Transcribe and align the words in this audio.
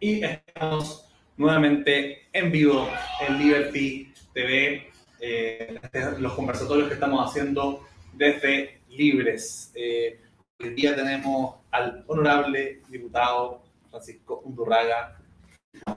Y 0.00 0.22
estamos 0.22 1.08
nuevamente 1.36 2.28
en 2.32 2.52
vivo 2.52 2.88
en 3.26 3.38
Liberty 3.38 4.12
TV, 4.32 4.90
eh, 5.20 5.80
los 6.18 6.34
conversatorios 6.34 6.86
que 6.88 6.94
estamos 6.94 7.28
haciendo 7.28 7.84
desde 8.12 8.80
Libres. 8.90 9.72
Eh, 9.74 10.20
hoy 10.60 10.70
día 10.70 10.94
tenemos 10.94 11.56
al 11.72 12.04
honorable 12.06 12.82
diputado 12.88 13.62
Francisco 13.90 14.40
Undurraga, 14.44 15.18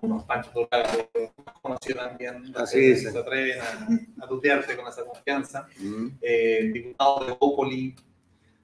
unos 0.01 0.23
Pancho 0.23 0.49
Undurraga 0.55 0.91
que 1.13 1.31
conocido 1.61 1.99
también, 1.99 2.51
Así 2.55 2.91
es. 2.91 3.03
se 3.03 3.17
atreven 3.17 3.59
a, 3.61 4.23
a 4.25 4.27
tutearte 4.27 4.75
con 4.75 4.87
esa 4.87 5.05
confianza. 5.05 5.67
Eh, 6.21 6.71
diputado 6.73 7.25
de 7.25 7.35
Opoli, 7.39 7.95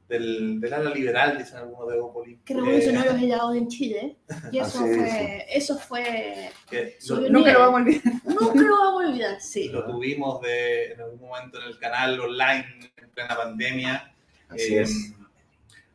del, 0.08 0.60
del 0.62 0.74
ala 0.74 0.90
liberal, 0.92 1.38
dicen 1.38 1.58
algunos 1.58 1.92
de 1.92 2.00
Opoli. 2.00 2.40
que 2.46 2.54
Eh, 2.54 2.56
revolucionó 2.56 3.06
los 3.06 3.22
helados 3.22 3.56
en 3.56 3.68
Chile. 3.68 4.18
Y 4.52 4.60
eso 4.60 4.80
Así 4.80 4.90
es, 4.90 4.98
fue, 4.98 5.46
eso 5.50 5.78
fue, 5.78 6.52
lo, 7.10 7.30
Nunca 7.30 7.54
lo 7.54 7.60
vamos 7.60 7.80
a 7.80 7.84
olvidar. 7.84 8.04
nunca 8.26 8.62
lo 8.62 8.78
vamos 8.78 9.04
a 9.04 9.08
olvidar, 9.08 9.42
sí. 9.42 9.70
lo 9.70 9.86
tuvimos 9.86 10.42
de, 10.42 10.92
en 10.94 11.02
algún 11.02 11.28
momento 11.28 11.60
en 11.62 11.68
el 11.68 11.80
canal 11.80 12.20
online 12.20 12.92
en 12.98 13.10
plena 13.12 13.36
pandemia. 13.36 14.14
Así 14.50 14.76
Eh, 14.76 14.82
es. 14.82 15.14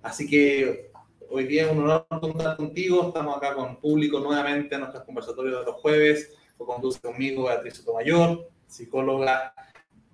Así 0.02 0.28
que 0.28 0.90
hoy 1.30 1.44
día 1.44 1.64
es 1.66 1.72
un 1.72 1.84
honor 1.84 2.06
contar 2.08 2.56
contigo. 2.56 3.08
Estamos 3.08 3.36
acá 3.36 3.54
con 3.54 3.76
público 3.80 4.20
nuevamente 4.20 4.74
en 4.74 4.82
nuestros 4.82 5.04
conversatorios 5.04 5.60
de 5.60 5.66
los 5.66 5.80
jueves. 5.80 6.34
Lo 6.58 6.66
conduce 6.66 7.00
conmigo 7.00 7.44
Beatriz 7.44 7.76
Sotomayor, 7.76 8.48
psicóloga 8.66 9.54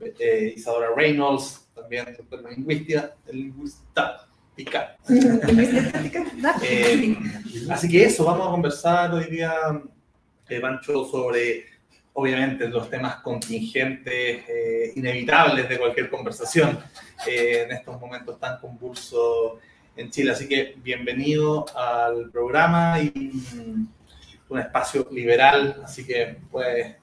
eh, 0.00 0.52
Isadora 0.56 0.94
Reynolds, 0.94 1.67
también 1.80 2.14
doctora 2.16 2.50
en 2.50 2.56
lingüística, 2.56 3.14
lingüista. 3.32 4.24
Eh, 6.62 7.16
así 7.70 7.88
que 7.88 8.04
eso, 8.04 8.24
vamos 8.24 8.48
a 8.48 8.50
conversar 8.50 9.14
hoy 9.14 9.26
día, 9.30 9.52
eh, 10.48 10.60
Pancho, 10.60 11.04
sobre 11.04 11.64
obviamente 12.14 12.68
los 12.68 12.90
temas 12.90 13.16
contingentes, 13.16 14.42
eh, 14.48 14.92
inevitables 14.96 15.68
de 15.68 15.78
cualquier 15.78 16.10
conversación 16.10 16.76
eh, 17.24 17.62
en 17.64 17.70
estos 17.70 18.00
momentos 18.00 18.40
tan 18.40 18.58
convulsos 18.58 19.60
en 19.96 20.10
Chile. 20.10 20.32
Así 20.32 20.48
que 20.48 20.74
bienvenido 20.82 21.64
al 21.76 22.28
programa 22.30 23.00
y 23.00 23.30
un 24.48 24.58
espacio 24.58 25.06
liberal, 25.12 25.80
así 25.84 26.04
que 26.04 26.38
puedes 26.50 26.96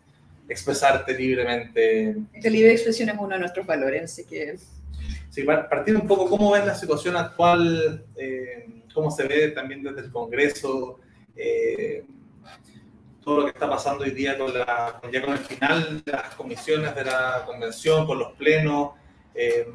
expresarte 0.47 1.13
libremente. 1.17 2.15
La 2.41 2.49
libre 2.49 2.71
expresión 2.71 3.09
es 3.09 3.15
uno 3.17 3.29
de 3.29 3.39
nuestros 3.39 3.65
valores, 3.65 4.03
así 4.03 4.25
que 4.25 4.55
Sí, 5.29 5.43
par- 5.43 5.67
partiendo 5.69 6.01
un 6.01 6.07
poco, 6.07 6.29
¿cómo 6.29 6.51
ves 6.51 6.65
la 6.65 6.75
situación 6.75 7.15
actual? 7.17 8.05
eh, 8.15 8.67
¿Cómo 8.93 9.11
se 9.11 9.27
ve 9.27 9.49
también 9.49 9.83
desde 9.83 10.01
el 10.01 10.11
Congreso? 10.11 10.99
eh, 11.35 12.05
todo 13.23 13.39
lo 13.39 13.43
que 13.45 13.49
está 13.51 13.67
pasando 13.69 14.03
hoy 14.03 14.11
día 14.11 14.38
con, 14.38 14.53
la, 14.53 15.01
ya 15.11 15.21
con 15.21 15.33
el 15.33 15.39
final 15.39 16.03
de 16.05 16.11
las 16.11 16.35
comisiones 16.35 16.93
de 16.95 17.03
la 17.05 17.43
convención, 17.45 18.05
con 18.05 18.19
los 18.19 18.33
plenos. 18.33 18.91
eh, 19.33 19.67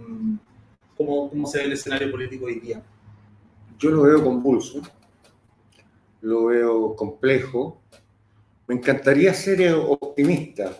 ¿cómo, 0.96 1.28
¿Cómo 1.28 1.46
se 1.48 1.58
ve 1.58 1.64
el 1.64 1.72
escenario 1.72 2.10
político 2.10 2.46
hoy 2.46 2.60
día? 2.60 2.80
Yo 3.78 3.90
lo 3.90 4.02
veo 4.02 4.22
convulso, 4.22 4.80
lo 6.22 6.46
veo 6.46 6.94
complejo. 6.94 7.79
Me 8.70 8.76
encantaría 8.76 9.34
ser 9.34 9.60
eh, 9.62 9.72
optimista. 9.72 10.70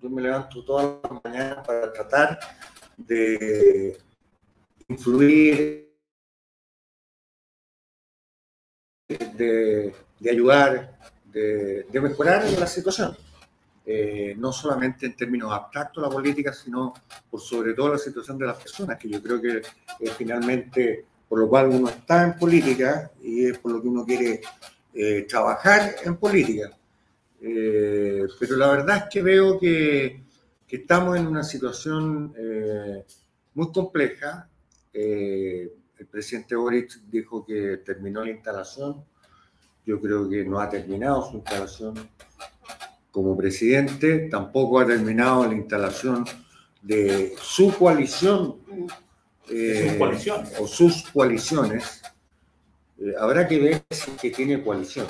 Yo 0.00 0.08
me 0.08 0.22
levanto 0.22 0.64
todas 0.64 0.98
las 1.02 1.24
mañanas 1.24 1.66
para 1.66 1.92
tratar 1.92 2.38
de 2.96 3.98
influir, 4.86 5.92
de, 9.08 9.92
ayudar, 10.30 11.00
de, 11.24 11.82
de 11.90 12.00
mejorar 12.00 12.44
la 12.60 12.66
situación. 12.68 13.16
Eh, 13.84 14.36
no 14.38 14.52
solamente 14.52 15.06
en 15.06 15.16
términos 15.16 15.52
abstractos 15.52 16.04
la 16.04 16.08
política, 16.08 16.52
sino 16.52 16.94
por 17.28 17.40
sobre 17.40 17.74
todo 17.74 17.94
la 17.94 17.98
situación 17.98 18.38
de 18.38 18.46
las 18.46 18.56
personas, 18.56 19.00
que 19.00 19.08
yo 19.08 19.20
creo 19.20 19.42
que 19.42 19.56
eh, 19.56 20.10
finalmente 20.16 21.06
por 21.28 21.40
lo 21.40 21.48
cual 21.48 21.70
uno 21.70 21.88
está 21.88 22.22
en 22.22 22.38
política 22.38 23.10
y 23.20 23.46
es 23.46 23.58
por 23.58 23.72
lo 23.72 23.82
que 23.82 23.88
uno 23.88 24.06
quiere 24.06 24.40
eh, 24.94 25.26
trabajar 25.28 25.96
en 26.04 26.16
política. 26.18 26.70
Eh, 27.48 28.26
pero 28.40 28.56
la 28.56 28.68
verdad 28.68 28.96
es 28.96 29.04
que 29.08 29.22
veo 29.22 29.56
que, 29.56 30.20
que 30.66 30.76
estamos 30.76 31.16
en 31.16 31.28
una 31.28 31.44
situación 31.44 32.34
eh, 32.36 33.04
muy 33.54 33.70
compleja. 33.70 34.48
Eh, 34.92 35.72
el 35.96 36.06
presidente 36.06 36.56
Boric 36.56 37.02
dijo 37.08 37.46
que 37.46 37.78
terminó 37.78 38.24
la 38.24 38.32
instalación. 38.32 39.04
Yo 39.84 40.00
creo 40.00 40.28
que 40.28 40.44
no 40.44 40.58
ha 40.58 40.68
terminado 40.68 41.30
su 41.30 41.36
instalación 41.36 41.94
como 43.12 43.36
presidente. 43.36 44.28
Tampoco 44.28 44.80
ha 44.80 44.86
terminado 44.86 45.46
la 45.46 45.54
instalación 45.54 46.24
de 46.82 47.34
su 47.40 47.72
coalición 47.76 48.56
De 49.48 49.96
coaliciones. 49.98 50.52
o 50.58 50.66
sus 50.66 51.08
coaliciones, 51.10 52.02
habrá 53.18 53.46
que 53.46 53.60
ver 53.60 53.84
si 53.90 54.10
es 54.10 54.20
que 54.20 54.30
tiene 54.30 54.62
coalición. 54.64 55.06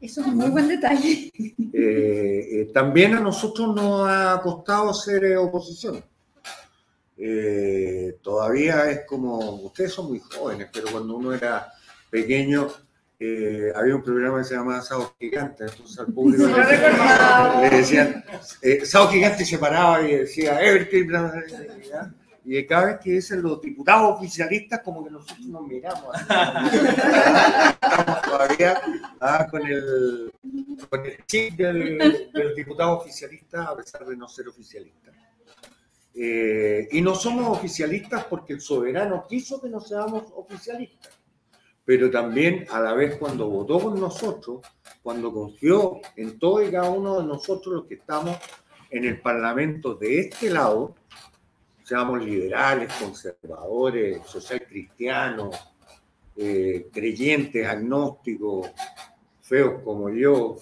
Eso 0.00 0.20
es 0.20 0.26
un 0.26 0.36
muy 0.36 0.50
buen 0.50 0.68
detalle. 0.68 1.32
Eh, 1.36 2.48
eh, 2.52 2.70
también 2.72 3.14
a 3.14 3.20
nosotros 3.20 3.74
nos 3.74 4.08
ha 4.08 4.40
costado 4.42 4.92
ser 4.94 5.24
eh, 5.24 5.36
oposición. 5.36 6.02
Eh, 7.16 8.18
todavía 8.22 8.90
es 8.90 9.00
como, 9.04 9.38
ustedes 9.62 9.92
son 9.92 10.08
muy 10.08 10.20
jóvenes, 10.20 10.68
pero 10.72 10.88
cuando 10.92 11.16
uno 11.16 11.34
era 11.34 11.72
pequeño 12.10 12.68
eh, 13.18 13.72
había 13.74 13.96
un 13.96 14.02
programa 14.04 14.38
que 14.38 14.44
se 14.44 14.54
llamaba 14.54 14.80
Sábado 14.80 15.16
Gigante, 15.18 15.64
entonces 15.64 15.98
al 15.98 16.06
público 16.06 16.44
Sí, 16.46 16.52
le 17.62 17.70
decían, 17.70 18.24
eh, 18.62 18.86
Sábado 18.86 19.10
Gigante 19.10 19.44
se 19.44 19.58
paraba 19.58 20.08
y 20.08 20.18
decía, 20.18 20.60
Everton, 20.60 21.32
y 22.50 22.66
cada 22.66 22.86
vez 22.86 22.98
que 23.00 23.10
dicen 23.12 23.42
los 23.42 23.60
diputados 23.60 24.16
oficialistas, 24.16 24.80
como 24.82 25.04
que 25.04 25.10
nosotros 25.10 25.46
nos 25.48 25.66
miramos. 25.66 26.16
Estamos 27.82 28.22
todavía 28.22 28.80
ah, 29.20 29.46
con, 29.50 29.66
el, 29.66 30.32
con 30.88 31.04
el 31.04 31.26
chip 31.26 31.56
del, 31.56 32.30
del 32.32 32.54
diputado 32.54 33.00
oficialista, 33.00 33.64
a 33.64 33.76
pesar 33.76 34.06
de 34.06 34.16
no 34.16 34.26
ser 34.28 34.48
oficialista. 34.48 35.12
Eh, 36.14 36.88
y 36.90 37.02
no 37.02 37.14
somos 37.14 37.58
oficialistas 37.58 38.24
porque 38.24 38.54
el 38.54 38.62
soberano 38.62 39.26
quiso 39.28 39.60
que 39.60 39.68
no 39.68 39.78
seamos 39.78 40.24
oficialistas. 40.34 41.18
Pero 41.84 42.10
también 42.10 42.66
a 42.70 42.80
la 42.80 42.94
vez 42.94 43.18
cuando 43.18 43.50
votó 43.50 43.78
con 43.78 44.00
nosotros, 44.00 44.66
cuando 45.02 45.34
confió 45.34 46.00
en 46.16 46.38
todo 46.38 46.66
y 46.66 46.70
cada 46.70 46.88
uno 46.88 47.20
de 47.20 47.26
nosotros 47.26 47.74
los 47.74 47.84
que 47.84 47.96
estamos 47.96 48.38
en 48.90 49.04
el 49.04 49.20
Parlamento 49.20 49.94
de 49.94 50.20
este 50.20 50.48
lado, 50.48 50.94
seamos 51.88 52.22
liberales, 52.22 52.92
conservadores, 53.00 54.20
social 54.26 54.62
cristianos, 54.68 55.56
eh, 56.36 56.86
creyentes, 56.92 57.66
agnósticos, 57.66 58.68
feos 59.40 59.80
como 59.82 60.10
yo, 60.10 60.58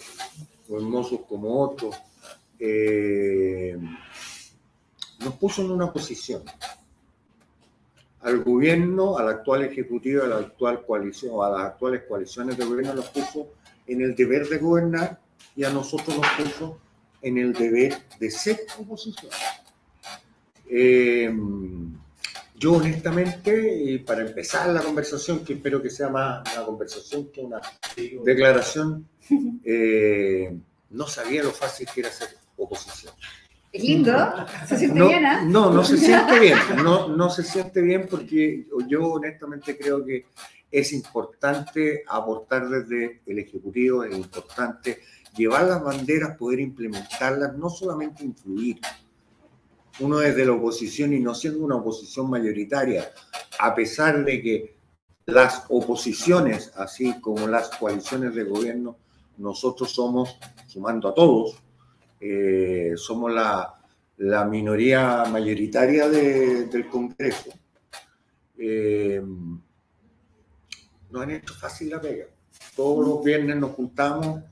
o 0.69 0.77
hermosos 0.77 1.23
como 1.29 1.63
otros, 1.63 1.97
eh, 2.61 3.77
nos 5.19 5.35
puso 5.35 5.63
en 5.63 5.73
una 5.73 5.93
posición 5.93 6.45
al 8.21 8.45
gobierno, 8.45 9.19
al 9.19 9.29
actual 9.29 9.65
ejecutivo, 9.65 10.23
a 10.23 10.29
la 10.29 10.37
actual 10.37 10.87
coalición, 10.87 11.45
a 11.45 11.51
las 11.51 11.61
actuales 11.73 12.05
coaliciones 12.09 12.57
de 12.57 12.65
gobierno, 12.65 12.95
nos 12.95 13.09
puso 13.09 13.49
en 13.89 14.01
el 14.01 14.15
deber 14.15 14.49
de 14.49 14.59
gobernar 14.59 15.19
y 15.57 15.65
a 15.65 15.71
nosotros 15.71 16.17
nos 16.17 16.27
puso 16.37 16.79
en 17.21 17.39
el 17.39 17.53
deber 17.53 17.97
de 18.21 18.31
ser 18.31 18.61
oposición. 18.79 19.33
Eh, 20.69 21.33
yo 22.59 22.73
honestamente, 22.75 23.83
y 23.85 23.99
para 23.99 24.23
empezar 24.23 24.69
la 24.71 24.81
conversación, 24.81 25.45
que 25.45 25.55
espero 25.55 25.83
que 25.83 25.91
sea 25.91 26.09
más 26.09 26.43
una 26.55 26.65
conversación 26.65 27.31
que 27.31 27.43
una 27.43 27.61
declaración, 28.25 29.07
eh, 29.65 30.57
no 30.91 31.07
sabía 31.07 31.43
lo 31.43 31.51
fácil 31.51 31.87
que 31.93 32.01
era 32.01 32.11
ser 32.11 32.29
oposición. 32.57 33.13
Es 33.73 33.83
lindo, 33.83 34.13
se 34.67 34.79
siente 34.79 34.99
No, 34.99 35.09
bien, 35.09 35.27
¿ah? 35.27 35.43
no, 35.45 35.71
no 35.71 35.85
se 35.85 35.99
siente 35.99 36.41
bien, 36.41 36.59
no, 36.83 37.09
no 37.09 37.29
se 37.29 37.43
siente 37.43 37.83
bien 37.83 38.07
porque 38.09 38.67
yo 38.89 39.07
honestamente 39.07 39.77
creo 39.77 40.03
que 40.03 40.25
es 40.71 40.93
importante 40.93 42.05
aportar 42.09 42.69
desde 42.69 43.21
el 43.27 43.39
Ejecutivo, 43.39 44.05
es 44.05 44.17
importante 44.17 45.01
llevar 45.37 45.65
las 45.65 45.83
banderas, 45.83 46.37
poder 46.39 46.61
implementarlas, 46.61 47.55
no 47.57 47.69
solamente 47.69 48.25
influir. 48.25 48.81
Uno 50.01 50.19
desde 50.19 50.45
la 50.45 50.53
oposición 50.53 51.13
y 51.15 51.21
no 51.21 51.35
siendo 51.35 51.65
una 51.65 51.77
oposición 51.77 52.29
mayoritaria, 52.29 53.11
a 53.59 53.75
pesar 53.75 54.25
de 54.25 54.43
que 54.43 54.77
las 55.27 55.65
oposiciones, 55.71 56.73
así 56.77 57.19
como 57.21 57.47
las 57.49 57.71
coaliciones 57.71 58.35
de 58.35 58.45
gobierno, 58.45 58.97
nosotros 59.39 59.91
somos, 59.93 60.39
sumando 60.67 61.09
a 61.09 61.15
todos, 61.15 61.57
eh, 62.21 62.93
somos 62.97 63.33
la, 63.33 63.75
la 64.19 64.45
minoría 64.45 65.25
mayoritaria 65.31 66.09
de- 66.09 66.67
del 66.67 66.89
Congreso. 66.89 67.51
Eh, 68.59 69.23
nos 71.11 71.23
han 71.23 71.31
hecho 71.31 71.55
fácil 71.55 71.91
la 71.91 72.01
pega. 72.01 72.27
Todos 72.75 73.07
los 73.07 73.25
viernes 73.25 73.57
nos 73.57 73.73
juntamos 73.73 74.43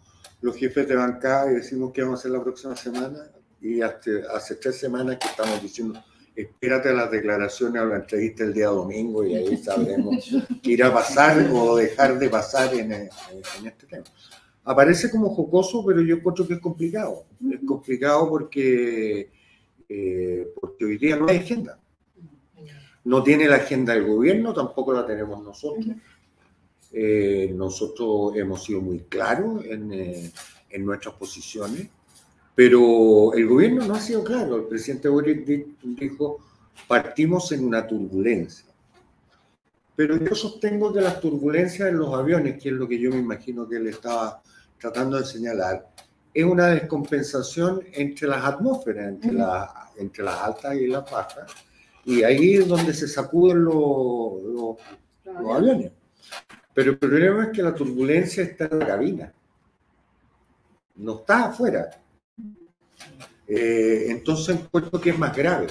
los 0.41 0.57
jefes 0.57 0.87
de 0.89 0.97
bancada 0.97 1.51
y 1.51 1.55
decimos 1.57 1.93
qué 1.93 2.03
vamos 2.03 2.19
a 2.19 2.21
hacer 2.21 2.31
la 2.33 2.43
próxima 2.43 2.77
semana. 2.77 3.31
Y 3.65 3.81
hace, 3.81 4.23
hace 4.33 4.57
tres 4.57 4.79
semanas 4.79 5.17
que 5.19 5.27
estamos 5.27 5.61
diciendo, 5.63 5.99
espérate 6.37 6.91
a 6.91 6.93
las 6.93 7.11
declaraciones 7.11 7.81
o 7.81 7.87
la 7.87 7.97
entrevista 7.97 8.45
el 8.45 8.53
día 8.53 8.67
domingo 8.67 9.25
y 9.25 9.35
ahí 9.35 9.57
sabremos 9.57 10.31
qué 10.63 10.71
irá 10.73 10.89
a 10.89 10.95
pasar 10.95 11.51
o 11.51 11.77
dejar 11.77 12.19
de 12.19 12.29
pasar 12.29 12.75
en 12.75 12.93
este 12.93 13.87
tema. 13.87 14.05
Aparece 14.65 15.11
como 15.11 15.35
jocoso, 15.35 15.85
pero 15.85 16.01
yo 16.01 16.17
encuentro 16.17 16.47
que 16.47 16.55
es 16.55 16.61
complicado. 16.61 17.25
Es 17.53 17.61
complicado 17.67 18.29
porque, 18.29 19.31
eh, 19.89 20.49
porque 20.59 20.85
hoy 20.85 20.99
día 20.99 21.17
no 21.17 21.27
hay 21.29 21.39
agenda. 21.39 21.79
No 23.05 23.23
tiene 23.23 23.47
la 23.47 23.57
agenda 23.57 23.93
del 23.93 24.07
gobierno, 24.07 24.55
tampoco 24.55 24.95
la 24.95 25.07
tenemos 25.07 25.43
nosotros. 25.43 25.87
Eh, 26.93 27.53
nosotros 27.55 28.37
hemos 28.37 28.63
sido 28.65 28.81
muy 28.81 29.01
claros 29.01 29.65
en, 29.67 29.93
eh, 29.93 30.31
en 30.71 30.87
nuestras 30.87 31.15
posiciones, 31.17 31.89
pero 32.55 33.33
el 33.35 33.47
gobierno 33.47 33.85
no 33.87 33.95
ha 33.95 34.01
sido 34.01 34.23
claro. 34.23 34.57
El 34.57 34.65
presidente 34.65 35.09
Boric 35.09 35.45
di- 35.45 35.77
dijo, 35.83 36.39
partimos 36.87 37.51
en 37.53 37.65
una 37.65 37.87
turbulencia. 37.87 38.67
Pero 39.97 40.17
yo 40.17 40.35
sostengo 40.35 40.93
que 40.93 41.01
las 41.01 41.21
turbulencias 41.21 41.89
en 41.89 41.99
los 41.99 42.13
aviones, 42.15 42.61
que 42.63 42.69
es 42.71 42.75
lo 42.75 42.87
que 42.89 42.99
yo 42.99 43.11
me 43.11 43.19
imagino 43.19 43.69
que 43.69 43.77
él 43.77 43.87
estaba 43.89 44.43
tratando 44.79 45.19
de 45.19 45.25
señalar, 45.25 45.89
es 46.33 46.45
una 46.45 46.67
descompensación 46.69 47.81
entre 47.93 48.27
las 48.29 48.45
atmósferas, 48.45 49.09
entre, 49.09 49.31
Ujú. 49.31 49.39
la- 49.39 49.91
entre 49.97 50.25
las 50.25 50.41
altas 50.41 50.75
y 50.77 50.87
las 50.89 51.09
bajas, 51.11 51.51
y 52.05 52.23
ahí 52.25 52.55
es 52.55 52.67
donde 52.69 52.93
se 52.93 53.07
sacuden 53.07 53.65
los- 53.65 54.43
los, 54.43 54.77
los 55.43 55.57
aviones. 55.57 55.93
Pero 56.73 56.91
el 56.93 56.99
problema 56.99 57.45
es 57.45 57.51
que 57.51 57.63
la 57.63 57.73
turbulencia 57.75 58.43
está 58.43 58.65
en 58.67 58.79
la 58.81 58.87
cabina, 58.87 59.33
no 60.97 61.17
está 61.21 61.45
afuera. 61.47 61.89
Eh, 63.47 64.07
entonces 64.09 64.57
encuentro 64.57 65.01
que 65.01 65.11
es 65.11 65.19
más 65.19 65.37
grave, 65.37 65.67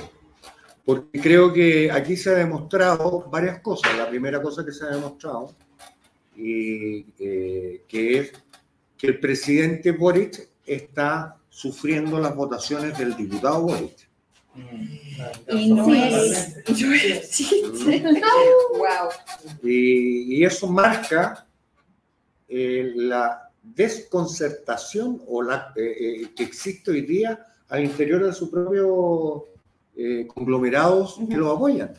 porque 0.86 1.20
creo 1.20 1.52
que 1.52 1.90
aquí 1.92 2.16
se 2.16 2.30
ha 2.30 2.34
demostrado 2.36 3.28
varias 3.32 3.60
cosas. 3.62 3.98
La 3.98 4.10
primera 4.10 4.42
cosa 4.42 4.64
que 4.66 4.72
se 4.72 4.86
ha 4.86 4.90
demostrado, 4.90 5.56
y, 6.36 7.06
eh, 7.20 7.84
que 7.88 8.18
es 8.20 8.34
que 8.98 9.08
el 9.08 9.20
presidente 9.20 9.92
Boric 9.92 10.50
está 10.66 11.38
sufriendo 11.50 12.20
las 12.20 12.36
votaciones 12.36 12.98
del 12.98 13.16
diputado 13.16 13.62
Boric. 13.64 14.10
Y 15.50 15.74
no 15.74 15.86
Sí. 15.86 15.92
es. 15.98 16.82
no 16.82 16.94
es 16.94 17.30
chiste. 17.32 18.04
wow. 18.78 19.10
Y, 19.64 20.36
y 20.38 20.46
eso 20.46 20.68
marca 20.68 21.48
eh, 22.48 22.92
la 22.96 23.50
desconcertación 23.64 25.22
o 25.28 25.42
la, 25.42 25.74
eh, 25.76 26.22
eh, 26.24 26.32
que 26.36 26.44
existe 26.44 26.92
hoy 26.92 27.02
día 27.02 27.46
al 27.70 27.84
interior 27.84 28.24
de 28.24 28.34
sus 28.34 28.50
propios 28.50 29.44
eh, 29.96 30.28
conglomerados 30.28 31.16
que 31.18 31.24
Ujú. 31.24 31.38
lo 31.38 31.52
apoyan. 31.52 31.94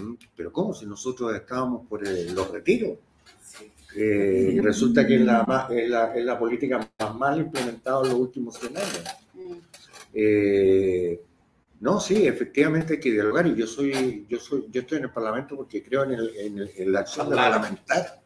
Mm, 0.00 0.14
Pero 0.36 0.52
¿cómo? 0.52 0.72
Si 0.74 0.86
nosotros 0.86 1.34
estábamos 1.34 1.86
por 1.88 2.06
los 2.06 2.50
retiros. 2.50 2.98
Eh, 3.96 4.60
resulta 4.62 5.04
que 5.04 5.16
es 5.16 5.20
la, 5.22 5.66
es 5.68 5.90
la, 5.90 6.14
es 6.16 6.24
la 6.24 6.38
política 6.38 6.88
más 7.00 7.14
mal 7.16 7.40
implementada 7.40 8.02
en 8.04 8.10
los 8.10 8.20
últimos 8.20 8.56
100 8.56 8.76
años. 8.76 9.02
Eh, 10.14 11.20
no, 11.80 11.98
sí, 11.98 12.26
efectivamente 12.26 12.94
hay 12.94 13.00
que 13.00 13.10
dialogar 13.10 13.46
y 13.48 13.56
yo 13.56 13.66
soy, 13.66 14.26
yo 14.28 14.38
soy, 14.38 14.66
yo 14.70 14.82
estoy 14.82 14.98
en 14.98 15.04
el 15.04 15.10
Parlamento 15.10 15.56
porque 15.56 15.82
creo 15.82 16.04
en, 16.04 16.12
el- 16.12 16.36
en 16.36 16.58
el- 16.58 16.70
en 16.76 16.92
la 16.92 17.00
acción 17.00 17.30
de 17.30 17.36
parlamentar. 17.36 18.19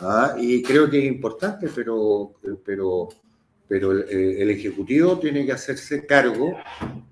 Ah, 0.00 0.34
y 0.38 0.62
creo 0.62 0.88
que 0.88 0.98
es 0.98 1.04
importante, 1.04 1.68
pero, 1.74 2.32
pero, 2.64 3.08
pero 3.68 3.92
el, 3.92 4.08
el 4.10 4.50
Ejecutivo 4.50 5.18
tiene 5.18 5.44
que 5.44 5.52
hacerse 5.52 6.06
cargo 6.06 6.56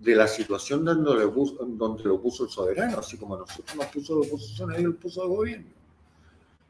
de 0.00 0.14
la 0.14 0.26
situación 0.26 0.84
donde 0.84 1.14
lo, 1.14 1.32
puso, 1.32 1.64
donde 1.64 2.04
lo 2.04 2.20
puso 2.20 2.44
el 2.44 2.50
soberano, 2.50 2.98
así 2.98 3.16
como 3.16 3.36
nosotros 3.36 3.76
nos 3.76 3.86
puso 3.86 4.20
la 4.20 4.26
oposición, 4.26 4.72
ellos 4.72 4.94
lo 4.94 4.96
puso 4.96 5.22
el 5.22 5.28
gobierno. 5.28 5.66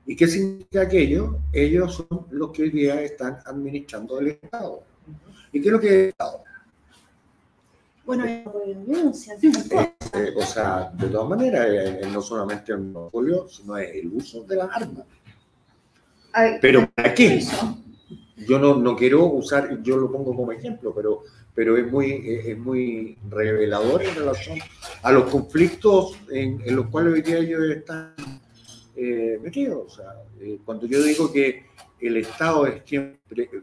¿Y 0.07 0.17
qué 0.17 0.27
significa 0.27 0.83
aquello? 0.83 1.39
Ellos 1.53 1.95
son 1.95 2.27
los 2.31 2.51
que 2.51 2.63
hoy 2.63 2.71
día 2.71 3.01
están 3.03 3.39
administrando 3.45 4.19
el 4.19 4.29
Estado. 4.29 4.83
¿Y 5.53 5.61
qué 5.61 5.69
es 5.69 5.73
lo 5.73 5.81
que 5.81 5.87
es 5.87 5.93
el 5.93 6.09
Estado? 6.09 6.45
Bueno, 8.07 8.25
hay 8.25 8.43
violencia. 8.87 9.37
Eh, 9.43 10.33
o 10.35 10.47
sea, 10.47 10.91
de 10.95 11.09
todas 11.09 11.29
maneras, 11.29 11.67
eh, 11.69 12.01
eh, 12.03 12.09
no 12.11 12.23
solamente 12.23 12.73
el 12.73 12.79
monopolio, 12.79 13.47
sino 13.51 13.77
el 13.77 14.07
uso 14.07 14.45
de 14.45 14.57
las 14.57 14.71
armas. 14.75 15.05
Ay, 16.39 16.59
¿Pero 16.61 16.89
para 16.95 17.13
qué? 17.15 17.43
Yo 18.47 18.61
no, 18.61 18.77
no 18.77 18.95
quiero 18.95 19.25
usar, 19.27 19.83
yo 19.83 19.97
lo 19.97 20.09
pongo 20.13 20.37
como 20.37 20.53
ejemplo, 20.53 20.95
pero, 20.95 21.25
pero 21.53 21.77
es, 21.77 21.91
muy, 21.91 22.13
es 22.47 22.57
muy 22.57 23.19
revelador 23.29 24.05
en 24.05 24.15
relación 24.15 24.61
a 25.03 25.11
los 25.11 25.29
conflictos 25.29 26.17
en, 26.31 26.63
en 26.65 26.77
los 26.77 26.87
cuales 26.91 27.15
hoy 27.15 27.23
día 27.23 27.39
ellos 27.39 27.63
están 27.69 28.15
eh, 28.95 29.37
metidos. 29.43 29.93
O 29.93 29.97
sea, 29.97 30.15
eh, 30.41 30.61
cuando 30.65 30.87
yo 30.87 31.03
digo 31.03 31.33
que 31.33 31.67
el 31.99 32.19
Estado 32.19 32.69
es 32.69 32.83
quien 32.83 33.19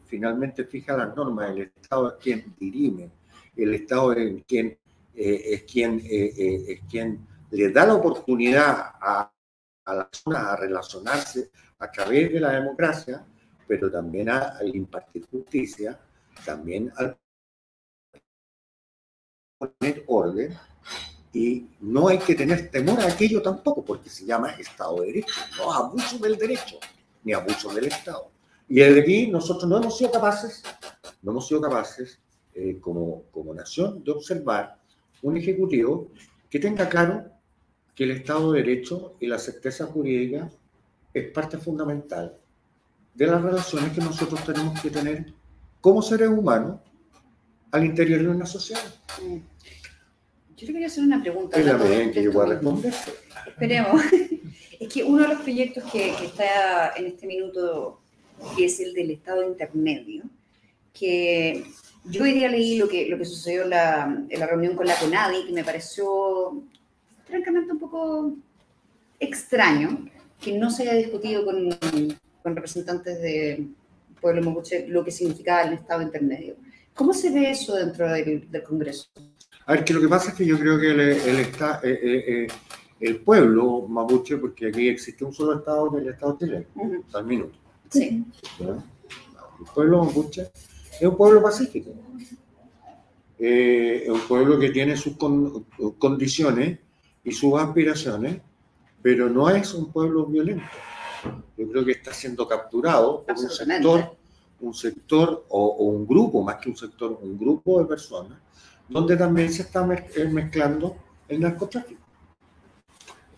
finalmente 0.05 0.65
fija 0.65 0.97
las 0.97 1.15
normas, 1.15 1.51
el 1.51 1.71
Estado 1.81 2.09
es 2.09 2.15
quien 2.21 2.53
dirime, 2.59 3.09
el 3.55 3.73
Estado 3.73 4.11
es 4.11 4.43
quien, 4.45 4.77
eh, 5.15 5.41
es, 5.45 5.63
quien, 5.63 6.01
eh, 6.01 6.33
eh, 6.37 6.65
es 6.67 6.81
quien 6.91 7.25
le 7.51 7.69
da 7.69 7.85
la 7.85 7.95
oportunidad 7.95 8.91
a, 8.99 9.31
a 9.85 9.95
las 9.95 10.07
personas 10.07 10.43
a 10.43 10.55
relacionarse 10.57 11.51
a 11.79 11.91
través 11.91 12.31
de 12.31 12.39
la 12.39 12.51
democracia, 12.51 13.25
pero 13.67 13.91
también 13.91 14.29
a- 14.29 14.57
al 14.59 14.75
impartir 14.75 15.25
justicia, 15.29 15.99
también 16.45 16.91
al 16.95 17.17
poner 19.57 20.03
orden. 20.07 20.53
Y 21.33 21.67
no 21.81 22.07
hay 22.07 22.17
que 22.19 22.33
tener 22.35 22.69
temor 22.71 22.99
a 23.01 23.07
aquello 23.07 23.41
tampoco, 23.41 23.83
porque 23.83 24.09
se 24.09 24.25
llama 24.25 24.51
Estado 24.51 25.01
de 25.01 25.07
Derecho, 25.07 25.33
no 25.57 25.73
abuso 25.73 26.17
del 26.17 26.37
derecho, 26.37 26.77
ni 27.25 27.33
abuso 27.33 27.73
del 27.73 27.85
Estado. 27.87 28.31
Y 28.69 28.75
desde 28.75 29.01
aquí 29.01 29.27
nosotros 29.27 29.69
no 29.69 29.77
hemos 29.77 29.97
sido 29.97 30.11
capaces, 30.11 30.63
no 31.21 31.31
hemos 31.31 31.47
sido 31.47 31.59
capaces 31.59 32.19
eh, 32.53 32.79
como, 32.79 33.23
como 33.31 33.53
nación 33.53 34.01
de 34.03 34.11
observar 34.11 34.79
un 35.21 35.35
ejecutivo 35.35 36.09
que 36.49 36.59
tenga 36.59 36.87
claro 36.87 37.25
que 37.93 38.05
el 38.05 38.11
Estado 38.11 38.53
de 38.53 38.61
Derecho 38.63 39.17
y 39.19 39.27
la 39.27 39.37
certeza 39.37 39.85
jurídica 39.87 40.49
es 41.15 41.31
parte 41.31 41.57
fundamental 41.57 42.37
de 43.13 43.27
las 43.27 43.41
relaciones 43.41 43.93
que 43.93 44.01
nosotros 44.01 44.43
tenemos 44.45 44.79
que 44.81 44.89
tener 44.89 45.33
como 45.79 46.01
seres 46.01 46.27
humanos 46.27 46.81
al 47.71 47.85
interior 47.85 48.21
de 48.21 48.27
una 48.27 48.45
sociedad. 48.45 48.81
Yo 49.19 50.67
le 50.67 50.73
quería 50.73 50.87
hacer 50.87 51.05
una 51.05 51.21
pregunta. 51.21 51.57
Es 51.57 51.65
la 51.65 51.71
hablando 51.73 51.89
medida 51.89 52.03
en 52.03 52.07
de 52.09 52.13
que 52.13 52.23
yo 52.23 52.29
esto 52.29 52.41
pueda 52.41 52.55
mismo. 52.55 52.81
responder. 52.81 52.93
Esperemos. 53.47 54.01
Es 54.77 54.93
que 54.93 55.05
uno 55.05 55.21
de 55.21 55.29
los 55.29 55.39
proyectos 55.39 55.85
que, 55.89 56.13
que 56.19 56.25
está 56.25 56.91
en 56.97 57.05
este 57.05 57.25
minuto, 57.25 58.01
es 58.59 58.81
el 58.81 58.93
del 58.93 59.11
Estado 59.11 59.47
intermedio, 59.47 60.23
que 60.93 61.63
yo 62.03 62.23
hoy 62.23 62.33
día 62.33 62.49
leí 62.49 62.77
lo 62.77 62.89
que, 62.89 63.07
lo 63.07 63.17
que 63.17 63.23
sucedió 63.23 63.63
en 63.63 63.69
la, 63.69 64.25
en 64.27 64.37
la 64.37 64.45
reunión 64.45 64.75
con 64.75 64.85
la 64.85 64.97
CONADI, 64.97 65.45
que 65.45 65.53
me 65.53 65.63
pareció 65.63 66.61
francamente 67.25 67.71
un 67.71 67.79
poco 67.79 68.33
extraño 69.17 70.09
que 70.41 70.57
no 70.57 70.69
se 70.69 70.83
haya 70.83 70.93
discutido 70.95 71.43
con, 71.45 71.69
con 72.43 72.55
representantes 72.55 73.21
del 73.21 73.69
pueblo 74.21 74.41
mapuche 74.43 74.87
lo 74.87 75.03
que 75.03 75.11
significaba 75.11 75.63
el 75.63 75.73
Estado 75.73 76.01
intermedio. 76.01 76.55
¿Cómo 76.93 77.13
se 77.13 77.29
ve 77.31 77.49
eso 77.51 77.75
dentro 77.75 78.11
del, 78.11 78.49
del 78.49 78.63
Congreso? 78.63 79.07
A 79.65 79.73
ver, 79.73 79.83
que 79.83 79.93
lo 79.93 80.01
que 80.01 80.07
pasa 80.07 80.29
es 80.31 80.35
que 80.37 80.45
yo 80.45 80.59
creo 80.59 80.79
que 80.79 80.91
el, 80.91 80.99
el, 80.99 81.39
esta- 81.39 81.81
eh, 81.83 81.99
eh, 82.01 82.23
eh, 82.27 82.47
el 82.99 83.17
pueblo 83.21 83.81
mapuche, 83.87 84.37
porque 84.37 84.67
aquí 84.67 84.87
existe 84.87 85.25
un 85.25 85.33
solo 85.33 85.57
Estado, 85.57 85.91
que 85.91 85.97
es 85.97 86.03
el 86.03 86.09
Estado 86.13 86.37
chileno, 86.39 86.65
Ujú, 86.75 87.03
al 87.13 87.25
minuto. 87.25 87.57
Sí. 87.89 88.23
¿ya? 88.59 88.67
El 88.69 89.65
pueblo 89.73 90.05
mapuche 90.05 90.49
es 90.99 91.01
un 91.07 91.17
pueblo 91.17 91.41
pacífico. 91.41 91.91
Eh, 93.37 94.03
es 94.03 94.09
un 94.09 94.21
pueblo 94.21 94.57
que 94.59 94.69
tiene 94.69 94.95
sus 94.95 95.17
con- 95.17 95.65
condiciones 95.97 96.79
y 97.23 97.31
sus 97.31 97.59
aspiraciones, 97.59 98.37
pero 99.05 99.29
no 99.29 99.47
es 99.51 99.71
un 99.75 99.91
pueblo 99.91 100.25
violento. 100.25 100.65
Yo 101.55 101.69
creo 101.69 101.85
que 101.85 101.91
está 101.91 102.11
siendo 102.11 102.47
capturado 102.47 103.23
por 103.23 103.35
un 103.37 103.49
sector, 103.51 104.15
un 104.61 104.73
sector 104.73 105.45
o, 105.49 105.63
o 105.63 105.83
un 105.85 106.07
grupo, 106.07 106.41
más 106.41 106.55
que 106.55 106.69
un 106.71 106.75
sector, 106.75 107.19
un 107.21 107.37
grupo 107.37 107.79
de 107.79 107.85
personas, 107.85 108.39
donde 108.89 109.15
también 109.15 109.51
se 109.53 109.61
está 109.61 109.87
eh, 110.15 110.25
mezclando 110.27 110.95
el 111.27 111.39
narcotráfico. 111.39 112.01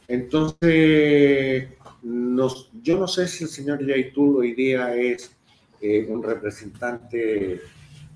Entonces, 0.07 1.67
nos- 2.01 2.69
yo 2.81 2.97
no 2.97 3.07
sé 3.09 3.27
si 3.27 3.43
el 3.43 3.50
señor 3.50 3.86
Yaitul 3.86 4.38
hoy 4.38 4.53
día 4.53 4.95
es 4.95 5.36
eh, 5.81 6.07
un 6.09 6.24
representante 6.24 7.59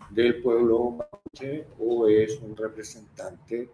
del 0.09 0.41
pueblo 0.41 0.91
mapuche 0.91 1.65
o 1.79 2.07
es 2.07 2.39
un 2.41 2.55
representante 2.55 3.69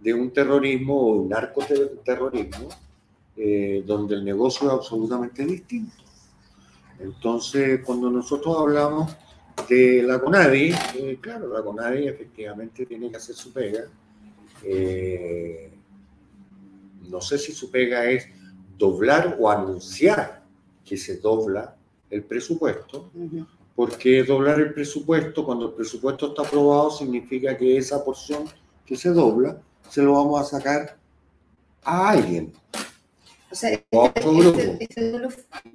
de 0.00 0.12
un 0.12 0.30
terrorismo 0.34 1.00
o 1.00 1.06
un 1.22 1.30
narcoterrorismo 1.30 2.68
eh, 3.36 3.82
donde 3.86 4.14
el 4.16 4.24
negocio 4.24 4.68
es 4.68 4.74
absolutamente 4.74 5.44
distinto. 5.44 6.02
Entonces, 6.98 7.80
cuando 7.84 8.10
nosotros 8.10 8.56
hablamos 8.58 9.16
de 9.68 10.02
la 10.02 10.20
CONADI, 10.20 10.74
eh, 10.96 11.18
claro, 11.20 11.52
la 11.52 11.62
CONADI 11.62 12.08
efectivamente 12.08 12.86
tiene 12.86 13.10
que 13.10 13.16
hacer 13.16 13.34
su 13.34 13.52
pega. 13.52 13.84
Eh, 14.62 15.72
no 17.08 17.20
sé 17.20 17.38
si 17.38 17.52
su 17.52 17.70
pega 17.70 18.04
es 18.04 18.28
doblar 18.78 19.36
o 19.40 19.50
anunciar 19.50 20.42
que 20.84 20.96
se 20.96 21.18
dobla 21.18 21.76
el 22.10 22.24
presupuesto, 22.24 23.10
porque 23.74 24.22
doblar 24.22 24.60
el 24.60 24.74
presupuesto, 24.74 25.44
cuando 25.44 25.68
el 25.68 25.72
presupuesto 25.72 26.28
está 26.28 26.42
aprobado, 26.42 26.90
significa 26.90 27.56
que 27.56 27.76
esa 27.76 28.04
porción 28.04 28.44
que 28.84 28.96
se 28.96 29.10
dobla, 29.10 29.60
se 29.88 30.02
lo 30.02 30.12
vamos 30.12 30.40
a 30.40 30.44
sacar 30.44 30.98
a 31.82 32.10
alguien, 32.10 32.52
O 33.52 33.54
sea, 33.54 33.78
otro 33.90 34.32
grupo. 34.32 34.58
este, 34.58 34.84
este 34.84 35.10
doble, 35.10 35.28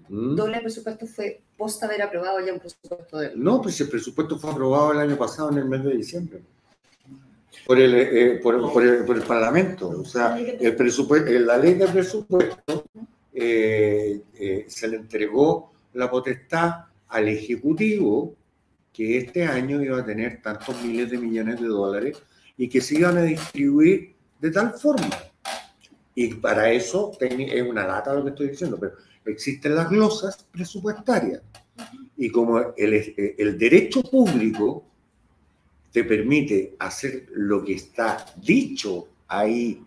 ¿Mm? 0.09 0.35
doble 0.35 0.59
presupuesto 0.61 1.05
fue 1.05 1.41
post 1.55 1.83
haber 1.83 2.01
aprobado 2.01 2.43
ya 2.43 2.51
un 2.51 2.59
presupuesto 2.59 3.19
de... 3.19 3.33
No, 3.35 3.61
pues 3.61 3.79
el 3.79 3.87
presupuesto 3.87 4.39
fue 4.39 4.49
aprobado 4.49 4.93
el 4.93 4.99
año 4.99 5.15
pasado, 5.15 5.51
en 5.51 5.59
el 5.59 5.65
mes 5.65 5.83
de 5.83 5.95
diciembre, 5.95 6.41
por 7.67 7.79
el, 7.79 7.93
eh, 7.93 8.39
por, 8.41 8.73
por 8.73 8.83
el, 8.83 9.05
por 9.05 9.15
el 9.15 9.21
Parlamento. 9.21 9.89
O 9.89 10.05
sea, 10.05 10.39
el 10.39 10.75
presupuesto, 10.75 11.29
la 11.31 11.57
ley 11.57 11.75
de 11.75 11.87
presupuesto 11.87 12.85
eh, 13.31 14.21
eh, 14.33 14.65
se 14.67 14.87
le 14.87 14.97
entregó 14.97 15.71
la 15.93 16.09
potestad 16.09 16.85
al 17.09 17.27
Ejecutivo 17.27 18.33
que 18.91 19.19
este 19.19 19.45
año 19.45 19.83
iba 19.83 19.99
a 19.99 20.05
tener 20.05 20.41
tantos 20.41 20.81
miles 20.81 21.11
de 21.11 21.19
millones 21.19 21.61
de 21.61 21.67
dólares 21.67 22.17
y 22.57 22.67
que 22.67 22.81
se 22.81 22.95
iban 22.95 23.17
a 23.17 23.21
distribuir 23.21 24.15
de 24.41 24.49
tal 24.49 24.73
forma. 24.73 25.07
Y 26.19 26.33
para 26.33 26.71
eso 26.71 27.11
es 27.19 27.61
una 27.61 27.85
lata 27.85 28.11
lo 28.11 28.23
que 28.23 28.31
estoy 28.31 28.47
diciendo, 28.47 28.75
pero 28.79 28.93
existen 29.23 29.75
las 29.75 29.87
glosas 29.87 30.47
presupuestarias. 30.51 31.43
Y 32.17 32.31
como 32.31 32.73
el, 32.75 33.35
el 33.37 33.55
derecho 33.55 34.01
público 34.01 34.83
te 35.91 36.03
permite 36.03 36.75
hacer 36.79 37.27
lo 37.33 37.63
que 37.63 37.73
está 37.73 38.25
dicho 38.35 39.09
ahí, 39.27 39.79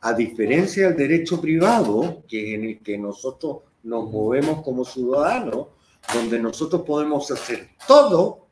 a 0.00 0.12
diferencia 0.12 0.88
del 0.88 0.96
derecho 0.96 1.40
privado, 1.40 2.24
que 2.26 2.56
en 2.56 2.64
el 2.64 2.78
que 2.80 2.98
nosotros 2.98 3.58
nos 3.84 4.10
movemos 4.10 4.64
como 4.64 4.84
ciudadanos, 4.84 5.68
donde 6.12 6.40
nosotros 6.40 6.82
podemos 6.82 7.30
hacer 7.30 7.68
todo 7.86 8.48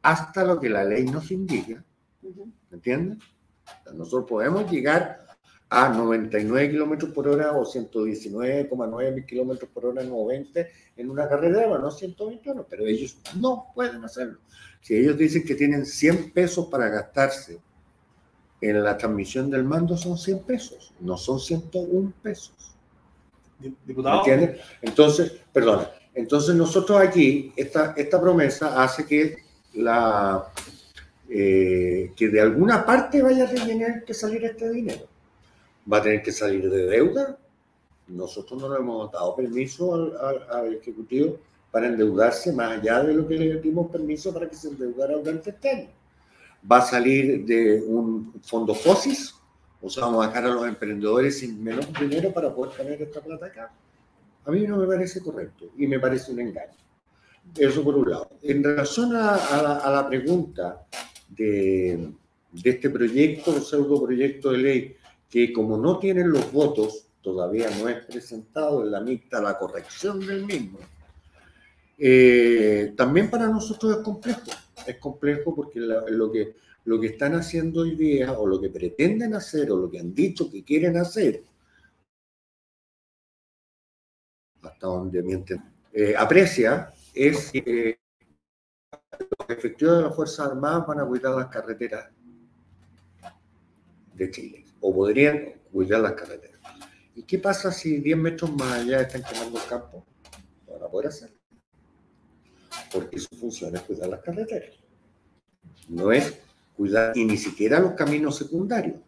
hasta 0.00 0.42
lo 0.42 0.58
que 0.58 0.70
la 0.70 0.84
ley 0.84 1.04
nos 1.04 1.30
indica. 1.30 1.84
¿me 2.22 2.76
entiendes? 2.76 3.18
Nosotros 3.92 4.24
podemos 4.26 4.70
llegar 4.70 5.26
a 5.68 5.88
99 5.88 6.70
kilómetros 6.70 7.12
por 7.12 7.26
hora 7.28 7.52
o 7.52 7.64
119,9 7.64 9.26
kilómetros 9.26 9.68
por 9.72 9.86
hora, 9.86 10.02
no 10.04 10.24
20 10.26 10.68
en 10.96 11.10
una 11.10 11.28
carretera, 11.28 11.66
no 11.78 11.90
121, 11.90 12.66
pero 12.70 12.86
ellos 12.86 13.18
no 13.40 13.66
pueden 13.74 14.04
hacerlo. 14.04 14.38
Si 14.80 14.94
ellos 14.96 15.18
dicen 15.18 15.44
que 15.44 15.54
tienen 15.56 15.84
100 15.84 16.32
pesos 16.32 16.66
para 16.66 16.88
gastarse 16.88 17.58
en 18.60 18.82
la 18.82 18.96
transmisión 18.96 19.50
del 19.50 19.64
mando, 19.64 19.96
son 19.96 20.16
100 20.16 20.38
pesos, 20.44 20.94
no 21.00 21.16
son 21.16 21.40
101 21.40 22.12
pesos. 22.22 22.54
Di- 23.58 23.70
¿Me 23.70 23.76
Diputado, 23.86 24.18
entiendes? 24.18 24.60
Entonces, 24.82 25.32
perdona, 25.52 25.90
entonces 26.14 26.54
nosotros 26.54 27.00
aquí, 27.00 27.52
esta, 27.56 27.92
esta 27.96 28.20
promesa 28.20 28.82
hace 28.82 29.04
que 29.04 29.36
la 29.74 30.46
eh, 31.28 32.12
que 32.16 32.28
de 32.28 32.40
alguna 32.40 32.86
parte 32.86 33.20
vaya 33.20 33.44
a 33.44 33.50
tener 33.50 34.04
que 34.04 34.14
salir 34.14 34.44
este 34.44 34.70
dinero. 34.70 35.08
Va 35.90 35.98
a 35.98 36.02
tener 36.02 36.22
que 36.22 36.32
salir 36.32 36.68
de 36.68 36.86
deuda. 36.86 37.38
Nosotros 38.08 38.60
no 38.60 38.72
le 38.72 38.78
hemos 38.80 39.10
dado 39.12 39.34
permiso 39.34 39.94
al, 39.94 40.74
Ejecutivo 40.74 41.38
para 41.70 41.88
endeudarse 41.88 42.52
más 42.52 42.78
allá 42.78 43.02
de 43.02 43.14
lo 43.14 43.26
que 43.26 43.36
le 43.36 43.60
dimos 43.60 43.90
permiso 43.90 44.32
para 44.32 44.48
que 44.48 44.56
se 44.56 44.68
endeudara 44.68 45.16
durante 45.16 45.50
este 45.50 45.70
año. 45.70 45.88
Va 46.70 46.78
a 46.78 46.82
salir 46.82 47.44
de 47.44 47.82
un 47.82 48.32
fondo 48.42 48.74
FOSIS, 48.74 49.34
o 49.82 49.90
sea, 49.90 50.04
vamos 50.04 50.24
a 50.24 50.28
dejar 50.28 50.44
a 50.44 50.48
los 50.48 50.66
emprendedores 50.66 51.38
sin 51.38 51.62
menos 51.62 51.86
dinero 52.00 52.32
para 52.32 52.54
poder 52.54 52.76
tener 52.76 53.02
esta 53.02 53.20
plata 53.20 53.46
acá. 53.46 53.72
A 54.44 54.50
mí 54.50 54.66
no 54.66 54.76
me 54.76 54.86
parece 54.86 55.20
correcto 55.20 55.66
y 55.76 55.86
me 55.86 55.98
parece 55.98 56.32
un 56.32 56.40
engaño. 56.40 56.76
Eso 57.56 57.82
por 57.82 57.96
un 57.96 58.10
lado. 58.10 58.30
En 58.42 58.62
relación 58.62 59.14
a, 59.14 59.34
a 59.34 59.90
la, 59.90 60.08
pregunta 60.08 60.86
de, 61.28 62.10
de 62.52 62.70
este 62.70 62.90
proyecto, 62.90 63.52
o 63.52 63.60
pseudo 63.60 64.02
proyecto 64.02 64.52
de 64.52 64.58
ley, 64.58 64.96
que 65.36 65.52
como 65.52 65.76
no 65.76 65.98
tienen 65.98 66.30
los 66.30 66.50
votos, 66.50 67.08
todavía 67.20 67.68
no 67.78 67.90
es 67.90 68.06
presentado 68.06 68.82
en 68.82 68.90
la 68.90 69.02
mixta 69.02 69.38
la 69.42 69.58
corrección 69.58 70.18
del 70.26 70.46
mismo, 70.46 70.78
eh, 71.98 72.94
también 72.96 73.28
para 73.28 73.46
nosotros 73.46 73.98
es 73.98 74.02
complejo. 74.02 74.50
Es 74.86 74.96
complejo 74.96 75.54
porque 75.54 75.78
lo, 75.78 76.32
que, 76.32 76.56
lo 76.86 76.98
que 76.98 77.08
están 77.08 77.34
haciendo 77.34 77.82
hoy 77.82 77.96
día, 77.96 78.32
o 78.32 78.46
lo 78.46 78.58
que 78.58 78.70
pretenden 78.70 79.34
hacer, 79.34 79.70
o 79.70 79.76
lo 79.76 79.90
que 79.90 79.98
han 79.98 80.14
dicho 80.14 80.50
que 80.50 80.64
quieren 80.64 80.96
hacer, 80.96 81.42
hasta 84.62 84.86
donde 84.86 85.22
mienten, 85.22 85.62
eh, 85.92 86.14
aprecia, 86.16 86.94
es 87.12 87.52
que 87.52 87.90
eh, 87.90 87.98
los 89.20 89.50
efectivos 89.50 89.98
de 89.98 90.02
las 90.04 90.16
Fuerzas 90.16 90.48
Armadas 90.48 90.86
van 90.86 91.00
a 91.00 91.06
cuidar 91.06 91.34
las 91.34 91.48
carreteras 91.48 92.08
de 94.14 94.30
Chile, 94.30 94.65
o 94.86 94.94
podrían 94.94 95.52
cuidar 95.72 96.00
las 96.00 96.12
carreteras. 96.12 96.60
¿Y 97.16 97.24
qué 97.24 97.38
pasa 97.38 97.72
si 97.72 97.98
10 97.98 98.16
metros 98.18 98.52
más 98.52 98.72
allá 98.72 99.00
están 99.00 99.24
quemando 99.24 99.58
el 99.58 99.66
campo? 99.66 100.06
No 100.64 100.74
van 100.74 100.82
a 100.84 100.88
poder 100.88 101.08
hacerlo. 101.08 101.36
Porque 102.92 103.18
su 103.18 103.34
función 103.36 103.74
es 103.74 103.82
cuidar 103.82 104.10
las 104.10 104.20
carreteras. 104.20 104.76
No 105.88 106.12
es 106.12 106.38
cuidar, 106.76 107.16
y 107.16 107.24
ni 107.24 107.36
siquiera 107.36 107.80
los 107.80 107.94
caminos 107.94 108.38
secundarios. 108.38 109.00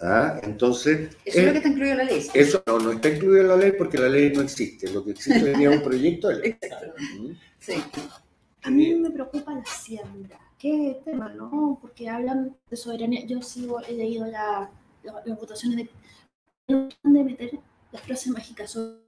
¿ah? 0.00 0.40
Entonces, 0.42 1.10
Eso 1.26 1.38
es 1.38 1.44
eh, 1.44 1.46
lo 1.46 1.52
que 1.52 1.58
está 1.58 1.68
incluido 1.68 1.92
en 1.92 1.98
la 1.98 2.04
ley. 2.04 2.26
eso 2.32 2.62
no, 2.66 2.78
no 2.78 2.92
está 2.92 3.08
incluido 3.10 3.42
en 3.42 3.48
la 3.48 3.56
ley 3.56 3.72
porque 3.76 3.98
la 3.98 4.08
ley 4.08 4.32
no 4.32 4.40
existe. 4.40 4.90
Lo 4.90 5.04
que 5.04 5.10
existe 5.10 5.52
es 5.52 5.68
un 5.68 5.82
proyecto 5.82 6.28
de 6.28 6.36
ley. 6.36 6.58
¿Mm? 7.20 7.32
Sí. 7.58 7.74
A 8.62 8.70
mí 8.70 8.94
me 8.94 9.10
preocupa 9.10 9.52
la 9.52 9.60
hacienda. 9.60 10.40
¿Qué 10.62 11.02
tema, 11.04 11.28
no? 11.28 11.76
Porque 11.80 12.08
hablan 12.08 12.56
de 12.70 12.76
soberanía. 12.76 13.26
Yo 13.26 13.42
sigo, 13.42 13.80
he 13.80 13.94
leído 13.94 14.26
la, 14.26 14.70
la- 15.02 15.20
las 15.26 15.36
votaciones 15.36 15.88
de, 16.68 16.88
de 17.02 17.24
meter 17.24 17.58
la 17.90 17.98
frase 17.98 18.30
mágica 18.30 18.64
soberanía 18.68 19.00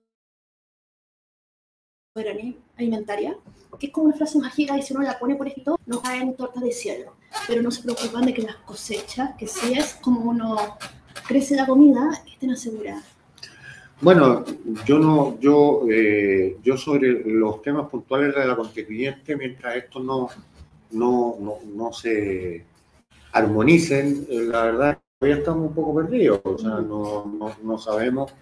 alimentaria, 2.76 3.38
que 3.78 3.86
es 3.86 3.92
como 3.92 4.08
una 4.08 4.16
frase 4.16 4.36
mágica 4.40 4.76
y 4.76 4.82
si 4.82 4.94
uno 4.94 5.04
la 5.04 5.16
pone 5.16 5.36
por 5.36 5.46
escrito, 5.46 5.78
no 5.86 6.02
caen 6.02 6.34
tortas 6.34 6.64
de 6.64 6.72
cielo. 6.72 7.12
Pero 7.46 7.62
no 7.62 7.70
se 7.70 7.84
preocupan 7.84 8.26
de 8.26 8.34
que 8.34 8.42
las 8.42 8.56
cosechas, 8.56 9.36
que 9.38 9.46
sí 9.46 9.74
es 9.74 9.94
como 9.94 10.28
uno 10.28 10.56
crece 11.28 11.54
la 11.54 11.66
comida, 11.66 12.20
estén 12.26 12.50
aseguradas. 12.50 13.04
Bueno, 14.00 14.44
yo 14.84 14.98
no, 14.98 15.38
yo, 15.38 15.82
eh, 15.88 16.56
yo 16.64 16.76
sobre 16.76 17.12
los 17.32 17.62
temas 17.62 17.88
puntuales 17.88 18.34
de 18.34 18.44
la 18.44 18.56
constituyente, 18.56 19.36
mientras 19.36 19.76
estos 19.76 20.02
no, 20.04 20.28
no, 20.94 21.36
no, 21.40 21.58
no 21.74 21.92
se 21.92 22.64
armonicen, 23.32 24.26
eh, 24.28 24.40
la 24.42 24.64
verdad 24.64 24.98
todavía 25.18 25.38
estamos 25.38 25.68
un 25.68 25.74
poco 25.74 25.94
perdidos. 25.94 26.40
O 26.44 26.58
sea, 26.58 26.80
no, 26.80 27.26
no, 27.26 27.56
no 27.62 27.78
sabemos 27.78 28.32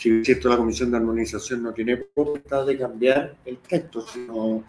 si 0.00 0.08
es 0.08 0.24
cierto 0.24 0.48
la 0.48 0.56
comisión 0.56 0.90
de 0.90 0.96
armonización 0.96 1.62
no 1.62 1.74
tiene 1.74 1.98
potestad 1.98 2.64
de 2.64 2.78
cambiar 2.78 3.36
el 3.44 3.58
texto, 3.58 4.00
sino 4.00 4.64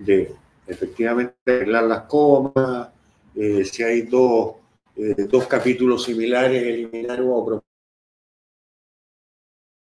de 0.00 0.34
efectivamente 0.66 1.36
arreglar 1.46 1.84
las 1.84 2.00
comas, 2.02 2.88
eh, 3.36 3.64
si 3.64 3.84
hay 3.84 4.02
dos, 4.02 4.56
eh, 4.96 5.28
dos 5.30 5.46
capítulos 5.46 6.02
similares, 6.02 6.60
eliminar 6.60 7.20
o 7.22 7.62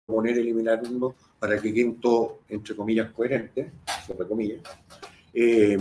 proponer 0.06 0.38
eliminar 0.38 0.82
uno 0.92 1.16
para 1.40 1.62
que 1.62 1.74
queden 1.74 2.02
todos, 2.02 2.40
entre 2.50 2.76
comillas, 2.76 3.12
coherentes, 3.12 3.72
entre 4.10 4.28
comillas. 4.28 4.62
Eh, 5.34 5.78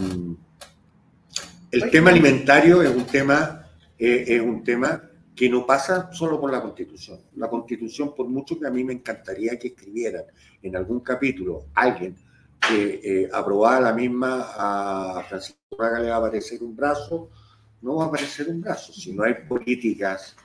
el 1.74 1.90
tema 1.90 2.10
alimentario 2.10 2.82
es 2.82 2.94
un 2.94 3.04
tema, 3.04 3.66
eh, 3.98 4.24
es 4.28 4.40
un 4.40 4.62
tema 4.62 5.02
que 5.34 5.48
no 5.48 5.66
pasa 5.66 6.12
solo 6.12 6.40
por 6.40 6.52
la 6.52 6.62
Constitución. 6.62 7.20
La 7.36 7.48
Constitución, 7.48 8.14
por 8.14 8.28
mucho 8.28 8.58
que 8.58 8.66
a 8.66 8.70
mí 8.70 8.84
me 8.84 8.92
encantaría 8.92 9.58
que 9.58 9.68
escribieran 9.68 10.24
en 10.62 10.76
algún 10.76 11.00
capítulo 11.00 11.66
alguien 11.74 12.16
que 12.68 13.00
eh, 13.02 13.30
aprobara 13.32 13.80
la 13.80 13.92
misma 13.92 14.52
a 14.56 15.24
Francisco 15.28 15.76
Raga 15.76 15.98
le 15.98 16.08
va 16.08 16.14
a 16.14 16.18
aparecer 16.18 16.62
un 16.62 16.76
brazo, 16.76 17.30
no 17.82 17.96
va 17.96 18.04
a 18.04 18.08
aparecer 18.08 18.48
un 18.48 18.60
brazo. 18.60 18.92
Si 18.92 19.12
no 19.12 19.24
hay 19.24 19.34
políticas 19.48 20.36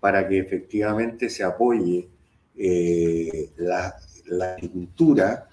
para 0.00 0.26
que 0.26 0.38
efectivamente 0.38 1.28
se 1.28 1.44
apoye 1.44 2.08
eh, 2.56 3.50
la, 3.58 3.94
la 4.26 4.54
agricultura 4.54 5.48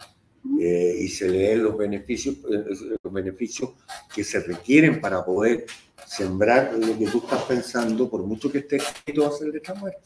eh, 0.59 0.95
y 1.01 1.07
se 1.09 1.29
le 1.29 1.39
den 1.39 1.63
los 1.63 1.77
beneficios, 1.77 2.35
eh, 2.51 2.97
los 3.03 3.13
beneficios 3.13 3.71
que 4.13 4.23
se 4.23 4.39
requieren 4.39 5.01
para 5.01 5.23
poder 5.23 5.65
sembrar 6.05 6.73
lo 6.73 6.97
que 6.97 7.07
tú 7.07 7.19
estás 7.19 7.43
pensando, 7.43 8.09
por 8.09 8.23
mucho 8.23 8.51
que 8.51 8.59
esté 8.59 8.77
escrito, 8.77 9.23
va 9.23 9.29
a 9.29 9.31
ser 9.31 9.49
letra 9.49 9.73
muerta. 9.75 9.99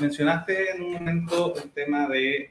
mencionaste 0.00 0.70
en 0.70 0.82
un 0.82 0.92
momento 0.94 1.54
el 1.56 1.70
tema 1.70 2.08
de, 2.08 2.50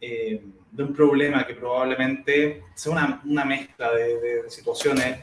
eh, 0.00 0.42
de 0.70 0.82
un 0.82 0.94
problema 0.94 1.46
que 1.46 1.54
probablemente 1.54 2.62
sea 2.74 2.92
una, 2.92 3.22
una 3.24 3.44
mezcla 3.44 3.92
de, 3.92 4.20
de, 4.20 4.50
situaciones, 4.50 5.20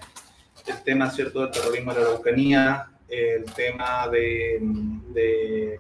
el 0.68 0.84
tema, 0.84 1.10
¿cierto?, 1.10 1.42
del 1.42 1.52
terrorismo 1.52 1.94
de 1.94 2.02
la 2.02 2.08
Araucanía, 2.08 2.92
el 3.08 3.46
tema 3.46 4.08
de... 4.10 4.60
de 5.14 5.80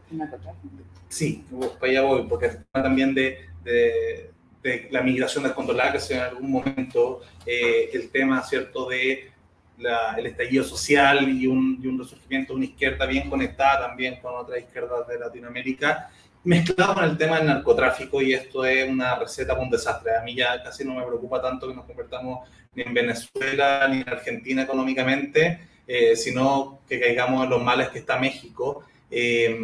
sí, 1.10 1.46
para 1.80 1.92
allá 1.92 2.02
voy, 2.02 2.26
porque 2.28 2.48
el 2.48 2.66
tema 2.66 2.84
también 2.84 3.14
de, 3.14 3.38
de, 3.64 4.32
de 4.64 4.88
la 4.92 5.02
migración 5.02 5.44
descontrolada 5.44 5.94
que 5.94 6.00
se 6.00 6.16
en 6.16 6.22
algún 6.22 6.52
momento, 6.52 7.22
eh, 7.46 7.90
el 7.94 8.10
tema, 8.10 8.42
¿cierto?, 8.44 8.90
de 8.90 9.32
la, 9.78 10.16
el 10.18 10.26
estallido 10.26 10.64
social 10.64 11.30
y 11.30 11.48
un, 11.48 11.80
y 11.82 11.88
un, 11.88 12.00
resurgimiento 12.00 12.54
de 12.54 12.58
una 12.58 12.66
izquierda 12.66 13.06
bien 13.06 13.30
conectada 13.30 13.88
también 13.88 14.20
con 14.20 14.36
otras 14.36 14.60
izquierdas 14.60 15.08
de 15.08 15.20
Latinoamérica, 15.20 16.10
mezclado 16.44 16.96
con 16.96 17.04
el 17.04 17.18
tema 17.18 17.38
del 17.38 17.48
narcotráfico 17.48 18.22
y 18.22 18.34
esto 18.34 18.66
es 18.66 18.90
una 18.90 19.16
receta 19.16 19.54
para 19.54 19.64
un 19.64 19.70
desastre. 19.70 20.16
A 20.16 20.22
mí 20.22 20.36
ya 20.36 20.64
casi 20.64 20.84
no 20.84 20.96
me 20.96 21.06
preocupa 21.06 21.42
tanto 21.42 21.68
que 21.68 21.76
nos 21.76 21.86
convertamos 21.86 22.48
ni 22.74 22.84
en 22.84 22.94
Venezuela 22.94 23.88
ni 23.90 24.02
en 24.02 24.10
Argentina 24.10 24.64
económicamente, 24.64 25.60
eh, 25.86 26.16
sino 26.16 26.80
que 26.88 27.00
caigamos 27.00 27.44
en 27.44 27.50
los 27.50 27.62
males 27.62 27.90
que 27.90 28.00
está 28.00 28.18
México 28.18 28.84
eh, 29.10 29.58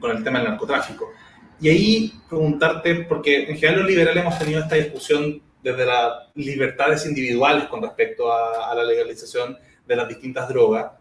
con 0.00 0.10
el 0.10 0.24
tema 0.24 0.40
del 0.40 0.50
narcotráfico. 0.50 1.10
Y 1.60 1.68
ahí 1.68 2.12
preguntarte, 2.28 3.06
porque 3.08 3.48
en 3.50 3.56
general 3.56 3.80
los 3.80 3.88
liberales 3.88 4.22
hemos 4.22 4.38
tenido 4.38 4.60
esta 4.60 4.74
discusión 4.76 5.40
desde 5.62 5.86
las 5.86 6.12
libertades 6.34 7.06
individuales 7.06 7.64
con 7.64 7.82
respecto 7.82 8.30
a, 8.30 8.70
a 8.70 8.74
la 8.74 8.84
legalización 8.84 9.56
de 9.86 9.96
las 9.96 10.08
distintas 10.08 10.48
drogas, 10.48 10.92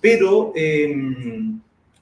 pero 0.00 0.52
eh, 0.54 0.94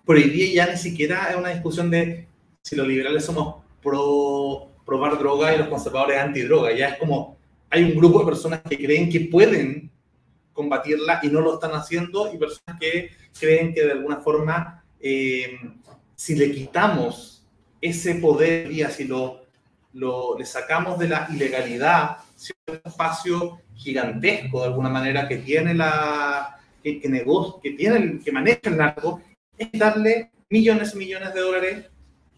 por 0.05 0.17
hoy 0.17 0.31
día 0.31 0.65
ya 0.67 0.73
ni 0.73 0.79
siquiera 0.79 1.31
es 1.31 1.37
una 1.37 1.51
discusión 1.51 1.91
de 1.91 2.27
si 2.63 2.77
los 2.77 2.87
liberales 2.87 3.25
somos 3.25 3.63
pro 3.83 4.69
probar 4.85 5.19
droga 5.19 5.55
y 5.55 5.59
los 5.59 5.69
conservadores 5.69 6.19
antidroga, 6.19 6.73
ya 6.73 6.89
es 6.89 6.99
como 6.99 7.37
hay 7.69 7.85
un 7.85 7.95
grupo 7.95 8.21
de 8.21 8.25
personas 8.25 8.61
que 8.69 8.77
creen 8.77 9.09
que 9.09 9.21
pueden 9.21 9.91
combatirla 10.53 11.21
y 11.23 11.29
no 11.29 11.41
lo 11.41 11.55
están 11.55 11.73
haciendo 11.73 12.33
y 12.35 12.39
personas 12.39 12.81
que 12.81 13.11
creen 13.39 13.73
que 13.73 13.85
de 13.85 13.93
alguna 13.93 14.17
forma 14.17 14.80
eh, 15.01 15.59
si 16.15 16.37
le 16.37 16.53
quitamos 16.53 17.47
ese 17.81 18.17
poder 18.17 18.71
y 18.71 18.85
si 18.85 19.05
lo 19.05 19.41
lo, 19.93 20.39
le 20.39 20.45
sacamos 20.45 20.99
de 20.99 21.09
la 21.09 21.27
ilegalidad 21.31 22.19
cierto 22.37 22.89
espacio 22.89 23.61
gigantesco 23.75 24.61
de 24.61 24.67
alguna 24.67 24.89
manera 24.89 25.27
que 25.27 25.39
tiene 25.39 25.75
la 25.75 26.59
que, 26.83 27.01
que, 27.01 27.09
negocio, 27.09 27.61
que 27.61 27.73
tiene 27.73 28.21
que 28.21 28.33
maneja 28.33 28.61
el 28.65 28.77
narco 28.77 29.21
es 29.59 29.69
darle 29.73 30.31
millones 30.49 30.95
y 30.95 30.99
millones 30.99 31.35
de 31.35 31.41
dólares 31.41 31.87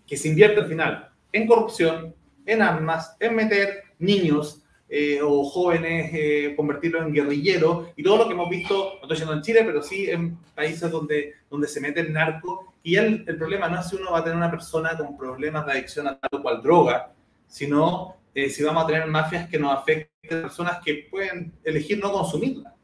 que 0.06 0.16
se 0.16 0.28
invierte 0.28 0.60
al 0.60 0.68
final 0.68 1.08
en 1.32 1.46
corrupción, 1.46 2.14
en 2.44 2.60
armas, 2.60 3.16
en 3.18 3.34
meter 3.34 3.84
niños 3.98 4.61
eh, 4.94 5.20
o 5.22 5.42
jóvenes, 5.44 6.10
eh, 6.12 6.52
convertirlos 6.54 7.06
en 7.06 7.14
guerrilleros 7.14 7.88
y 7.96 8.02
todo 8.02 8.18
lo 8.18 8.26
que 8.26 8.34
hemos 8.34 8.50
visto, 8.50 8.74
no 8.74 8.94
estoy 8.96 9.08
diciendo 9.08 9.32
en 9.32 9.40
Chile, 9.40 9.62
pero 9.64 9.82
sí 9.82 10.10
en 10.10 10.36
países 10.54 10.90
donde, 10.90 11.32
donde 11.48 11.66
se 11.66 11.80
mete 11.80 12.00
el 12.00 12.12
narco. 12.12 12.74
Y 12.82 12.96
el, 12.96 13.24
el 13.26 13.38
problema 13.38 13.70
no 13.70 13.80
es 13.80 13.88
si 13.88 13.96
uno 13.96 14.12
va 14.12 14.18
a 14.18 14.22
tener 14.22 14.36
una 14.36 14.50
persona 14.50 14.94
con 14.94 15.16
problemas 15.16 15.64
de 15.64 15.72
adicción 15.72 16.08
a 16.08 16.18
tal 16.18 16.28
o 16.38 16.42
cual 16.42 16.60
droga, 16.60 17.10
sino 17.48 18.16
eh, 18.34 18.50
si 18.50 18.62
vamos 18.62 18.84
a 18.84 18.86
tener 18.86 19.06
mafias 19.06 19.48
que 19.48 19.58
nos 19.58 19.72
afecten 19.72 20.10
a 20.24 20.42
personas 20.42 20.78
que 20.84 21.08
pueden 21.10 21.54
elegir 21.64 21.98
no 21.98 22.12
consumirla. 22.12 22.74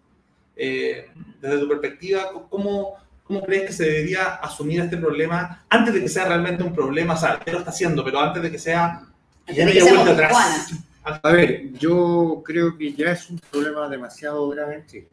Eh, 0.57 1.11
desde 1.43 1.59
tu 1.59 1.69
perspectiva, 1.69 2.31
¿cómo, 2.49 2.95
¿cómo 3.23 3.43
crees 3.43 3.67
que 3.67 3.73
se 3.75 3.85
debería 3.85 4.37
asumir 4.37 4.81
este 4.81 4.97
problema 4.97 5.63
antes 5.69 5.93
de 5.93 6.01
que 6.01 6.09
sea 6.09 6.25
realmente 6.25 6.63
un 6.63 6.73
problema? 6.73 7.13
O 7.13 7.19
sea, 7.19 7.39
ya 7.45 7.53
lo 7.53 7.59
está 7.59 7.71
haciendo, 7.71 8.03
pero 8.03 8.19
antes 8.19 8.43
de 8.43 8.51
que 8.51 8.59
sea... 8.59 9.03
Ya 9.47 9.67
no 9.67 9.73
vuelta 9.95 10.13
atrás. 10.13 10.73
A 11.23 11.33
ver, 11.33 11.73
yo 11.73 12.43
creo 12.45 12.77
que 12.77 12.93
ya 12.93 13.13
es 13.13 13.31
un 13.31 13.39
problema 13.39 13.89
demasiado 13.89 14.47
grave 14.51 14.75
en 14.77 14.87
Chile. 14.87 15.09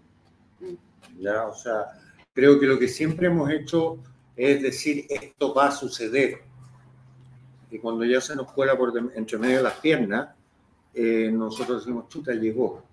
Ya, 1.19 1.47
o 1.47 1.55
sea, 1.55 1.85
creo 2.33 2.59
que 2.59 2.65
lo 2.65 2.77
que 2.77 2.89
siempre 2.89 3.27
hemos 3.27 3.49
hecho 3.49 3.99
es 4.35 4.61
decir, 4.61 5.05
esto 5.09 5.53
va 5.53 5.67
a 5.67 5.71
suceder 5.71 6.41
y 7.71 7.79
cuando 7.79 8.03
ya 8.03 8.19
se 8.19 8.35
nos 8.35 8.51
cuela 8.51 8.77
por 8.77 8.93
entre 9.15 9.37
medio 9.37 9.57
de 9.57 9.63
las 9.63 9.75
piernas, 9.75 10.29
eh, 10.93 11.29
nosotros 11.31 11.83
decimos, 11.83 12.09
chuta, 12.09 12.33
llegó. 12.33 12.83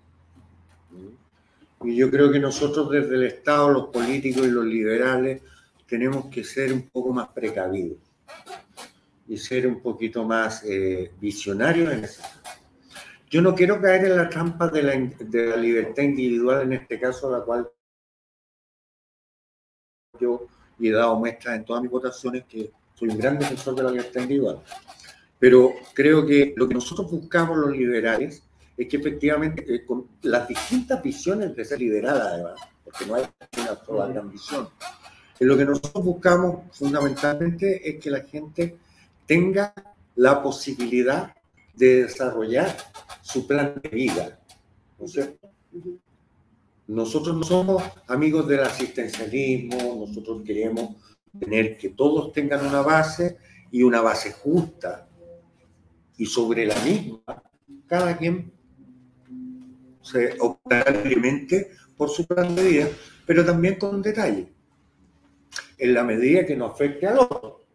Y 1.83 1.95
yo 1.95 2.09
creo 2.09 2.31
que 2.31 2.39
nosotros 2.39 2.89
desde 2.89 3.15
el 3.15 3.23
Estado, 3.23 3.69
los 3.69 3.87
políticos 3.87 4.47
y 4.47 4.51
los 4.51 4.65
liberales, 4.65 5.41
tenemos 5.87 6.25
que 6.25 6.43
ser 6.43 6.71
un 6.71 6.89
poco 6.89 7.11
más 7.13 7.29
precavidos 7.29 7.97
y 9.27 9.37
ser 9.37 9.67
un 9.67 9.81
poquito 9.81 10.23
más 10.23 10.63
eh, 10.65 11.11
visionarios 11.19 11.91
en 11.91 12.03
ese 12.05 12.21
Yo 13.33 13.41
no 13.41 13.55
quiero 13.55 13.81
caer 13.81 14.05
en 14.05 14.15
la 14.15 14.29
trampa 14.29 14.67
de 14.67 14.83
la, 14.83 14.91
de 14.95 15.47
la 15.47 15.55
libertad 15.55 16.03
individual, 16.03 16.61
en 16.61 16.73
este 16.73 16.99
caso, 16.99 17.31
la 17.31 17.43
cual 17.43 17.67
yo 20.19 20.45
he 20.79 20.91
dado 20.91 21.17
muestras 21.17 21.55
en 21.55 21.65
todas 21.65 21.81
mis 21.81 21.89
votaciones 21.89 22.43
que 22.45 22.71
soy 22.93 23.09
un 23.09 23.17
gran 23.17 23.39
defensor 23.39 23.73
de 23.73 23.81
la 23.81 23.89
libertad 23.89 24.21
individual. 24.21 24.61
Pero 25.39 25.73
creo 25.95 26.23
que 26.27 26.53
lo 26.55 26.67
que 26.67 26.75
nosotros 26.75 27.09
buscamos 27.09 27.57
los 27.57 27.75
liberales 27.75 28.43
es 28.77 28.87
que 28.87 28.97
efectivamente 28.97 29.65
eh, 29.67 29.83
con 29.83 30.09
las 30.21 30.47
distintas 30.47 31.01
visiones 31.01 31.55
de 31.55 31.65
ser 31.65 31.79
liberal 31.79 32.21
además, 32.21 32.61
porque 32.83 33.07
no 33.07 33.15
hay 33.15 33.23
una 33.57 33.83
sola 33.83 34.07
gran 34.09 34.29
visión, 34.29 34.69
lo 35.39 35.57
que 35.57 35.65
nosotros 35.65 36.05
buscamos 36.05 36.77
fundamentalmente 36.77 37.89
es 37.89 37.99
que 37.99 38.11
la 38.11 38.21
gente 38.21 38.77
tenga 39.25 39.73
la 40.17 40.39
posibilidad 40.43 41.35
de 41.73 42.03
desarrollar 42.03 42.77
su 43.33 43.47
plan 43.47 43.73
de 43.81 43.89
vida. 43.89 44.39
¿No 44.99 45.05
es 45.05 45.11
cierto? 45.11 45.49
Nosotros 46.85 47.35
no 47.35 47.43
somos 47.43 47.83
amigos 48.07 48.47
del 48.47 48.59
asistencialismo, 48.59 50.05
nosotros 50.05 50.43
queremos 50.45 50.97
tener 51.39 51.77
que 51.77 51.89
todos 51.89 52.31
tengan 52.31 52.63
una 52.63 52.81
base 52.81 53.37
y 53.71 53.81
una 53.81 54.01
base 54.01 54.33
justa. 54.33 55.07
Y 56.15 56.27
sobre 56.27 56.67
la 56.67 56.75
misma, 56.81 57.41
cada 57.87 58.15
quien 58.15 58.51
se 60.03 60.39
optará 60.39 60.91
libremente 60.91 61.71
por 61.97 62.09
su 62.09 62.27
plan 62.27 62.55
de 62.55 62.63
vida, 62.63 62.87
pero 63.25 63.43
también 63.43 63.79
con 63.79 63.95
un 63.95 64.01
detalle, 64.03 64.53
en 65.79 65.93
la 65.93 66.03
medida 66.03 66.45
que 66.45 66.55
no 66.55 66.65
afecte 66.65 67.07
al 67.07 67.17
otro. 67.17 67.65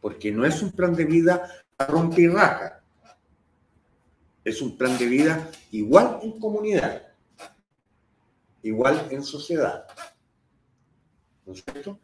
Porque 0.00 0.32
no 0.32 0.44
es 0.44 0.62
un 0.62 0.72
plan 0.72 0.96
de 0.96 1.04
vida 1.04 1.48
a 1.76 1.86
romper 1.86 2.20
y 2.20 2.28
raja. 2.28 2.77
Es 4.48 4.62
un 4.62 4.78
plan 4.78 4.96
de 4.96 5.06
vida 5.06 5.50
igual 5.72 6.20
en 6.22 6.40
comunidad, 6.40 7.02
igual 8.62 9.06
en 9.10 9.22
sociedad. 9.22 9.84
¿no 11.44 11.52
es 11.52 11.62
cierto? 11.62 12.00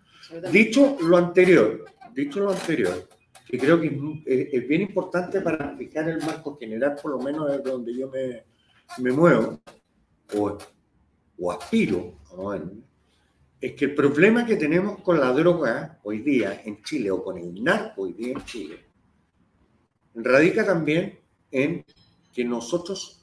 Dicho 0.53 0.99
lo 1.01 1.17
anterior, 1.17 1.87
dicho 2.13 2.41
lo 2.41 2.51
anterior, 2.51 3.09
que 3.47 3.59
creo 3.59 3.81
que 3.81 3.89
es, 4.27 4.69
bien 4.69 4.83
importante 4.83 5.41
para 5.41 5.75
fijar 5.77 6.09
el 6.11 6.19
marco 6.19 6.59
general, 6.59 6.97
por 7.01 7.13
lo 7.13 7.19
menos 7.19 7.51
de 7.51 7.59
donde 7.59 7.95
yo 7.95 8.11
me, 8.11 8.45
me 8.99 9.13
muevo, 9.13 9.61
o, 10.37 10.59
o 11.39 11.53
aspiro, 11.53 12.21
bueno, 12.37 12.73
es 13.59 13.73
que 13.73 13.87
el 13.87 13.95
problema 13.95 14.45
que 14.45 14.57
tenemos 14.57 15.01
con 15.01 15.19
la 15.19 15.33
droga 15.33 15.99
hoy 16.03 16.19
día 16.19 16.61
en 16.63 16.83
Chile, 16.83 17.11
o 17.11 17.25
con 17.25 17.39
el 17.39 17.65
narco 17.65 18.03
hoy 18.03 18.13
día 18.13 18.33
en 18.33 18.45
Chile, 18.45 18.85
radica 20.15 20.67
también 20.67 21.19
en 21.51 21.83
que 22.35 22.45
nosotros 22.45 23.21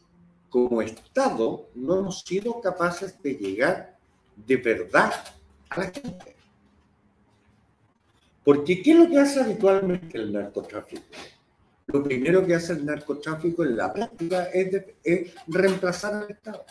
como 0.50 0.82
Estado 0.82 1.69
no 1.76 2.00
hemos 2.00 2.21
sido 2.21 2.60
capaces 2.62 3.21
de 3.21 3.36
llegar 3.36 3.97
de 4.36 4.58
verdad 4.58 5.12
a 5.69 5.80
la 5.80 5.86
gente. 5.91 6.36
Porque 8.43 8.82
¿qué 8.82 8.91
es 8.91 8.97
lo 8.97 9.10
que 9.10 9.19
hace 9.19 9.39
habitualmente 9.41 10.17
el 10.17 10.34
narcotráfico? 10.34 11.04
Lo 11.88 12.04
primero 12.04 12.45
que 12.45 12.56
hace 12.56 12.74
el 12.74 12.86
narcotráfico 12.86 13.63
en 13.63 13.78
la 13.78 13.93
práctica 13.93 14.45
es, 14.45 14.71
de, 14.71 14.95
es 15.04 15.34
reemplazar 15.47 16.13
al 16.15 16.32
Estado. 16.32 16.65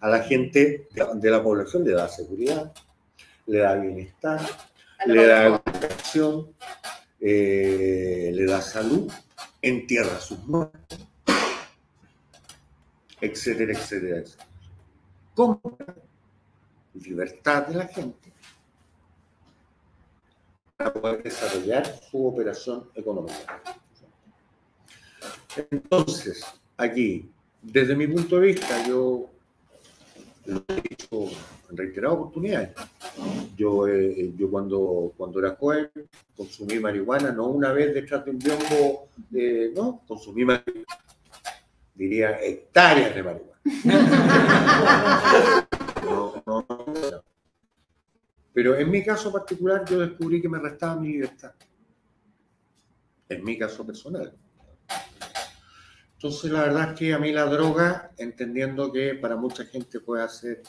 A 0.00 0.08
la 0.08 0.20
gente 0.20 0.88
de, 0.90 1.06
de, 1.14 1.30
la 1.30 1.42
población 1.42 1.84
le 1.84 1.92
da 1.92 2.08
seguridad, 2.08 2.72
le 3.46 3.58
da 3.58 3.74
bienestar, 3.74 4.40
le 5.06 5.26
da 5.26 5.46
educación, 5.46 6.54
eh, 7.20 8.30
le 8.34 8.46
da 8.46 8.62
salud, 8.62 9.12
entierra 9.60 10.18
sus 10.20 10.38
muertos, 10.46 11.06
etcétera, 13.24 13.72
etcétera, 13.72 14.18
etcétera. 14.18 14.48
Compra 15.34 15.94
libertad 16.94 17.66
de 17.66 17.74
la 17.74 17.88
gente 17.88 18.32
para 20.76 20.92
poder 20.92 21.22
desarrollar 21.22 22.00
su 22.10 22.26
operación 22.26 22.88
económica. 22.94 23.62
Entonces, 25.70 26.44
aquí, 26.76 27.30
desde 27.62 27.96
mi 27.96 28.06
punto 28.06 28.38
de 28.38 28.46
vista, 28.48 28.86
yo 28.86 29.30
lo 30.46 30.64
he 30.68 30.80
dicho 30.80 31.30
en 31.70 31.76
reiteradas 31.76 32.18
oportunidades. 32.18 32.70
Yo, 33.56 33.86
eh, 33.86 34.32
yo 34.36 34.50
cuando, 34.50 35.12
cuando 35.16 35.38
era 35.38 35.56
joven 35.56 35.90
consumí 36.36 36.78
marihuana, 36.80 37.30
no 37.30 37.46
una 37.46 37.72
vez 37.72 37.94
detrás 37.94 38.24
de 38.24 38.32
un 38.32 38.38
biombo, 38.38 39.08
eh, 39.32 39.72
no, 39.74 40.02
consumí 40.06 40.44
marihuana, 40.44 41.03
diría 41.94 42.38
hectáreas 42.42 43.14
de 43.14 43.22
marihuana. 43.22 43.54
No, 46.04 46.42
no, 46.46 46.66
no. 46.68 47.24
Pero 48.52 48.76
en 48.76 48.90
mi 48.90 49.02
caso 49.02 49.32
particular 49.32 49.84
yo 49.88 50.00
descubrí 50.00 50.40
que 50.40 50.48
me 50.48 50.58
restaba 50.58 50.96
mi 50.96 51.08
libertad. 51.08 51.52
En 53.28 53.42
mi 53.42 53.58
caso 53.58 53.86
personal. 53.86 54.36
Entonces 56.14 56.50
la 56.50 56.62
verdad 56.62 56.90
es 56.90 56.98
que 56.98 57.14
a 57.14 57.18
mí 57.18 57.32
la 57.32 57.46
droga, 57.46 58.10
entendiendo 58.18 58.92
que 58.92 59.14
para 59.14 59.36
mucha 59.36 59.64
gente 59.64 60.00
puede 60.00 60.28
ser 60.28 60.62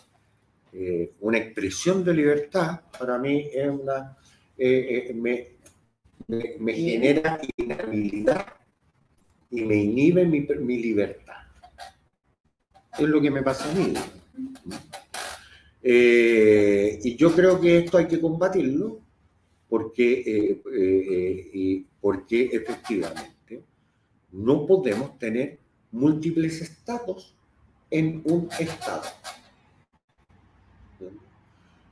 eh, 0.71 1.13
una 1.19 1.37
expresión 1.37 2.03
de 2.03 2.13
libertad, 2.13 2.81
para 2.97 3.17
mí 3.17 3.49
es 3.53 3.69
una, 3.69 4.17
eh, 4.57 5.07
eh, 5.09 5.13
me, 5.13 5.57
me, 6.27 6.55
me 6.59 6.73
genera 6.73 7.39
inhabilidad 7.57 8.45
y 9.55 9.63
me 9.63 9.75
inhibe 9.75 10.25
mi, 10.25 10.41
mi 10.41 10.77
libertad. 10.77 11.35
Es 12.97 13.07
lo 13.07 13.21
que 13.21 13.31
me 13.31 13.41
pasa 13.41 13.69
a 13.69 13.73
mí. 13.73 13.93
Eh, 15.81 16.99
y 17.03 17.15
yo 17.15 17.33
creo 17.33 17.61
que 17.61 17.79
esto 17.79 17.97
hay 17.97 18.07
que 18.07 18.19
combatirlo 18.19 18.99
porque, 19.69 20.23
eh, 20.25 20.61
eh, 20.73 21.83
porque 22.01 22.49
efectivamente 22.51 23.63
no 24.31 24.65
podemos 24.65 25.17
tener 25.19 25.59
múltiples 25.91 26.61
estados 26.61 27.35
en 27.89 28.21
un 28.25 28.49
estado. 28.59 29.03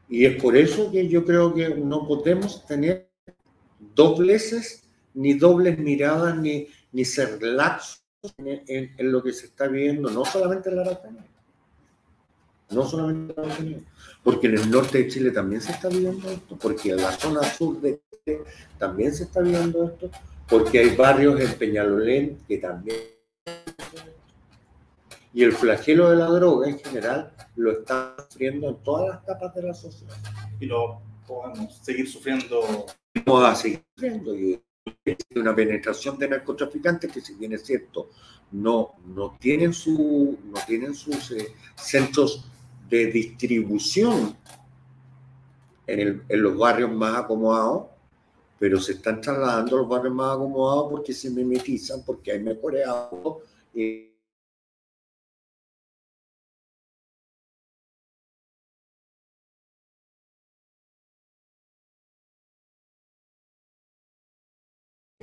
Y 0.10 0.26
es 0.26 0.42
por 0.42 0.58
eso 0.58 0.92
que 0.92 1.08
yo 1.08 1.26
creo 1.26 1.54
que 1.54 1.70
no 1.70 2.08
podemos 2.08 2.66
tener 2.66 3.10
dobleces, 3.96 4.84
ni 5.14 5.34
dobles 5.34 5.78
miradas, 5.80 6.38
ni, 6.38 6.68
ni 6.94 7.04
ser 7.04 7.42
laxos 7.44 8.02
en, 8.38 8.64
en- 8.68 8.96
en 8.98 9.12
lo 9.12 9.22
que 9.22 9.34
se 9.34 9.48
está 9.48 9.68
viendo, 9.68 10.10
no 10.10 10.24
solamente 10.24 10.70
en 10.70 10.76
la 10.78 10.82
Araucanía, 10.84 11.26
no 12.70 12.86
solamente 12.88 13.34
en 13.34 13.36
la 13.36 13.44
Araucanía, 13.44 13.78
porque 14.24 14.48
en 14.48 14.58
el 14.60 14.72
norte 14.72 15.00
de 15.00 15.08
Chile 15.10 15.32
también 15.32 15.62
se 15.62 15.74
está 15.74 15.90
viendo 15.90 16.30
esto, 16.30 16.58
porque 16.58 16.92
en 16.92 16.98
la 16.98 17.12
zona 17.12 17.44
sur 17.44 17.82
de 17.82 18.00
Chile 18.26 18.44
también 18.78 19.14
se 19.14 19.24
está 19.26 19.42
viendo 19.42 19.84
esto, 19.86 20.10
porque 20.48 20.80
hay 20.80 20.96
barrios 20.96 21.40
en 21.42 21.54
Peñalolén 21.58 22.38
que 22.48 22.58
también... 22.60 22.98
Y 25.36 25.44
el 25.44 25.52
flagelo 25.52 26.12
de 26.12 26.16
la 26.18 26.28
droga 26.28 26.70
en 26.70 26.78
general 26.78 27.34
lo 27.56 27.72
está 27.72 28.16
sufriendo 28.30 28.70
en 28.70 28.76
todas 28.84 29.10
las 29.10 29.24
capas 29.24 29.56
de 29.56 29.64
la 29.64 29.74
sociedad. 29.74 30.16
Y 30.60 30.68
lo 30.68 31.02
podemos 31.26 31.76
seguir 31.82 32.08
sufriendo. 32.08 32.86
vamos 33.26 33.44
a 33.44 33.56
seguir 33.56 33.84
sufriendo. 33.96 34.36
Y 34.36 34.62
una 35.36 35.56
penetración 35.56 36.18
de 36.18 36.28
narcotraficantes 36.30 37.12
que, 37.12 37.22
si 37.22 37.34
bien 37.36 37.54
es 37.54 37.64
cierto, 37.66 38.10
no, 38.52 38.94
no 39.06 39.38
tienen, 39.40 39.74
su, 39.74 40.38
no 40.46 40.60
tienen 40.68 40.94
sus 40.94 41.32
eh, 41.32 41.54
centros 41.76 42.46
de 42.90 43.08
distribución 43.08 44.36
en, 45.88 46.00
el- 46.00 46.24
en 46.30 46.42
los 46.42 46.58
barrios 46.58 46.92
más 46.92 47.18
acomodados, 47.24 47.86
pero 48.60 48.80
se 48.80 48.94
están 48.94 49.22
trasladando 49.22 49.76
a 49.78 49.80
los 49.82 49.90
barrios 49.90 50.14
más 50.14 50.36
acomodados 50.36 50.92
porque 50.92 51.14
se 51.14 51.30
mimetizan, 51.30 52.04
porque 52.06 52.32
hay 52.32 52.40
mejores 52.40 52.88
autos. 52.88 53.38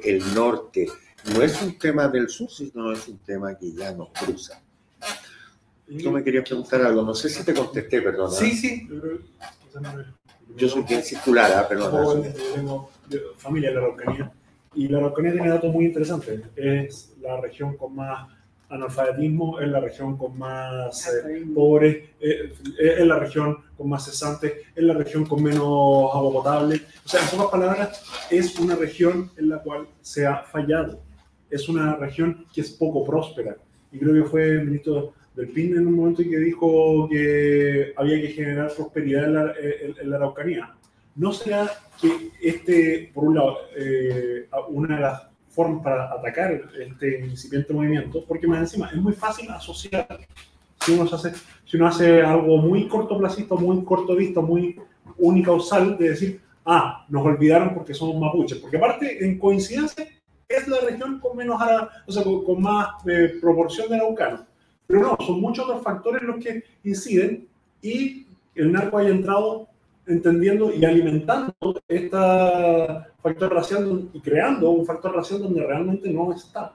El 0.05 0.35
norte 0.35 0.87
no 1.35 1.43
es 1.43 1.61
un 1.63 1.79
tema 1.79 2.09
del 2.09 2.29
sur, 2.29 2.51
sino 2.51 2.93
es 2.93 3.07
un 3.09 3.19
tema 3.19 3.57
que 3.57 3.73
ya 3.73 3.93
nos 3.93 4.11
cruza. 4.11 4.61
Tú 6.03 6.11
me 6.13 6.23
querías 6.23 6.45
preguntar 6.45 6.83
algo, 6.83 7.03
no 7.03 7.15
sé 7.15 7.29
si 7.29 7.45
te 7.45 7.53
contesté, 7.53 8.01
perdona. 8.01 8.31
Sí, 8.31 8.53
sí. 8.53 8.89
Yo 10.57 10.69
soy 10.69 10.83
bien 10.83 11.03
circular, 11.03 11.53
ah, 11.53 11.69
perdona. 11.69 12.29
Yo 12.29 12.55
tengo 12.55 12.91
familia 13.37 13.71
en 13.71 13.75
la 13.75 13.81
Araucanía 13.81 14.33
y 14.75 14.89
la 14.89 14.99
Araucanía 14.99 15.33
tiene 15.33 15.49
datos 15.49 15.73
muy 15.73 15.87
interesantes. 15.87 16.43
Es 16.55 17.13
la 17.21 17.41
región 17.41 17.77
con 17.77 17.95
más 17.95 18.29
analfabetismo, 18.71 19.61
es 19.61 19.69
la 19.69 19.81
región 19.81 20.17
con 20.17 20.39
más 20.39 21.07
eh, 21.09 21.45
pobres, 21.55 21.97
eh, 22.21 22.53
es 22.79 23.07
la 23.07 23.19
región 23.19 23.59
con 23.77 23.89
más 23.89 24.05
cesantes, 24.05 24.53
es 24.75 24.83
la 24.83 24.95
región 24.95 25.27
con 25.27 25.43
menos 25.43 25.61
agua 26.15 26.33
potable. 26.33 26.81
O 27.05 27.09
sea, 27.09 27.21
en 27.23 27.29
pocas 27.37 27.51
palabras, 27.51 28.05
es 28.31 28.59
una 28.59 28.77
región 28.77 29.31
en 29.37 29.49
la 29.49 29.59
cual 29.59 29.87
se 30.01 30.27
ha 30.27 30.39
fallado. 30.45 31.01
Es 31.51 31.69
una 31.69 31.97
región 31.97 32.47
que 32.55 32.61
es 32.61 32.71
poco 32.71 33.05
próspera. 33.05 33.57
Y 33.93 33.99
creo 33.99 34.15
que 34.23 34.29
fue 34.31 34.47
el 34.51 34.67
ministro 34.67 35.15
del 35.35 35.49
PIN 35.49 35.77
en 35.77 35.87
un 35.87 35.95
momento 35.95 36.23
en 36.23 36.31
que 36.31 36.39
dijo 36.39 37.09
que 37.09 37.93
había 37.97 38.21
que 38.21 38.29
generar 38.29 38.73
prosperidad 38.75 39.25
en 39.25 39.35
la, 39.35 39.53
en- 39.61 39.95
en 40.01 40.11
la 40.11 40.17
Araucanía. 40.17 40.75
¿No 41.17 41.33
será 41.33 41.69
que 42.01 42.31
este, 42.41 43.11
por 43.13 43.25
un 43.25 43.35
lado, 43.35 43.57
eh, 43.77 44.47
una 44.69 44.95
de 44.97 45.03
las 45.03 45.23
formas 45.51 45.83
para 45.83 46.13
atacar 46.13 46.61
este 46.81 47.21
incipiente 47.21 47.73
movimiento, 47.73 48.25
porque 48.27 48.47
más 48.47 48.61
encima 48.61 48.89
es 48.89 48.97
muy 48.97 49.13
fácil 49.13 49.51
asociar, 49.51 50.07
si 50.81 50.93
uno 50.93 51.03
hace, 51.13 51.33
si 51.65 51.77
uno 51.77 51.89
hace 51.89 52.23
algo 52.23 52.57
muy 52.57 52.89
cortoplacista, 52.89 53.55
muy 53.55 53.85
corto 53.85 54.17
visto, 54.17 54.41
muy 54.41 54.81
unicausal, 55.19 55.99
de 55.99 56.11
decir, 56.11 56.41
ah, 56.65 57.05
nos 57.09 57.27
olvidaron 57.27 57.75
porque 57.75 57.93
somos 57.95 58.19
mapuches, 58.19 58.59
porque 58.59 58.77
aparte, 58.79 59.25
en 59.25 59.39
coincidencia, 59.39 60.07
es 60.49 60.67
la 60.67 60.81
región 60.81 61.21
con 61.21 61.37
menos, 61.37 61.61
ara- 61.61 61.89
o 62.07 62.13
sea, 62.13 62.25
con, 62.25 62.45
con 62.45 62.63
más 62.63 62.89
eh, 63.07 63.39
proporción 63.41 63.89
de 63.89 63.97
araucanos. 63.97 64.41
Pero 64.87 65.01
no, 65.03 65.17
son 65.25 65.41
muchos 65.41 65.65
otros 65.67 65.83
factores 65.83 66.23
los 66.23 66.43
que 66.43 66.65
inciden 66.83 67.47
y 67.83 68.27
el 68.57 68.73
narco 68.73 68.99
haya 68.99 69.11
entrado 69.11 69.69
entendiendo 70.11 70.73
y 70.73 70.85
alimentando 70.85 71.55
este 71.89 72.17
factor 73.23 73.55
racial 73.55 74.09
y 74.13 74.21
creando 74.21 74.71
un 74.71 74.85
factor 74.85 75.15
racial 75.15 75.41
donde 75.43 75.67
realmente 75.67 76.11
no 76.11 76.33
está. 76.33 76.75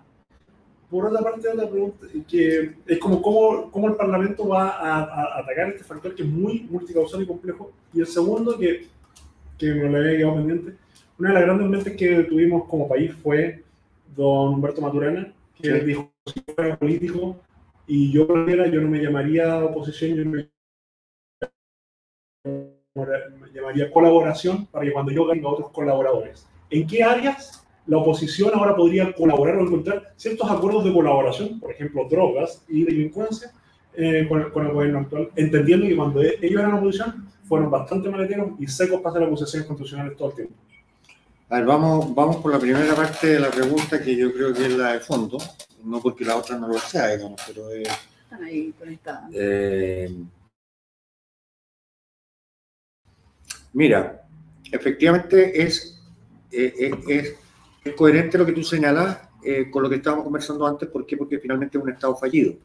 Por 0.89 1.07
otra 1.07 1.21
parte, 1.21 1.47
otra 1.49 1.69
pregunta 1.69 2.07
que 2.27 2.75
es 2.85 2.99
como 2.99 3.21
cómo, 3.21 3.71
cómo 3.71 3.87
el 3.89 3.95
Parlamento 3.95 4.47
va 4.47 4.69
a, 4.69 5.03
a 5.03 5.39
atacar 5.39 5.69
este 5.69 5.83
factor 5.83 6.13
que 6.15 6.23
es 6.23 6.29
muy 6.29 6.61
multicausal 6.69 7.23
y 7.23 7.27
complejo. 7.27 7.71
Y 7.93 7.99
el 8.01 8.07
segundo, 8.07 8.57
que, 8.57 8.87
que 9.57 9.73
me 9.73 9.89
lo 9.89 9.97
había 9.97 10.17
quedado 10.17 10.35
pendiente, 10.35 10.73
una 11.17 11.29
de 11.29 11.35
las 11.35 11.43
grandes 11.43 11.67
mentes 11.67 11.95
que 11.97 12.23
tuvimos 12.23 12.65
como 12.69 12.87
país 12.87 13.13
fue 13.23 13.63
don 14.15 14.53
Humberto 14.55 14.81
Maturana, 14.81 15.33
que 15.59 15.79
Sí. 15.79 15.85
dijo, 15.85 16.11
si 16.25 16.41
fuera 16.53 16.77
político 16.77 17.37
y 17.87 18.11
yo 18.11 18.27
yo 18.27 18.81
no 18.81 18.89
me 18.89 19.01
llamaría 19.01 19.63
oposición, 19.63 20.15
yo 20.15 20.25
me 20.25 20.49
llamaría 23.53 23.91
colaboración 23.91 24.65
para 24.67 24.85
que 24.85 24.93
cuando 24.93 25.11
yo 25.11 25.25
gane 25.25 25.41
otros 25.45 25.71
colaboradores. 25.71 26.47
¿En 26.69 26.87
qué 26.87 27.03
áreas 27.03 27.65
la 27.87 27.97
oposición 27.97 28.51
ahora 28.53 28.75
podría 28.75 29.13
colaborar 29.13 29.57
o 29.57 29.61
encontrar 29.61 30.13
ciertos 30.15 30.49
acuerdos 30.49 30.85
de 30.85 30.93
colaboración, 30.93 31.59
por 31.59 31.71
ejemplo, 31.71 32.07
drogas 32.09 32.63
y 32.67 32.83
delincuencia, 32.83 33.51
eh, 33.93 34.25
con, 34.27 34.41
el, 34.41 34.51
con 34.51 34.65
el 34.65 34.73
gobierno 34.73 34.99
actual, 34.99 35.29
entendiendo 35.35 35.85
que 35.87 35.95
cuando 35.95 36.21
ellos 36.21 36.59
eran 36.59 36.73
oposición 36.73 37.27
fueron 37.47 37.69
bastante 37.69 38.09
maleteros 38.09 38.51
y 38.59 38.67
secos 38.67 39.01
para 39.01 39.11
hacer 39.11 39.27
acusaciones 39.27 39.67
constitucionales 39.67 40.17
todo 40.17 40.29
el 40.29 40.35
tiempo? 40.35 40.53
A 41.49 41.57
ver, 41.57 41.65
vamos, 41.65 42.15
vamos 42.15 42.37
por 42.37 42.51
la 42.51 42.59
primera 42.59 42.95
parte 42.95 43.27
de 43.27 43.39
la 43.39 43.51
pregunta 43.51 44.01
que 44.01 44.15
yo 44.15 44.33
creo 44.33 44.53
que 44.53 44.65
es 44.65 44.73
la 44.73 44.93
de 44.93 44.99
fondo, 45.01 45.37
no 45.83 46.01
porque 46.01 46.25
la 46.25 46.37
otra 46.37 46.57
no 46.57 46.67
lo 46.67 46.79
sea, 46.79 47.15
digamos, 47.15 47.39
pero 47.45 47.69
es... 47.71 47.87
Están 48.23 48.43
ahí 48.43 48.73
conectadas. 48.79 49.29
Eh, 49.31 50.11
mira, 53.75 54.25
efectivamente 54.71 55.61
es, 55.61 56.01
eh, 56.51 56.73
eh, 56.79 56.91
es, 57.07 57.35
es 57.83 57.93
coherente 57.93 58.37
lo 58.37 58.45
que 58.45 58.53
tú 58.53 58.63
señalas 58.63 59.19
eh, 59.43 59.69
con 59.69 59.83
lo 59.83 59.89
que 59.89 59.97
estábamos 59.97 60.23
conversando 60.23 60.65
antes. 60.65 60.89
¿Por 60.89 61.05
qué? 61.05 61.15
Porque 61.15 61.37
finalmente 61.37 61.77
es 61.77 61.83
un 61.83 61.91
Estado 61.91 62.15
fallido. 62.15 62.55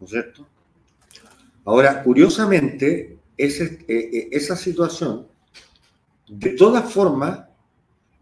¿No 0.00 0.06
es 0.06 0.10
cierto? 0.10 0.46
Ahora, 1.64 2.02
curiosamente, 2.02 3.18
esa 3.36 4.56
situación, 4.56 5.26
de 6.28 6.50
todas 6.50 6.90
formas, 6.90 7.40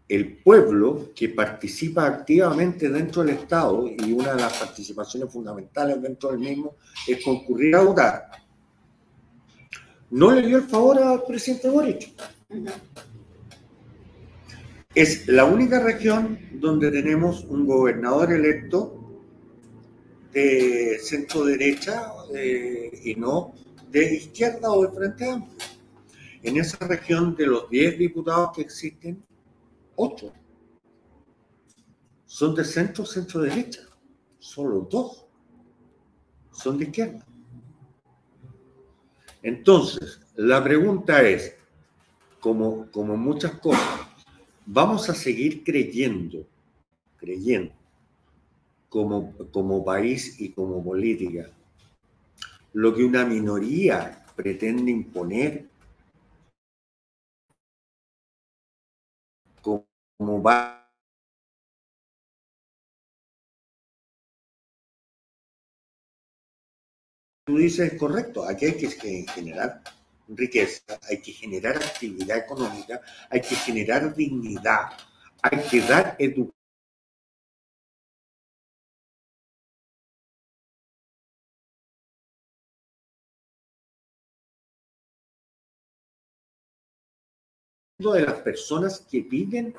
el 0.09 0.37
pueblo 0.37 1.11
que 1.15 1.29
participa 1.29 2.05
activamente 2.05 2.89
dentro 2.89 3.23
del 3.23 3.35
Estado 3.35 3.87
y 3.87 4.11
una 4.11 4.33
de 4.33 4.41
las 4.41 4.57
participaciones 4.57 5.31
fundamentales 5.31 6.01
dentro 6.01 6.31
del 6.31 6.39
mismo 6.39 6.75
es 7.07 7.23
concurrir 7.23 7.75
a 7.75 7.81
votar. 7.81 8.31
No 10.15 10.31
le 10.31 10.47
dio 10.47 10.59
el 10.59 10.63
favor 10.63 10.97
al 10.97 11.23
presidente 11.23 11.69
Boric. 11.69 12.13
Es 14.93 15.27
la 15.27 15.43
única 15.43 15.83
región 15.83 16.39
donde 16.53 16.89
tenemos 16.89 17.43
un 17.43 17.65
gobernador 17.65 18.31
electo 18.31 19.21
de 20.31 20.99
centro 21.01 21.43
derecha 21.43 22.13
eh, 22.33 22.97
y 23.03 23.15
no 23.15 23.55
de 23.91 24.15
izquierda 24.15 24.71
o 24.71 24.87
de 24.87 24.93
Frente 24.95 25.29
Amplio. 25.29 25.57
En 26.43 26.57
esa 26.61 26.77
región 26.87 27.35
de 27.35 27.47
los 27.47 27.69
10 27.69 27.97
diputados 27.97 28.51
que 28.55 28.61
existen, 28.61 29.21
8 29.97 30.31
son 32.25 32.55
de 32.55 32.63
centro, 32.63 33.05
centro 33.05 33.41
derecha. 33.41 33.81
Solo 34.39 34.87
dos 34.89 35.25
son 36.53 36.77
de 36.77 36.85
izquierda. 36.85 37.34
Entonces, 39.45 40.19
la 40.37 40.63
pregunta 40.63 41.21
es, 41.21 41.55
como, 42.39 42.89
como 42.91 43.15
muchas 43.15 43.51
cosas, 43.59 43.99
vamos 44.65 45.07
a 45.07 45.13
seguir 45.13 45.63
creyendo, 45.63 46.47
creyendo, 47.17 47.71
como, 48.89 49.37
como 49.51 49.85
país 49.85 50.41
y 50.41 50.49
como 50.49 50.83
política, 50.83 51.51
lo 52.73 52.95
que 52.95 53.03
una 53.03 53.23
minoría 53.23 54.25
pretende 54.35 54.89
imponer 54.89 55.67
como 59.61 60.41
va 60.41 60.74
tú 67.45 67.57
dices 67.57 67.93
es 67.93 67.99
correcto, 67.99 68.43
aquí 68.43 68.65
hay 68.65 68.73
que 68.73 69.25
generar 69.33 69.81
riqueza, 70.27 70.99
hay 71.07 71.21
que 71.21 71.31
generar 71.31 71.77
actividad 71.77 72.37
económica, 72.39 73.01
hay 73.29 73.41
que 73.41 73.55
generar 73.55 74.15
dignidad, 74.15 74.93
hay 75.41 75.59
que 75.69 75.81
dar 75.81 76.15
educación. 76.19 76.53
de 87.97 88.21
las 88.21 88.41
personas 88.41 88.99
que 88.99 89.21
viven 89.21 89.73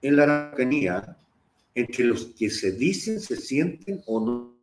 en 0.00 0.16
la 0.16 0.22
Araucanía, 0.22 1.18
entre 1.74 2.04
los 2.04 2.26
que 2.26 2.48
se 2.48 2.72
dicen, 2.72 3.20
se 3.20 3.36
sienten 3.36 4.02
o 4.06 4.20
no 4.20 4.57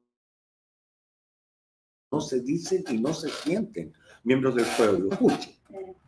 no 2.15 2.21
se 2.21 2.39
dicen 2.39 2.84
y 2.89 2.97
no 2.97 3.13
se 3.13 3.30
sienten 3.30 3.93
miembros 4.23 4.56
del 4.56 4.65
pueblo. 4.78 5.10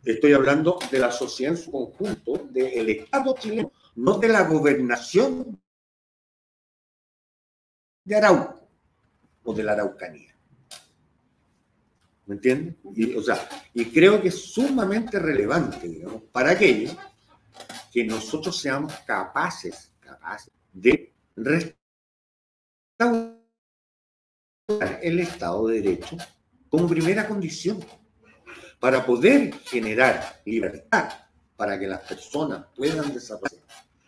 Estoy 0.02 0.32
hablando 0.32 0.78
de 0.90 0.98
la 0.98 1.12
sociedad 1.12 1.52
en 1.52 1.62
su 1.62 1.70
conjunto, 1.70 2.48
del 2.50 2.88
Estado 2.88 3.34
chileno, 3.38 3.70
no 3.96 4.16
de 4.16 4.28
la 4.28 4.48
gobernación 4.48 5.60
de 8.04 8.16
Arauco 8.16 8.66
o 9.44 9.52
de 9.52 9.62
la 9.62 9.72
Araucanía. 9.72 10.34
¿Me 12.24 12.36
entienden? 12.36 12.78
Y, 12.94 13.14
o 13.14 13.22
sea, 13.22 13.46
y 13.74 13.84
creo 13.86 14.22
que 14.22 14.28
es 14.28 14.52
sumamente 14.52 15.18
relevante, 15.18 16.06
para 16.32 16.52
aquello 16.52 16.92
que 17.92 18.04
nosotros 18.04 18.58
seamos 18.58 18.94
capaces, 19.06 19.92
capaces 20.00 20.52
de 20.72 21.12
restaurar 21.36 23.37
el 24.68 25.20
Estado 25.20 25.66
de 25.68 25.80
Derecho 25.80 26.16
como 26.68 26.86
primera 26.86 27.26
condición 27.26 27.82
para 28.78 29.04
poder 29.04 29.54
generar 29.60 30.42
libertad, 30.44 31.08
para 31.56 31.78
que 31.78 31.86
las 31.86 32.00
personas 32.00 32.66
puedan 32.76 33.12
desarrollarse, 33.14 33.62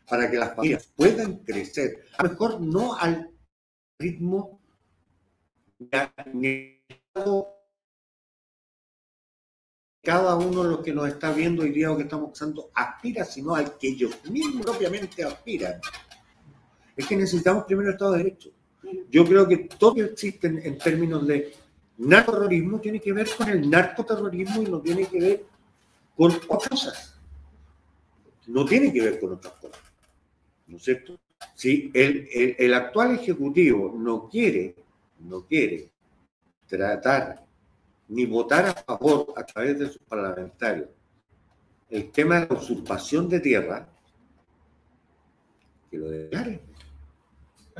para 0.07 0.31
que 0.31 0.37
las 0.37 0.55
familias 0.55 0.93
puedan 0.95 1.39
crecer, 1.39 2.05
a 2.19 2.25
lo 2.25 2.31
mejor 2.31 2.61
no 2.61 2.95
al 2.95 3.31
ritmo 3.99 4.61
cada 10.03 10.37
uno 10.37 10.63
de 10.63 10.69
los 10.69 10.81
que 10.81 10.93
nos 10.93 11.09
está 11.09 11.33
viendo 11.33 11.63
hoy 11.63 11.71
día 11.71 11.91
o 11.91 11.97
que 11.97 12.03
estamos 12.03 12.33
usando 12.33 12.71
aspira, 12.75 13.25
sino 13.25 13.55
al 13.55 13.79
que 13.79 13.89
ellos 13.89 14.13
mismos 14.31 14.67
propiamente 14.67 15.25
aspiran. 15.25 15.81
Es 16.95 17.07
que 17.07 17.17
necesitamos 17.17 17.65
primero 17.65 17.89
el 17.89 17.95
Estado 17.95 18.13
de 18.13 18.19
Derecho. 18.19 18.51
Yo 19.11 19.25
creo 19.25 19.47
que 19.47 19.57
todo 19.79 19.95
que 19.95 20.03
existe 20.03 20.47
en, 20.47 20.79
términos 20.79 21.27
de 21.27 21.53
narcoterrorismo 21.99 22.81
tiene 22.81 23.01
que 23.01 23.13
ver 23.13 23.29
con 23.37 23.49
el 23.49 23.69
narcoterrorismo 23.69 24.63
y 24.63 24.67
no 24.67 24.81
tiene 24.81 25.07
que 25.07 25.21
ver 25.21 25.45
con 26.17 26.33
otras 26.49 26.69
cosas. 26.69 27.21
No 28.47 28.65
tiene 28.65 28.93
que 28.93 29.01
ver 29.03 29.21
con 29.21 29.33
otras 29.33 29.55
cosas. 29.55 29.81
¿No 30.67 30.77
es 30.77 30.83
cierto? 30.83 31.19
Si 31.55 31.91
el, 31.95 32.57
el, 32.59 32.75
actual 32.75 33.15
ejecutivo 33.15 33.95
no 33.97 34.29
quiere, 34.29 34.75
no 35.21 35.47
quiere 35.47 35.91
tratar 36.67 37.45
ni 38.09 38.27
votar 38.27 38.67
a 38.67 38.75
favor 38.75 39.33
a 39.37 39.45
través 39.45 39.79
de 39.79 39.87
sus 39.87 40.03
parlamentarios 40.03 40.89
el 41.89 42.11
tema 42.13 42.41
de 42.41 42.47
la 42.47 42.61
usurpación 42.61 43.29
de 43.29 43.41
tierra, 43.41 43.89
que 45.91 45.99
lo 45.99 46.09
declare 46.09 46.70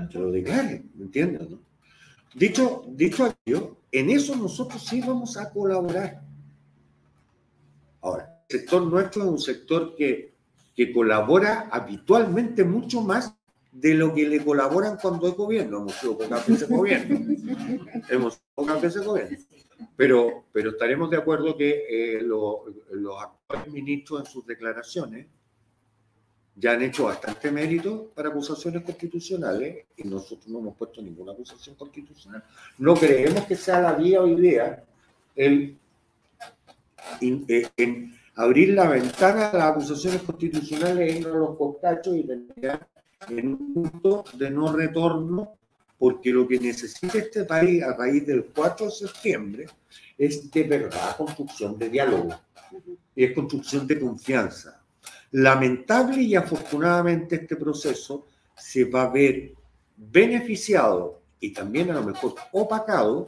que 0.09 0.19
lo 0.19 0.31
declare, 0.31 0.85
¿me 0.95 1.05
entiendes? 1.05 1.49
Dicho, 2.35 2.85
dicho 2.89 3.25
aquello, 3.25 3.77
en 3.91 4.11
eso 4.11 4.37
nosotros 4.37 4.85
sí 4.85 5.01
vamos 5.01 5.37
a 5.37 5.51
colaborar. 5.51 6.23
Ahora, 8.01 8.45
el 8.49 8.59
sector 8.59 8.83
nuestro 8.83 9.25
es 9.25 9.29
un 9.29 9.39
sector 9.39 9.95
que, 9.97 10.35
que 10.75 10.93
colabora 10.93 11.69
habitualmente 11.71 12.65
mucho 12.65 13.03
más 13.03 13.35
de 13.73 13.95
lo 13.95 14.15
que 14.15 14.29
le 14.29 14.45
colaboran 14.45 14.97
cuando 15.01 15.29
es 15.29 15.35
gobierno. 15.35 15.79
Hemos 15.79 15.95
sido 15.95 16.19
pocas 16.19 16.47
veces 16.47 16.69
gobierno. 16.69 17.19
Hemos 18.09 18.35
sido 18.35 18.47
pocas 18.55 18.83
veces 18.83 19.05
gobierno. 19.05 19.39
Pero, 19.97 20.45
pero 20.53 20.71
estaremos 20.71 21.11
de 21.11 21.17
acuerdo 21.17 21.57
que 21.57 21.85
eh, 21.89 22.23
los 22.23 23.23
actuales 23.23 23.73
ministros 23.73 24.21
en 24.21 24.27
sus 24.27 24.47
declaraciones 24.47 25.27
ya 26.57 26.73
han 26.73 26.83
hecho 26.83 27.05
bastante 27.05 27.51
mérito 27.51 28.11
para 28.15 28.29
acusaciones 28.29 28.83
constitucionales 28.83 29.87
y 29.97 30.05
nosotros 30.05 30.49
no 30.49 30.59
hemos 30.59 30.77
puesto 30.77 31.01
ninguna 31.01 31.33
acusación 31.33 31.77
constitucional. 31.77 32.43
No 32.79 32.95
creemos 32.95 33.45
que 33.45 33.57
sea 33.57 33.81
la 33.81 33.93
vía 33.95 34.21
hoy 34.21 34.35
día 34.41 34.83
el, 35.35 35.77
eh, 37.21 38.11
abrir 38.35 38.75
la 38.75 38.89
ventana 38.89 39.51
a 39.51 39.57
las 39.57 39.71
acusaciones 39.71 40.23
constitucionales, 40.23 41.21
ir 41.21 41.27
a 41.27 41.31
los 41.31 41.57
costachos 41.57 42.17
y 42.17 42.25
terminar 42.25 42.87
en 43.29 43.49
un 43.49 43.75
punto 43.75 44.25
de 44.35 44.51
no 44.51 44.73
retorno, 44.73 45.55
porque 45.99 46.31
lo 46.31 46.49
que 46.49 46.59
necesita 46.59 47.19
este 47.19 47.45
país 47.45 47.83
a 47.83 47.95
raíz 47.95 48.27
del 48.27 48.47
4 48.47 48.87
de 48.87 48.93
septiembre 48.93 49.67
es 50.17 50.51
de 50.51 50.63
verdad 50.65 51.17
construcción 51.17 51.79
de 51.79 51.89
diálogo 51.89 52.35
y 53.15 53.25
es 53.25 53.35
construcción 53.35 53.87
de 53.87 53.99
confianza 53.99 54.80
Lamentable 55.33 56.23
y 56.23 56.35
afortunadamente 56.35 57.37
este 57.37 57.57
proceso 57.57 58.27
se 58.57 58.85
va 58.85 59.03
a 59.03 59.11
ver 59.11 59.53
beneficiado 59.97 61.23
y 61.39 61.53
también 61.53 61.91
a 61.91 61.95
lo 61.95 62.03
mejor 62.03 62.35
opacado 62.53 63.27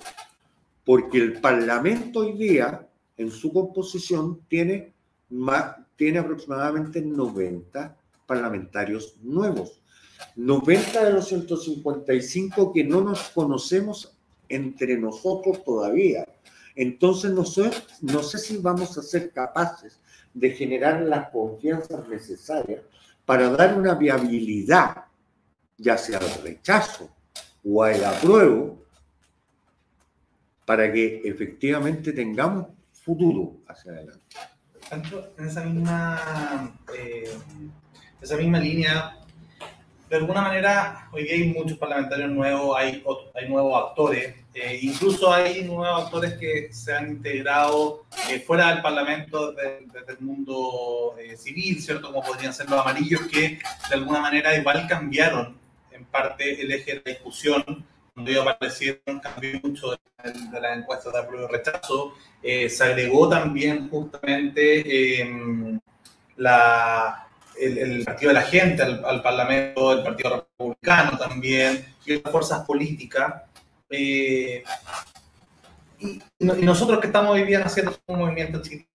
porque 0.85 1.19
el 1.19 1.41
Parlamento 1.41 2.21
hoy 2.21 2.33
día 2.33 2.89
en 3.17 3.31
su 3.31 3.53
composición 3.53 4.41
tiene, 4.49 4.93
más, 5.31 5.77
tiene 5.97 6.19
aproximadamente 6.19 7.01
90 7.01 7.97
parlamentarios 8.27 9.15
nuevos. 9.23 9.81
90 10.37 11.05
de 11.05 11.13
los 11.13 11.29
155 11.29 12.73
que 12.73 12.85
no 12.85 13.01
nos 13.01 13.31
conocemos 13.31 14.17
entre 14.49 14.97
nosotros 14.99 15.63
todavía. 15.65 16.27
Entonces 16.75 17.33
no 17.33 17.45
sé, 17.45 17.71
no 18.01 18.23
sé 18.23 18.39
si 18.39 18.57
vamos 18.57 18.97
a 18.99 19.03
ser 19.03 19.33
capaces 19.33 20.01
de 20.35 20.51
generar 20.51 21.03
las 21.03 21.31
confianzas 21.31 22.09
necesarias 22.09 22.83
para 23.25 23.51
dar 23.51 23.79
una 23.79 23.95
viabilidad, 23.95 25.05
ya 25.79 25.97
sea 25.97 26.19
al 26.19 26.43
rechazo 26.43 27.11
o 27.65 27.83
al 27.83 28.05
apruebo, 28.05 28.83
para 30.65 30.93
que 30.93 31.23
efectivamente 31.25 32.13
tengamos 32.13 32.67
futuro 32.93 33.59
hacia 33.67 33.93
adelante. 33.93 34.25
En 35.39 35.47
esa 35.47 35.65
misma, 35.65 36.79
eh, 36.97 37.31
esa 38.21 38.37
misma 38.37 38.59
línea, 38.59 39.17
de 40.13 40.19
alguna 40.19 40.43
manera, 40.43 41.09
hoy 41.11 41.27
hay 41.27 41.45
muchos 41.45 41.79
parlamentarios 41.79 42.31
nuevos, 42.31 42.77
hay, 42.77 43.03
hay 43.35 43.49
nuevos 43.49 43.83
actores, 43.83 44.35
eh, 44.53 44.79
incluso 44.83 45.33
hay 45.33 45.65
nuevos 45.65 46.05
actores 46.05 46.35
que 46.35 46.71
se 46.71 46.95
han 46.95 47.13
integrado 47.13 48.05
eh, 48.29 48.39
fuera 48.41 48.69
del 48.69 48.83
Parlamento 48.83 49.53
desde, 49.53 50.13
el 50.13 50.21
mundo 50.21 51.15
eh, 51.19 51.35
civil, 51.39 51.81
¿cierto? 51.81 52.09
Como 52.09 52.23
podrían 52.23 52.53
ser 52.53 52.69
los 52.69 52.79
amarillos, 52.79 53.23
que 53.23 53.59
de 53.89 53.95
alguna 53.95 54.21
manera 54.21 54.55
igual 54.55 54.87
cambiaron 54.87 55.57
en 55.91 56.05
parte 56.05 56.61
el 56.61 56.71
eje 56.71 56.97
de 56.97 57.03
la 57.07 57.13
discusión. 57.13 57.65
Cuando 58.13 58.31
ellos 58.31 58.47
aparecieron, 58.47 59.19
cambió 59.19 59.61
mucho 59.63 59.93
de, 59.93 59.99
de 60.53 60.61
las 60.61 60.77
encuestas 60.77 61.15
de 61.15 61.21
apruebo 61.21 61.49
y 61.49 61.53
rechazo. 61.53 62.15
se 62.43 62.85
agregó 62.85 63.31
también 63.31 63.89
justamente 63.89 65.23
em, 65.23 65.81
la, 66.37 67.22
el, 67.61 68.05
Partido 68.05 68.31
de 68.31 68.35
la 68.35 68.43
Gente 68.43 68.83
al, 68.83 69.23
Parlamento, 69.23 69.93
el 69.93 70.03
Partido 70.03 70.47
Republicano 70.59 71.19
también, 71.19 71.85
y 72.05 72.15
otras 72.15 72.33
fuerzas 72.33 72.67
políticas. 72.67 73.43
Eh, 73.91 74.63
y, 75.99 76.21
y 76.39 76.45
nosotros 76.65 76.99
que 77.01 77.07
estamos 77.07 77.33
hoy 77.33 77.45
día 77.45 77.63
haciendo 77.63 77.97
un 78.07 78.19
movimiento 78.19 78.61
en 78.71 78.87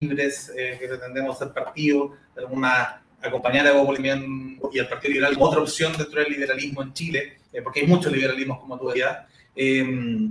libres, 0.00 0.52
eh, 0.56 0.76
que 0.80 0.88
pretendemos 0.88 1.38
ser 1.38 1.52
partido, 1.52 2.12
alguna 2.36 3.02
acompañar 3.22 3.66
a 3.66 3.70
Evo 3.70 3.94
y 4.72 4.78
al 4.78 4.88
Partido 4.88 5.14
Liberal 5.14 5.34
como 5.34 5.46
otra 5.46 5.60
opción 5.60 5.92
dentro 5.96 6.20
del 6.20 6.32
liberalismo 6.32 6.82
en 6.82 6.92
Chile, 6.92 7.38
eh, 7.52 7.62
porque 7.62 7.80
hay 7.80 7.86
muchos 7.86 8.12
liberalismos, 8.12 8.58
como 8.58 8.78
tú 8.78 8.88
decías. 8.88 9.18
Eh, 9.54 10.28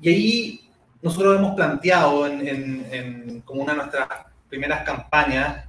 y 0.00 0.08
ahí 0.08 0.70
nosotros 1.00 1.38
hemos 1.38 1.54
planteado 1.54 2.26
en, 2.26 2.46
en, 2.46 3.40
como 3.42 3.62
una 3.62 3.72
de 3.72 3.78
nuestras 3.78 4.08
primeras 4.54 4.84
campañas, 4.84 5.66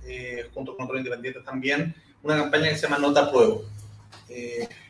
junto 0.53 0.75
con 0.75 0.85
otros 0.85 0.99
independientes 0.99 1.43
también, 1.43 1.95
una 2.21 2.37
campaña 2.37 2.69
que 2.69 2.75
se 2.75 2.83
llama 2.83 2.99
Nota 2.99 3.31
Pruebo. 3.31 3.63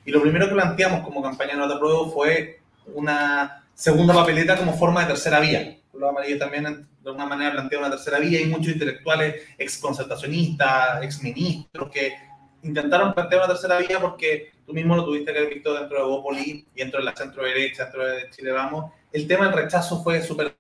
y 0.05 0.12
lo 0.12 0.21
primero 0.21 0.49
que 0.49 0.53
planteamos 0.53 1.01
como 1.01 1.23
campaña 1.23 1.55
Nota 1.55 1.79
Pruebo 1.79 2.12
fue 2.12 2.60
una 2.93 3.63
segunda 3.73 4.13
papeleta 4.13 4.58
como 4.58 4.73
forma 4.73 5.01
de 5.01 5.08
tercera 5.08 5.39
vía. 5.39 5.77
Lo 5.93 6.10
amarillo 6.10 6.38
también 6.38 6.63
de 6.63 7.10
alguna 7.10 7.25
manera 7.25 7.53
plantea 7.53 7.79
una 7.79 7.89
tercera 7.89 8.19
vía. 8.19 8.39
Hay 8.39 8.47
muchos 8.47 8.73
intelectuales 8.73 9.43
ex 9.58 9.77
concertacionistas, 9.77 11.01
ex 11.03 11.23
ministros 11.23 11.89
que 11.89 12.17
intentaron 12.63 13.13
plantear 13.13 13.43
una 13.43 13.53
tercera 13.53 13.77
vía 13.77 14.01
porque 14.01 14.51
tú 14.65 14.73
mismo 14.73 14.93
lo 14.93 15.05
tuviste 15.05 15.31
que 15.31 15.39
haber 15.39 15.53
visto 15.53 15.73
dentro 15.73 15.97
de 15.97 16.03
Bópoli 16.03 16.67
y 16.73 16.79
dentro 16.79 16.99
de 16.99 17.05
la 17.05 17.15
centro 17.15 17.43
derecha, 17.43 17.84
dentro 17.84 18.05
de 18.05 18.29
Chile 18.31 18.51
Vamos. 18.51 18.91
El 19.13 19.25
tema 19.25 19.45
del 19.45 19.55
rechazo 19.55 20.03
fue 20.03 20.21
súper 20.21 20.55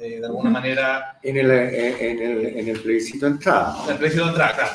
eh, 0.00 0.20
de 0.20 0.26
alguna 0.26 0.50
manera. 0.50 1.18
En 1.22 1.36
el, 1.36 1.50
eh, 1.50 2.10
en, 2.10 2.18
el, 2.20 2.46
en 2.58 2.68
el 2.68 2.80
plebiscito 2.80 3.26
de 3.26 3.32
entrada. 3.32 3.84
En 3.84 3.90
el 3.92 3.96
plebiscito 3.98 4.24
de 4.24 4.30
entrada, 4.30 4.54
claro. 4.54 4.72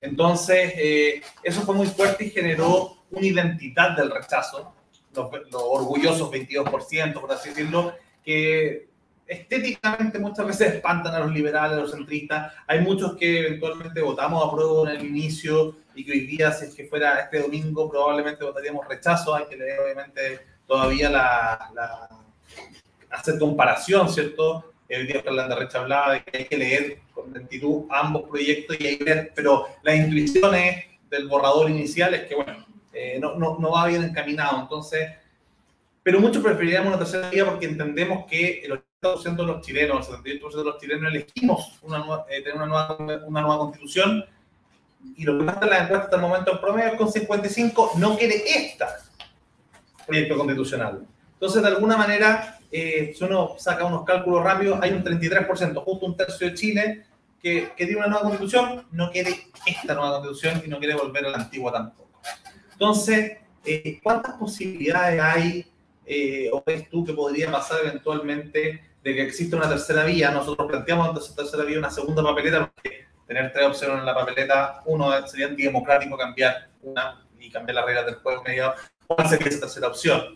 Entonces, 0.00 0.72
eh, 0.76 1.22
eso 1.42 1.62
fue 1.62 1.74
muy 1.74 1.86
fuerte 1.86 2.24
y 2.24 2.30
generó 2.30 3.04
una 3.10 3.26
identidad 3.26 3.96
del 3.96 4.10
rechazo 4.10 4.74
los, 5.14 5.30
orgullosos 5.52 6.30
22%, 6.30 7.20
por 7.20 7.32
así 7.32 7.50
decirlo, 7.50 7.94
que 8.24 8.88
estéticamente 9.26 10.18
muchas 10.18 10.46
veces 10.46 10.74
espantan 10.74 11.14
a 11.14 11.20
los 11.20 11.32
liberales, 11.32 11.78
a 11.78 11.80
los 11.82 11.90
centristas. 11.90 12.52
Hay 12.66 12.80
muchos 12.80 13.16
que 13.16 13.46
eventualmente 13.46 14.00
votamos 14.00 14.46
a 14.46 14.50
prueba 14.50 14.90
en 14.90 15.00
el 15.00 15.06
inicio 15.06 15.76
y 15.94 16.04
que 16.04 16.12
hoy 16.12 16.26
día, 16.26 16.52
si 16.52 16.66
es 16.66 16.74
que 16.74 16.86
fuera 16.86 17.20
este 17.20 17.40
domingo, 17.40 17.90
probablemente 17.90 18.44
votaríamos 18.44 18.86
rechazo. 18.88 19.34
Hay 19.34 19.46
que 19.46 19.56
leer, 19.56 19.80
obviamente, 19.80 20.40
todavía 20.66 21.10
la, 21.10 21.70
la 21.74 22.08
hacer 23.12 23.38
comparación, 23.38 24.08
¿cierto? 24.08 24.72
El 24.88 25.06
día 25.06 25.22
Fernanda 25.22 25.56
Recha 25.56 25.78
hablaba 25.78 26.14
de 26.14 26.24
que 26.24 26.38
hay 26.38 26.44
que 26.46 26.56
leer 26.56 26.98
con 27.14 27.32
lentitud 27.32 27.84
ambos 27.90 28.28
proyectos 28.28 28.76
y 28.78 28.86
hay 28.86 28.98
que 28.98 29.04
ver, 29.04 29.32
pero 29.34 29.66
las 29.82 29.96
intuiciones 29.96 30.84
del 31.08 31.28
borrador 31.28 31.70
inicial 31.70 32.14
es 32.14 32.22
que, 32.26 32.34
bueno, 32.34 32.66
eh, 32.92 33.18
no, 33.20 33.36
no, 33.36 33.58
no, 33.58 33.70
va 33.70 33.86
bien 33.86 34.02
encaminado. 34.02 34.60
Entonces, 34.60 35.10
pero 36.02 36.20
muchos 36.20 36.42
preferiríamos 36.42 36.88
una 36.88 36.98
tercera 36.98 37.30
vía 37.30 37.44
porque 37.44 37.66
entendemos 37.66 38.26
que 38.26 38.60
el 38.60 38.82
80% 39.02 39.36
de 39.36 39.44
los 39.44 39.64
chilenos, 39.64 40.08
el 40.08 40.16
78% 40.16 40.56
de 40.56 40.64
los 40.64 40.78
chilenos 40.78 41.12
elegimos 41.12 41.78
una 41.82 41.98
nueva, 41.98 42.26
eh, 42.28 42.42
tener 42.42 42.56
una 42.56 42.66
nueva, 42.66 42.96
una 43.26 43.40
nueva 43.40 43.58
constitución 43.58 44.24
y 45.16 45.24
lo 45.24 45.38
que 45.38 45.44
pasa 45.44 45.60
en 45.62 45.70
la 45.70 45.78
encuesta 45.78 46.04
hasta 46.04 46.16
el 46.16 46.22
momento 46.22 46.52
en 46.52 46.60
promedio 46.60 46.96
con 46.96 47.10
55 47.10 47.92
no 47.98 48.16
quiere 48.16 48.42
esta 48.46 48.98
proyecto 50.06 50.36
constitucional. 50.36 51.06
Entonces, 51.34 51.62
de 51.62 51.68
alguna 51.68 51.96
manera, 51.96 52.58
eh, 52.72 53.12
si 53.14 53.22
uno 53.24 53.54
saca 53.58 53.84
unos 53.84 54.04
cálculos 54.04 54.42
rápidos, 54.42 54.78
hay 54.80 54.92
un 54.92 55.04
33%, 55.04 55.84
justo 55.84 56.06
un 56.06 56.16
tercio 56.16 56.48
de 56.48 56.54
Chile, 56.54 57.06
que, 57.40 57.72
que 57.76 57.84
tiene 57.84 57.98
una 57.98 58.06
nueva 58.06 58.22
constitución, 58.22 58.86
no 58.92 59.10
quiere 59.10 59.48
esta 59.66 59.94
nueva 59.94 60.20
constitución 60.20 60.62
y 60.64 60.68
no 60.68 60.78
quiere 60.78 60.94
volver 60.94 61.26
a 61.26 61.30
la 61.30 61.38
antigua 61.38 61.72
tampoco. 61.72 62.10
Entonces, 62.72 63.38
eh, 63.64 64.00
¿cuántas 64.02 64.34
posibilidades 64.34 65.20
hay 65.20 65.66
eh, 66.04 66.50
o 66.52 66.62
ves 66.64 66.88
tú 66.88 67.04
que 67.04 67.12
podría 67.12 67.50
pasar 67.50 67.80
eventualmente 67.84 68.82
de 69.02 69.14
que 69.14 69.22
exista 69.22 69.56
una 69.56 69.68
tercera 69.68 70.04
vía? 70.04 70.30
Nosotros 70.30 70.66
planteamos 70.68 71.08
entonces 71.08 71.34
tercera 71.34 71.64
vía 71.64 71.78
una 71.78 71.90
segunda 71.90 72.22
papeleta, 72.22 72.72
porque 72.72 73.06
tener 73.26 73.52
tres 73.52 73.66
opciones 73.66 73.98
en 73.98 74.06
la 74.06 74.14
papeleta, 74.14 74.82
uno 74.86 75.26
sería 75.26 75.46
antidemocrático 75.46 76.16
cambiar 76.16 76.70
una 76.82 77.24
y 77.38 77.50
cambiar 77.50 77.76
las 77.76 77.84
reglas 77.84 78.06
del 78.06 78.14
juego 78.16 78.42
medio. 78.42 78.72
¿Cuál 79.06 79.28
sería 79.28 79.48
esa 79.48 79.60
tercera 79.60 79.88
opción? 79.88 80.34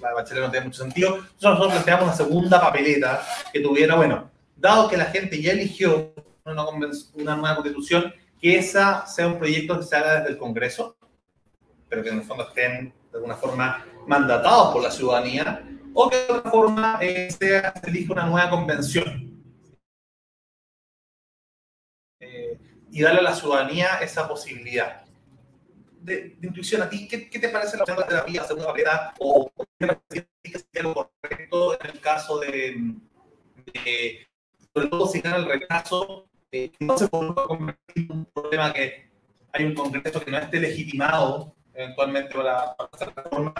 La, 0.00 0.12
la 0.14 0.22
no 0.22 0.50
tiene 0.50 0.66
mucho 0.66 0.82
sentido. 0.82 1.18
Nosotros 1.40 1.72
planteamos 1.72 2.04
una 2.04 2.14
segunda 2.14 2.60
papeleta 2.60 3.22
que 3.52 3.60
tuviera, 3.60 3.96
bueno, 3.96 4.30
dado 4.56 4.88
que 4.88 4.96
la 4.96 5.06
gente 5.06 5.40
ya 5.40 5.52
eligió 5.52 6.12
una, 6.44 7.36
nueva 7.36 7.56
constitución, 7.56 8.14
que 8.40 8.56
esa 8.56 9.06
sea 9.06 9.26
un 9.26 9.38
proyecto 9.38 9.78
que 9.78 9.84
se 9.84 9.96
haga 9.96 10.20
desde 10.20 10.30
el 10.30 10.38
Congreso, 10.38 10.96
pero 11.88 12.02
que 12.02 12.10
en 12.10 12.18
el 12.18 12.24
fondo 12.24 12.48
estén 12.48 12.92
de 13.10 13.16
alguna 13.16 13.36
forma 13.36 13.84
mandatados 14.06 14.72
por 14.72 14.82
la 14.82 14.90
ciudadanía, 14.90 15.62
o 15.94 16.08
que 16.08 16.16
de 16.16 16.32
otra 16.32 16.50
forma 16.50 16.98
eh, 17.00 17.30
sea, 17.30 17.72
se 17.82 17.90
elija 17.90 18.12
una 18.12 18.26
nueva 18.26 18.50
convención. 18.50 19.42
Eh, 22.20 22.58
y 22.90 23.02
darle 23.02 23.20
a 23.20 23.22
la 23.22 23.34
ciudadanía 23.34 23.98
esa 24.00 24.28
posibilidad. 24.28 25.07
De, 26.08 26.36
intuición 26.42 26.82
a 26.82 26.88
ti, 26.88 27.06
¿qué, 27.06 27.18
te 27.18 27.48
parece 27.48 27.76
la 27.76 27.84
segunda 27.84 28.06
terapia, 28.06 28.46
la 28.56 28.64
variedad? 28.64 29.12
¿O 29.18 29.50
qué 29.78 29.86
parece 29.86 30.28
que 30.42 30.58
sería 30.58 30.82
lo 30.82 30.94
correcto 30.94 31.78
en 31.80 31.90
el 31.90 32.00
caso 32.00 32.40
de, 32.40 32.96
sobre 34.74 34.88
todo 34.88 35.06
si 35.06 35.20
gana 35.20 35.36
el 35.36 35.46
rechazo, 35.46 36.28
eh, 36.50 36.72
no 36.80 36.96
se 36.96 37.08
puede 37.08 37.34
convertir 37.34 38.10
en 38.10 38.12
un 38.12 38.24
problema 38.26 38.72
que 38.72 39.10
hay 39.52 39.64
un 39.64 39.74
Congreso 39.74 40.24
que 40.24 40.30
no 40.30 40.38
esté 40.38 40.60
legitimado 40.60 41.54
eventualmente 41.74 42.34
para, 42.34 42.74
hacer 42.92 43.12
reforma, 43.14 43.54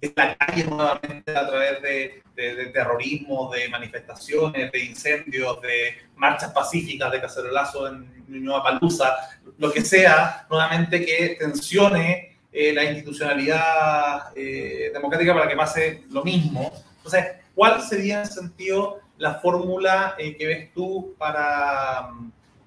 es 0.00 0.12
la 0.16 0.36
calle 0.36 0.64
nuevamente 0.64 1.36
a 1.36 1.46
través 1.46 1.82
de, 1.82 2.22
de, 2.34 2.66
terrorismo, 2.66 3.50
de 3.52 3.68
manifestaciones, 3.68 4.70
de 4.70 4.84
incendios, 4.84 5.60
de 5.60 5.96
marchas 6.16 6.52
pacíficas 6.52 7.10
de 7.10 7.20
cacerolazo 7.20 7.88
en 7.88 8.24
Nueva 8.28 8.62
Palusa, 8.62 9.14
lo 9.58 9.72
que 9.72 9.82
sea, 9.82 10.46
nuevamente 10.50 11.04
que 11.04 11.36
tensione 11.38 12.38
eh, 12.52 12.72
la 12.72 12.84
institucionalidad 12.84 14.32
eh, 14.36 14.90
democrática 14.92 15.34
para 15.34 15.48
que 15.48 15.56
pase 15.56 16.04
lo 16.10 16.22
mismo. 16.24 16.72
Entonces, 16.96 17.26
¿cuál 17.54 17.82
sería 17.82 18.20
en 18.20 18.26
sentido 18.26 19.00
la 19.16 19.34
fórmula 19.34 20.14
eh, 20.18 20.36
que 20.36 20.46
ves 20.46 20.72
tú 20.72 21.14
para 21.18 22.10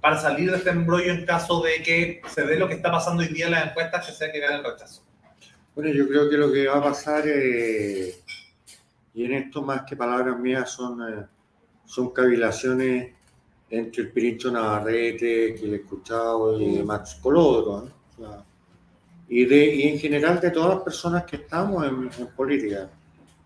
para 0.02 0.17
salir 0.17 0.50
de 0.50 0.58
este 0.58 0.72
embrollo 0.72 1.13
en 1.13 1.26
caso 1.26 1.62
de 1.62 1.84
que 1.84 2.22
se 2.34 2.44
dé 2.44 2.58
lo 2.58 2.67
que 2.67 2.74
está 2.74 2.91
pasando 2.91 3.22
hoy 3.22 3.30
día 3.30 3.46
en 3.46 3.52
las 3.52 3.67
encuestas, 3.67 4.06
que 4.06 4.12
sea 4.12 4.32
que 4.32 4.39
gane 4.39 4.56
el 4.56 4.63
rechazo? 4.63 5.04
Bueno, 5.73 5.91
yo 5.91 6.07
creo 6.07 6.29
que 6.29 6.38
lo 6.38 6.51
que 6.51 6.67
va 6.67 6.77
a 6.79 6.84
pasar, 6.84 7.23
eh, 7.27 8.13
y 9.13 9.25
en 9.25 9.34
esto 9.34 9.62
más 9.62 9.84
que 9.84 9.95
palabras 9.95 10.38
mías, 10.38 10.69
son, 10.69 11.01
eh, 11.01 11.25
son 11.86 12.10
cavilaciones 12.12 13.13
entre 13.69 14.03
el 14.03 14.12
Pirincho 14.12 14.51
Navarrete, 14.51 15.55
que 15.55 15.67
le 15.67 15.77
he 15.77 15.79
escuchado, 15.79 16.60
y 16.62 16.84
Max 16.84 17.17
Colodro, 17.21 17.89
y, 19.29 19.45
de, 19.45 19.75
y 19.75 19.84
en 19.84 19.97
general 19.97 20.41
de 20.41 20.51
todas 20.51 20.75
las 20.75 20.84
personas 20.84 21.23
que 21.23 21.38
estamos 21.38 21.86
en, 21.86 22.10
en 22.19 22.27
política. 22.36 22.89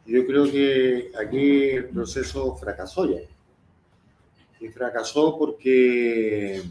Yo 0.07 0.25
creo 0.25 0.45
que 0.45 1.11
aquí 1.19 1.61
el 1.69 1.89
proceso 1.89 2.55
fracasó 2.55 3.05
ya 3.05 3.19
y 4.59 4.69
fracasó 4.69 5.37
porque, 5.37 6.63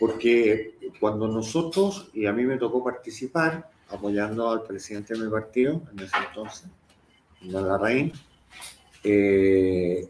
porque 0.00 0.74
cuando 0.98 1.28
nosotros, 1.28 2.10
y 2.14 2.24
a 2.24 2.32
mí 2.32 2.44
me 2.44 2.56
tocó 2.56 2.82
participar 2.82 3.71
apoyando 3.92 4.50
al 4.50 4.62
presidente 4.62 5.14
de 5.14 5.20
mi 5.20 5.30
partido 5.30 5.82
en 5.92 5.98
ese 6.00 6.16
entonces, 6.28 6.68
Larraín, 7.42 8.12
eh, 9.04 10.08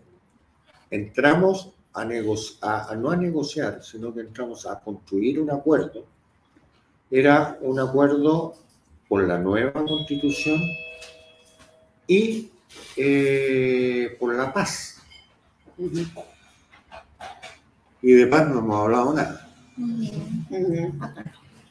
entramos 0.91 1.73
a, 1.95 2.03
a, 2.03 2.97
no 2.97 3.11
a 3.11 3.17
negociar, 3.17 3.83
sino 3.83 4.15
que 4.15 4.21
entramos 4.21 4.67
a 4.67 4.81
construir 4.81 5.41
un 5.41 5.51
acuerdo. 5.51 6.05
Era 7.11 7.59
un 7.61 7.79
acuerdo 7.81 8.55
por 9.09 9.27
la 9.27 9.39
nueva 9.39 9.73
constitución 9.73 10.61
y 12.07 12.51
eh, 12.97 14.17
por 14.19 14.35
la 14.35 14.53
paz 14.53 14.93
y 18.03 18.13
de 18.13 18.27
paz 18.27 18.49
no 18.49 18.59
hemos 18.59 18.81
hablado 18.83 19.15
nada. 19.15 19.49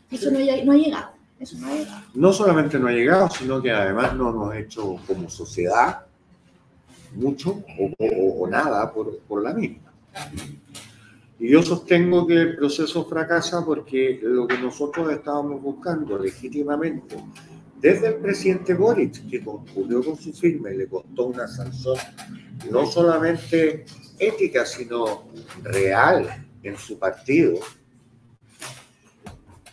Eso 0.09 0.31
no, 0.31 0.39
ha 0.39 0.75
llegado. 0.75 1.11
No, 2.13 2.29
ha 2.29 2.33
solamente 2.33 2.77
no 2.77 2.87
ha 2.87 2.91
llegado, 2.91 3.29
sino 3.29 3.61
que 3.61 3.71
además 3.71 4.15
no 4.15 4.29
hemos 4.29 4.55
hecho 4.55 4.97
como 5.07 5.29
sociedad 5.29 6.05
mucho 7.15 7.63
o, 7.99 8.47
nada 8.47 8.91
por, 8.93 9.17
por, 9.19 9.43
la 9.43 9.53
misma. 9.53 9.91
Y 11.39 11.49
yo 11.49 11.63
sostengo 11.63 12.27
que 12.27 12.35
el 12.35 12.55
proceso 12.55 13.05
fracasa 13.05 13.65
porque 13.65 14.19
lo 14.21 14.47
que 14.47 14.57
nosotros 14.59 15.11
estábamos 15.11 15.61
buscando 15.61 16.17
legítimamente, 16.17 17.17
desde 17.81 18.09
el 18.09 18.15
presidente 18.15 18.75
Boric, 18.75 19.27
que 19.27 19.43
concurrió 19.43 20.03
con 20.03 20.15
su 20.15 20.31
firma 20.33 20.69
y 20.69 20.77
le 20.77 20.87
costó 20.87 21.25
una 21.25 21.47
sanción 21.47 21.97
no 22.69 22.85
solamente 22.85 23.85
ética, 24.19 24.65
sino 24.65 25.23
real 25.63 26.45
en 26.61 26.77
su 26.77 26.99
partido, 26.99 27.59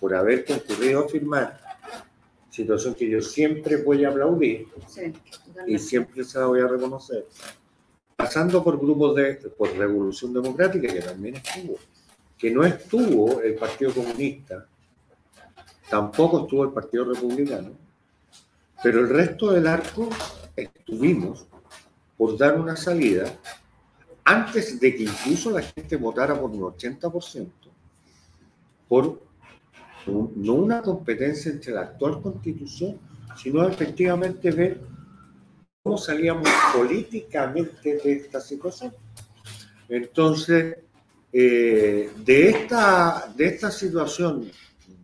por 0.01 0.15
haber 0.15 0.45
concurrido 0.45 1.05
a 1.05 1.09
firmar, 1.09 1.58
situación 2.59 2.95
que 2.95 3.09
yo 3.09 3.21
siempre 3.23 3.77
voy 3.83 4.05
a 4.05 4.09
aplaudir 4.09 4.67
Sí, 4.87 5.13
y 5.67 5.79
siempre 5.79 6.25
se 6.25 6.39
la 6.39 6.47
voy 6.47 6.61
a 6.61 6.67
reconocer, 6.67 7.27
pasando 8.17 8.65
por 8.65 8.79
grupos 8.79 9.15
de 9.15 9.35
por 9.57 9.71
Revolución 9.77 10.33
Democrática, 10.33 10.93
que 10.93 11.01
también 11.01 11.37
estuvo, 11.37 11.77
que 12.37 12.51
no 12.51 12.65
estuvo 12.65 13.41
el 13.43 13.55
Partido 13.55 13.93
Comunista, 13.95 14.67
tampoco 15.89 16.43
estuvo 16.43 16.65
el 16.65 16.71
Partido 16.71 17.05
Republicano, 17.13 17.71
pero 18.83 19.01
el 19.01 19.09
resto 19.09 19.53
del 19.53 19.67
arco 19.67 20.09
estuvimos 20.57 21.47
por 22.17 22.37
dar 22.37 22.59
una 22.59 22.77
salida 22.77 23.33
antes 24.25 24.81
de 24.81 24.97
que 24.97 25.05
incluso 25.05 25.51
la 25.51 25.63
gente 25.63 25.97
votara 25.97 26.39
por 26.39 26.51
un 26.51 26.61
80%, 26.61 27.51
por 28.89 29.28
no 30.09 30.55
una 30.55 30.83
competencia 30.83 31.51
entre 31.51 31.73
la 31.73 31.83
actual 31.83 32.21
constitución, 32.21 32.99
sino 33.37 33.67
efectivamente 33.69 34.51
ver 34.51 34.81
cómo 35.83 35.99
salíamos 35.99 36.49
políticamente 36.75 37.97
de 37.97 38.13
esta 38.13 38.41
situación. 38.41 38.93
Entonces, 39.89 40.77
eh, 41.33 42.11
de, 42.17 42.49
esta, 42.49 43.33
de 43.37 43.47
esta 43.47 43.71
situación 43.71 44.51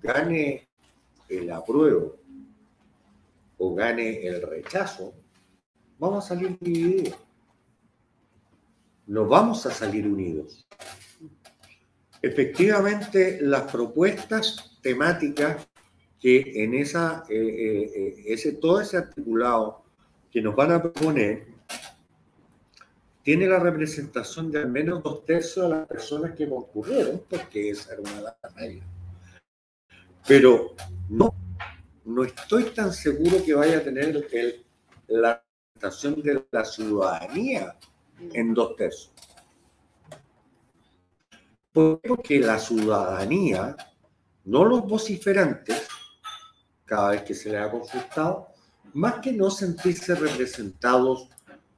gane 0.02 0.68
el 1.28 1.50
apruebo 1.50 2.16
o 3.58 3.74
gane 3.74 4.26
el 4.26 4.42
rechazo, 4.42 5.14
vamos 5.98 6.24
a 6.24 6.28
salir 6.28 6.58
divididos. 6.60 7.18
No 9.06 9.26
vamos 9.26 9.64
a 9.66 9.70
salir 9.70 10.06
unidos. 10.06 10.66
Efectivamente, 12.22 13.38
las 13.42 13.70
propuestas 13.70 14.73
temáticas 14.84 15.66
que 16.20 16.62
en 16.62 16.74
esa, 16.74 17.24
eh, 17.28 17.34
eh, 17.36 17.92
eh, 17.96 18.24
ese, 18.26 18.52
todo 18.52 18.80
ese 18.80 18.98
articulado 18.98 19.82
que 20.30 20.40
nos 20.42 20.54
van 20.54 20.72
a 20.72 20.82
proponer 20.82 21.46
tiene 23.22 23.46
la 23.46 23.58
representación 23.58 24.50
de 24.52 24.58
al 24.58 24.68
menos 24.68 25.02
dos 25.02 25.24
tercios 25.24 25.64
de 25.64 25.76
las 25.76 25.88
personas 25.88 26.36
que 26.36 26.46
concurrieron, 26.46 27.22
porque 27.28 27.70
esa 27.70 27.94
era 27.94 28.02
una 28.02 28.12
de 28.16 28.22
las 28.22 28.54
reglas. 28.54 28.86
Pero 30.28 30.74
no, 31.08 31.34
no 32.04 32.24
estoy 32.24 32.64
tan 32.64 32.92
seguro 32.92 33.42
que 33.42 33.54
vaya 33.54 33.78
a 33.78 33.82
tener 33.82 34.26
el- 34.30 34.64
la 35.08 35.42
representación 35.74 36.22
de 36.22 36.44
la 36.50 36.64
ciudadanía 36.64 37.76
en 38.32 38.52
dos 38.52 38.76
tercios. 38.76 39.12
Porque 41.72 42.38
la 42.40 42.58
ciudadanía, 42.58 43.76
no 44.44 44.64
los 44.64 44.86
vociferantes, 44.86 45.86
cada 46.84 47.10
vez 47.10 47.22
que 47.22 47.34
se 47.34 47.50
les 47.50 47.60
ha 47.60 47.70
consultado, 47.70 48.48
más 48.92 49.14
que 49.14 49.32
no 49.32 49.50
sentirse 49.50 50.14
representados 50.14 51.28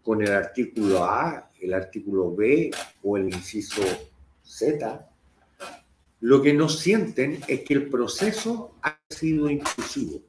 con 0.03 0.23
el 0.23 0.33
artículo 0.33 1.05
A, 1.05 1.49
el 1.61 1.75
artículo 1.75 2.35
B 2.35 2.71
o 3.03 3.17
el 3.17 3.33
inciso 3.33 3.83
Z, 4.43 5.09
lo 6.21 6.43
que 6.43 6.55
no 6.55 6.69
sienten 6.69 7.41
es 7.47 7.61
que 7.61 7.75
el 7.75 7.89
proceso 7.89 8.75
ha 8.83 8.99
sido 9.09 9.51
inclusivo. 9.51 10.23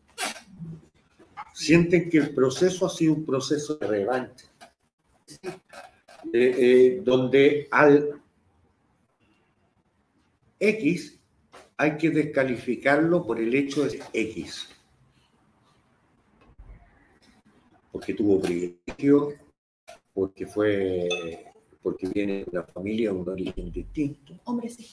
Sienten 1.53 2.09
que 2.09 2.19
el 2.19 2.35
proceso 2.35 2.85
ha 2.85 2.89
sido 2.89 3.13
un 3.13 3.25
proceso 3.25 3.75
de 3.75 3.87
revancha, 3.87 4.45
eh, 6.33 7.01
donde 7.03 7.67
al 7.71 8.21
X 10.59 11.16
hay 11.77 11.95
que 11.97 12.09
descalificarlo 12.09 13.23
por 13.23 13.39
el 13.39 13.53
hecho 13.53 13.83
de 13.85 14.01
X. 14.11 14.67
Porque 17.91 18.13
tuvo 18.15 18.41
privilegio, 18.41 19.33
porque 20.13 20.47
fue, 20.47 21.07
porque 21.81 22.07
viene 22.07 22.43
de 22.43 22.45
una 22.51 22.63
familia 22.63 23.11
de 23.11 23.15
un 23.17 23.29
origen 23.29 23.71
distinto. 23.71 24.39
Hombre, 24.45 24.69
sí. 24.69 24.91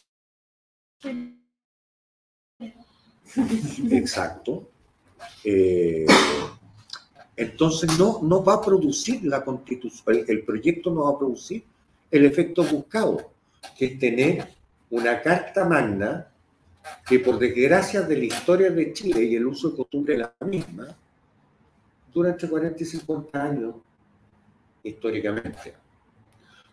Exacto. 3.91 4.71
Eh, 5.43 6.07
entonces 7.37 7.99
no, 7.99 8.21
no 8.23 8.45
va 8.45 8.55
a 8.55 8.61
producir 8.61 9.25
la 9.25 9.43
constitución, 9.43 10.17
el, 10.19 10.25
el 10.29 10.45
proyecto 10.45 10.91
no 10.93 11.05
va 11.05 11.11
a 11.11 11.19
producir 11.19 11.65
el 12.11 12.27
efecto 12.27 12.63
buscado, 12.63 13.33
que 13.77 13.87
es 13.87 13.99
tener 13.99 14.47
una 14.91 15.21
carta 15.21 15.65
magna 15.65 16.31
que 17.07 17.19
por 17.19 17.39
desgracia 17.39 18.03
de 18.03 18.17
la 18.17 18.25
historia 18.25 18.71
de 18.71 18.93
Chile 18.93 19.25
y 19.25 19.37
el 19.37 19.47
uso 19.47 19.71
de 19.71 19.77
costumbre 19.77 20.15
de 20.15 20.21
la 20.21 20.35
misma, 20.47 20.97
durante 22.13 22.49
40 22.49 22.83
y 22.83 22.87
50 22.87 23.43
años 23.43 23.75
históricamente. 24.83 25.75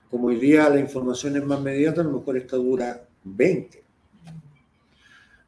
Como 0.10 0.28
hoy 0.28 0.36
día 0.36 0.70
la 0.70 0.80
información 0.80 1.38
es 1.38 1.46
más 1.46 1.62
mediata, 1.62 2.02
a 2.02 2.04
lo 2.04 2.20
mejor 2.20 2.38
esta 2.38 2.58
dura 2.58 3.08
20. 3.24 3.84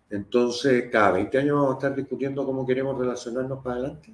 Entonces, 0.10 0.90
cada 0.92 1.12
20 1.12 1.38
años 1.40 1.56
vamos 1.56 1.72
a 1.72 1.74
estar 1.74 1.96
discutiendo 1.96 2.46
cómo 2.46 2.66
queremos 2.66 2.98
relacionarnos 2.98 3.64
para 3.64 3.78
adelante. 3.78 4.14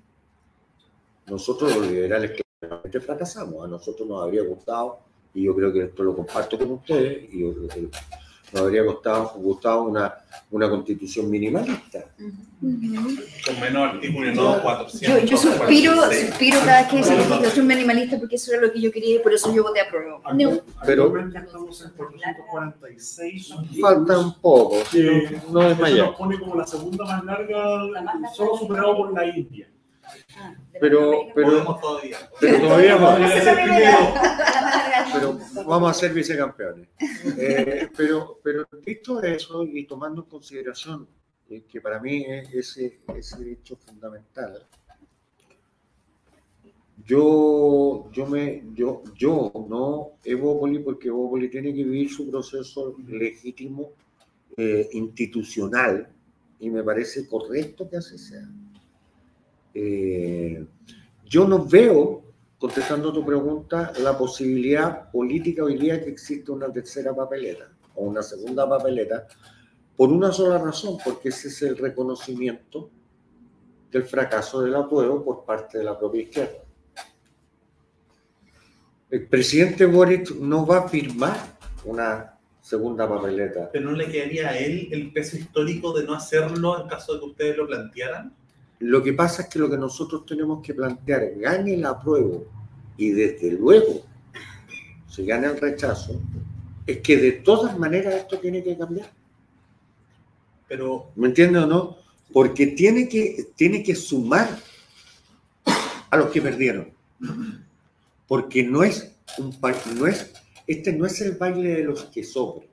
Nosotros 1.27 1.75
los 1.75 1.87
liberales 1.87 2.41
claramente 2.59 2.99
fracasamos. 3.01 3.63
A 3.63 3.67
nosotros 3.67 4.07
nos 4.07 4.23
habría 4.23 4.43
gustado, 4.43 4.99
y 5.33 5.43
yo 5.43 5.55
creo 5.55 5.71
que 5.71 5.83
esto 5.83 6.03
lo 6.03 6.15
comparto 6.15 6.57
con 6.57 6.71
ustedes, 6.71 7.31
y 7.33 7.41
yo 7.41 7.53
creo 7.53 7.67
que 7.67 7.89
nos 8.53 8.61
habría 8.63 8.83
gustado, 8.83 9.31
gustado 9.35 9.83
una, 9.83 10.13
una 10.51 10.69
constitución 10.69 11.29
minimalista. 11.29 12.05
Con 12.59 13.59
menos 13.61 13.93
artículos, 13.93 14.35
no 14.35 14.61
400. 14.61 15.21
Yo, 15.21 15.25
yo 15.25 15.37
suspiro, 15.37 15.93
46. 15.95 16.29
suspiro 16.29 16.59
cada 16.65 16.81
vez 16.81 16.89
que 16.89 16.97
dice 17.45 17.61
un 17.61 17.67
minimalista 17.67 18.17
porque 18.19 18.35
eso 18.35 18.51
era 18.53 18.61
lo 18.63 18.71
que 18.73 18.81
yo 18.81 18.91
quería 18.91 19.15
y 19.15 19.19
por 19.19 19.33
eso 19.33 19.53
yo 19.53 19.63
voté 19.63 19.81
a 19.81 19.89
prueba. 19.89 20.19
Actual- 20.23 20.63
Pero- 20.85 21.03
Actualmente 21.05 21.37
estamos 21.39 21.81
en 21.85 21.91
446. 21.91 23.53
Falta 23.81 24.19
un 24.19 24.33
poco, 24.39 24.75
no 25.51 25.61
es 25.63 25.71
eso 25.73 25.81
mayor. 25.81 26.07
nos 26.07 26.15
pone 26.17 26.39
como 26.39 26.55
la 26.55 26.67
segunda 26.67 27.05
más 27.05 27.23
larga, 27.23 27.83
La 27.85 28.01
más 28.01 28.15
larga. 28.15 28.29
solo 28.35 28.57
superado 28.57 28.97
por 28.97 29.13
la 29.13 29.25
India. 29.25 29.67
Ah, 30.37 30.55
Pero- 30.79 31.11
Latinoamérica. 31.35 31.35
pero-. 31.35 32.37
Pero 32.39 32.59
todavía 32.67 32.95
vamos, 32.95 33.19
Podría 33.19 33.41
ser 33.43 33.55
primero. 33.55 33.97
pero 35.13 35.39
vamos 35.67 35.91
a 35.91 35.93
ser 35.93 36.13
vicecampeones. 36.13 36.87
Eh, 37.37 37.89
pero, 37.95 38.39
pero 38.43 38.67
visto 38.85 39.21
eso 39.21 39.63
y 39.63 39.85
tomando 39.85 40.23
en 40.23 40.29
consideración 40.29 41.07
eh, 41.49 41.63
que 41.69 41.81
para 41.81 41.99
mí 41.99 42.23
es 42.25 42.53
ese, 42.53 42.99
ese 43.15 43.51
hecho 43.51 43.75
fundamental, 43.75 44.65
yo, 47.05 48.09
yo, 48.11 48.25
me, 48.27 48.63
yo, 48.73 49.03
yo 49.15 49.51
no 49.67 50.11
Evópoli 50.23 50.79
porque 50.79 51.07
Evópoli 51.07 51.49
tiene 51.49 51.69
que 51.73 51.83
vivir 51.83 52.09
su 52.11 52.29
proceso 52.29 52.95
legítimo, 53.07 53.93
eh, 54.57 54.89
institucional, 54.93 56.09
y 56.59 56.69
me 56.69 56.83
parece 56.83 57.25
correcto 57.27 57.89
que 57.89 57.97
así 57.97 58.17
sea. 58.17 58.47
Eh, 59.73 60.65
yo 61.25 61.47
no 61.47 61.65
veo 61.65 62.23
contestando 62.57 63.13
tu 63.13 63.25
pregunta, 63.25 63.93
la 63.99 64.17
posibilidad 64.17 65.09
política 65.11 65.63
hoy 65.63 65.77
día 65.77 66.03
que 66.03 66.09
existe 66.09 66.51
una 66.51 66.71
tercera 66.71 67.15
papeleta 67.15 67.71
o 67.95 68.03
una 68.03 68.21
segunda 68.21 68.67
papeleta, 68.67 69.27
por 69.95 70.09
una 70.09 70.31
sola 70.31 70.57
razón, 70.57 70.97
porque 71.03 71.29
ese 71.29 71.47
es 71.47 71.61
el 71.61 71.77
reconocimiento 71.77 72.89
del 73.91 74.03
fracaso 74.03 74.61
del 74.61 74.75
apruebo 74.75 75.23
por 75.23 75.45
parte 75.45 75.77
de 75.77 75.83
la 75.83 75.97
propia 75.97 76.21
izquierda. 76.21 76.59
El 79.09 79.27
presidente 79.27 79.85
Boric 79.85 80.35
no 80.35 80.65
va 80.65 80.79
a 80.79 80.87
firmar 80.87 81.35
una 81.83 82.37
segunda 82.61 83.09
papeleta. 83.09 83.69
Pero 83.71 83.89
no 83.89 83.97
le 83.97 84.11
quedaría 84.11 84.49
a 84.49 84.57
él 84.57 84.89
el 84.91 85.11
peso 85.11 85.37
histórico 85.37 85.97
de 85.97 86.05
no 86.05 86.13
hacerlo 86.13 86.81
en 86.81 86.87
caso 86.87 87.13
de 87.13 87.19
que 87.19 87.25
ustedes 87.25 87.57
lo 87.57 87.67
plantearan. 87.67 88.35
Lo 88.79 89.03
que 89.03 89.13
pasa 89.13 89.43
es 89.43 89.49
que 89.49 89.59
lo 89.59 89.69
que 89.69 89.77
nosotros 89.77 90.25
tenemos 90.25 90.61
que 90.65 90.73
plantear, 90.73 91.33
gane 91.35 91.73
el 91.73 91.85
apruebo 91.85 92.45
y 92.95 93.11
desde 93.11 93.51
luego 93.51 94.05
se 95.07 95.25
gana 95.25 95.51
el 95.51 95.59
rechazo, 95.59 96.21
es 96.85 96.99
que 96.99 97.17
de 97.17 97.31
todas 97.33 97.77
maneras 97.77 98.15
esto 98.15 98.39
tiene 98.39 98.63
que 98.63 98.77
cambiar. 98.77 99.11
Pero 100.67 101.11
¿Me 101.15 101.27
entiendes 101.27 101.63
o 101.63 101.67
no? 101.67 101.97
Porque 102.31 102.67
tiene 102.67 103.09
que, 103.09 103.47
tiene 103.55 103.83
que 103.83 103.95
sumar 103.95 104.47
a 106.09 106.17
los 106.17 106.29
que 106.29 106.41
perdieron. 106.41 106.91
Porque 108.27 108.63
no 108.63 108.83
es 108.83 109.15
un 109.37 109.55
no 109.97 110.07
es, 110.07 110.31
este 110.67 110.93
no 110.93 111.05
es 111.05 111.19
el 111.21 111.33
baile 111.33 111.69
de 111.69 111.83
los 111.83 112.05
que 112.05 112.23
sobran. 112.23 112.67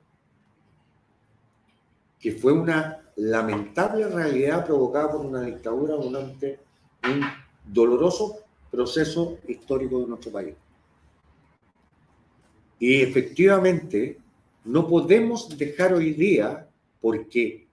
Que 2.19 2.31
fue 2.31 2.53
una 2.53 3.06
lamentable 3.17 4.07
realidad 4.07 4.65
provocada 4.65 5.11
por 5.11 5.25
una 5.25 5.41
dictadura 5.41 5.95
durante 5.95 6.59
un 7.03 7.21
doloroso 7.65 8.43
proceso 8.71 9.39
histórico 9.47 9.99
de 9.99 10.07
nuestro 10.07 10.31
país. 10.31 10.55
Y 12.79 13.01
efectivamente, 13.01 14.19
no 14.65 14.87
podemos 14.87 15.57
dejar 15.57 15.93
hoy 15.93 16.13
día, 16.13 16.67
porque 17.01 17.67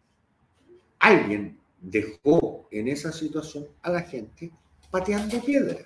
alguien 0.99 1.59
dejó 1.80 2.66
en 2.70 2.88
esa 2.88 3.12
situación 3.12 3.66
a 3.82 3.90
la 3.90 4.01
gente 4.03 4.51
pateando 4.90 5.40
piedra. 5.40 5.78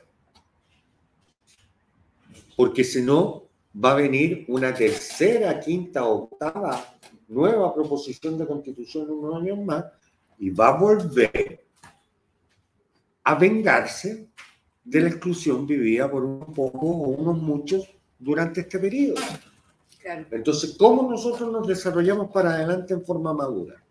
Porque 2.57 2.85
si 2.85 3.03
no, 3.03 3.49
va 3.75 3.93
a 3.93 3.97
venir 3.97 4.45
una 4.49 4.73
tercera, 4.73 5.59
quinta, 5.59 6.05
octava 6.05 6.99
nueva 7.29 7.75
proposición 7.75 8.39
de 8.39 8.47
constitución 8.47 9.11
unos 9.11 9.41
años 9.41 9.59
más 9.59 9.85
y 10.39 10.51
va 10.51 10.69
a 10.69 10.79
volver 10.79 11.65
a 13.25 13.35
vengarse 13.35 14.29
de 14.85 15.01
la 15.01 15.09
exclusión 15.09 15.67
vivida 15.67 16.11
por 16.11 16.25
unos 16.25 16.49
pocos 16.55 16.83
o 16.83 17.09
unos 17.09 17.39
muchos 17.39 17.89
durante 18.19 18.63
este 18.63 18.79
periodo. 18.79 19.21
Entonces, 20.31 20.75
¿cómo 20.79 21.11
nosotros 21.11 21.53
nos 21.53 21.67
desarrollamos 21.67 22.31
para 22.31 22.55
adelante 22.55 22.95
en 22.95 23.05
forma 23.05 23.35
madura? 23.35 23.83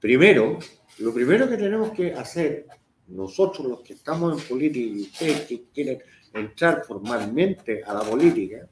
Primero, 0.00 0.58
lo 0.98 1.14
primero 1.14 1.48
que 1.48 1.56
tenemos 1.56 1.90
que 1.92 2.12
hacer, 2.12 2.66
nosotros 3.06 3.66
los 3.68 3.80
que 3.82 3.92
estamos 3.92 4.40
en 4.40 4.48
política 4.48 4.98
y 4.98 5.02
ustedes 5.02 5.40
que 5.42 5.64
quieren 5.72 6.02
entrar 6.34 6.84
formalmente 6.84 7.84
a 7.84 7.94
la 7.94 8.00
política, 8.00 8.68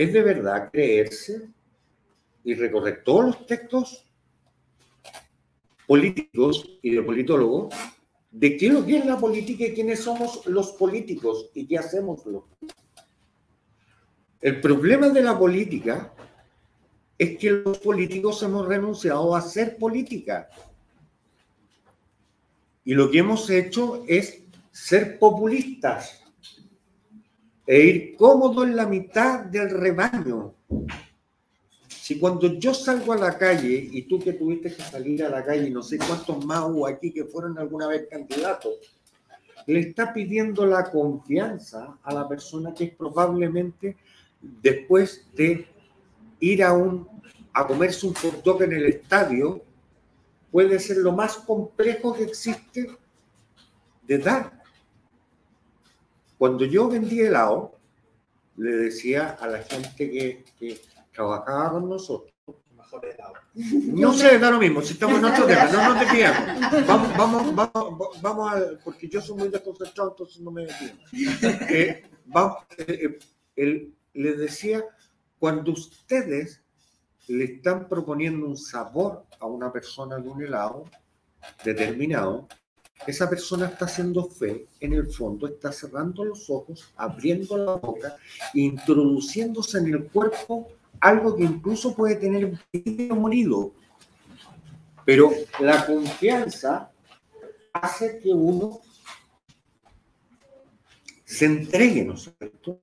es 0.00 0.14
de 0.14 0.22
verdad 0.22 0.70
creerse 0.72 1.50
y 2.42 2.54
recorrer 2.54 3.04
todos 3.04 3.26
los 3.26 3.46
textos 3.46 4.10
políticos 5.86 6.78
y 6.80 6.94
de 6.94 7.02
politólogos 7.02 7.74
de 8.30 8.56
qué 8.56 8.70
lo 8.70 8.86
que 8.86 8.96
es 8.96 9.04
la 9.04 9.18
política 9.18 9.66
y 9.66 9.74
quiénes 9.74 10.00
somos 10.00 10.46
los 10.46 10.72
políticos 10.72 11.50
y 11.52 11.66
qué 11.66 11.76
hacemos 11.76 12.24
los 12.24 12.44
El 14.40 14.62
problema 14.62 15.10
de 15.10 15.20
la 15.20 15.38
política 15.38 16.14
es 17.18 17.36
que 17.36 17.50
los 17.50 17.76
políticos 17.76 18.42
hemos 18.42 18.66
renunciado 18.66 19.34
a 19.34 19.40
hacer 19.40 19.76
política. 19.76 20.48
Y 22.86 22.94
lo 22.94 23.10
que 23.10 23.18
hemos 23.18 23.50
hecho 23.50 24.02
es 24.08 24.44
ser 24.72 25.18
populistas 25.18 26.19
e 27.70 27.84
ir 27.84 28.16
cómodo 28.16 28.64
en 28.64 28.74
la 28.74 28.84
mitad 28.84 29.44
del 29.44 29.70
rebaño. 29.70 30.54
Si 31.86 32.18
cuando 32.18 32.58
yo 32.58 32.74
salgo 32.74 33.12
a 33.12 33.16
la 33.16 33.38
calle 33.38 33.88
y 33.92 34.02
tú 34.08 34.18
que 34.18 34.32
tuviste 34.32 34.74
que 34.74 34.82
salir 34.82 35.22
a 35.22 35.28
la 35.28 35.44
calle, 35.44 35.68
y 35.68 35.70
no 35.70 35.80
sé 35.80 35.96
cuántos 35.96 36.44
más 36.44 36.64
hubo 36.64 36.84
aquí 36.84 37.12
que 37.12 37.26
fueron 37.26 37.56
alguna 37.58 37.86
vez 37.86 38.08
candidatos, 38.10 38.72
le 39.68 39.78
está 39.78 40.12
pidiendo 40.12 40.66
la 40.66 40.90
confianza 40.90 41.96
a 42.02 42.12
la 42.12 42.28
persona 42.28 42.74
que 42.74 42.86
es 42.86 42.94
probablemente 42.96 43.96
después 44.40 45.28
de 45.36 45.64
ir 46.40 46.64
a, 46.64 46.72
un, 46.72 47.06
a 47.52 47.68
comerse 47.68 48.04
un 48.04 48.14
hot 48.14 48.42
dog 48.42 48.64
en 48.64 48.72
el 48.72 48.86
estadio 48.86 49.62
puede 50.50 50.76
ser 50.80 50.96
lo 50.96 51.12
más 51.12 51.36
complejo 51.36 52.14
que 52.14 52.24
existe 52.24 52.90
de 54.08 54.18
dar. 54.18 54.59
Cuando 56.40 56.64
yo 56.64 56.88
vendí 56.88 57.20
helado, 57.20 57.76
le 58.56 58.70
decía 58.70 59.36
a 59.38 59.46
la 59.46 59.58
gente 59.58 60.10
que, 60.10 60.42
que 60.58 60.80
trabajaba 61.12 61.72
con 61.72 61.86
nosotros, 61.86 62.32
no 63.54 64.14
sé, 64.14 64.38
da 64.38 64.50
lo 64.50 64.58
mismo, 64.58 64.80
si 64.80 64.94
estamos 64.94 65.18
en 65.18 65.26
otro 65.26 65.44
tema, 65.44 65.66
no 65.66 65.92
nos 65.92 66.00
desviamos. 66.00 66.86
Vamos, 66.86 67.14
vamos, 67.14 67.54
vamos, 67.54 68.22
vamos 68.22 68.52
a, 68.54 68.62
porque 68.82 69.06
yo 69.06 69.20
soy 69.20 69.36
muy 69.36 69.48
desconcentrado, 69.50 70.12
entonces 70.12 70.40
no 70.40 70.50
me 70.50 70.64
desvío. 70.64 70.94
Eh, 71.68 72.04
vamos, 72.24 72.56
eh, 72.78 73.18
eh, 73.56 73.90
les 74.14 74.38
decía 74.38 74.82
cuando 75.38 75.72
ustedes 75.72 76.62
le 77.28 77.44
están 77.44 77.86
proponiendo 77.86 78.46
un 78.46 78.56
sabor 78.56 79.26
a 79.40 79.44
una 79.44 79.70
persona 79.70 80.16
de 80.16 80.26
un 80.30 80.42
helado 80.42 80.84
determinado, 81.62 82.48
esa 83.06 83.28
persona 83.28 83.66
está 83.66 83.86
haciendo 83.86 84.28
fe, 84.28 84.66
en 84.80 84.92
el 84.92 85.10
fondo 85.10 85.46
está 85.46 85.72
cerrando 85.72 86.24
los 86.24 86.48
ojos, 86.50 86.92
abriendo 86.96 87.56
la 87.56 87.74
boca, 87.74 88.16
introduciéndose 88.54 89.78
en 89.78 89.94
el 89.94 90.04
cuerpo 90.04 90.68
algo 91.00 91.34
que 91.36 91.44
incluso 91.44 91.94
puede 91.94 92.16
tener 92.16 92.44
un 92.44 93.20
morido. 93.20 93.72
Pero 95.04 95.30
la 95.58 95.86
confianza 95.86 96.90
hace 97.72 98.18
que 98.18 98.32
uno 98.32 98.80
se 101.24 101.46
entregue, 101.46 102.04
¿no 102.04 102.14
es 102.14 102.32
cierto? 102.38 102.80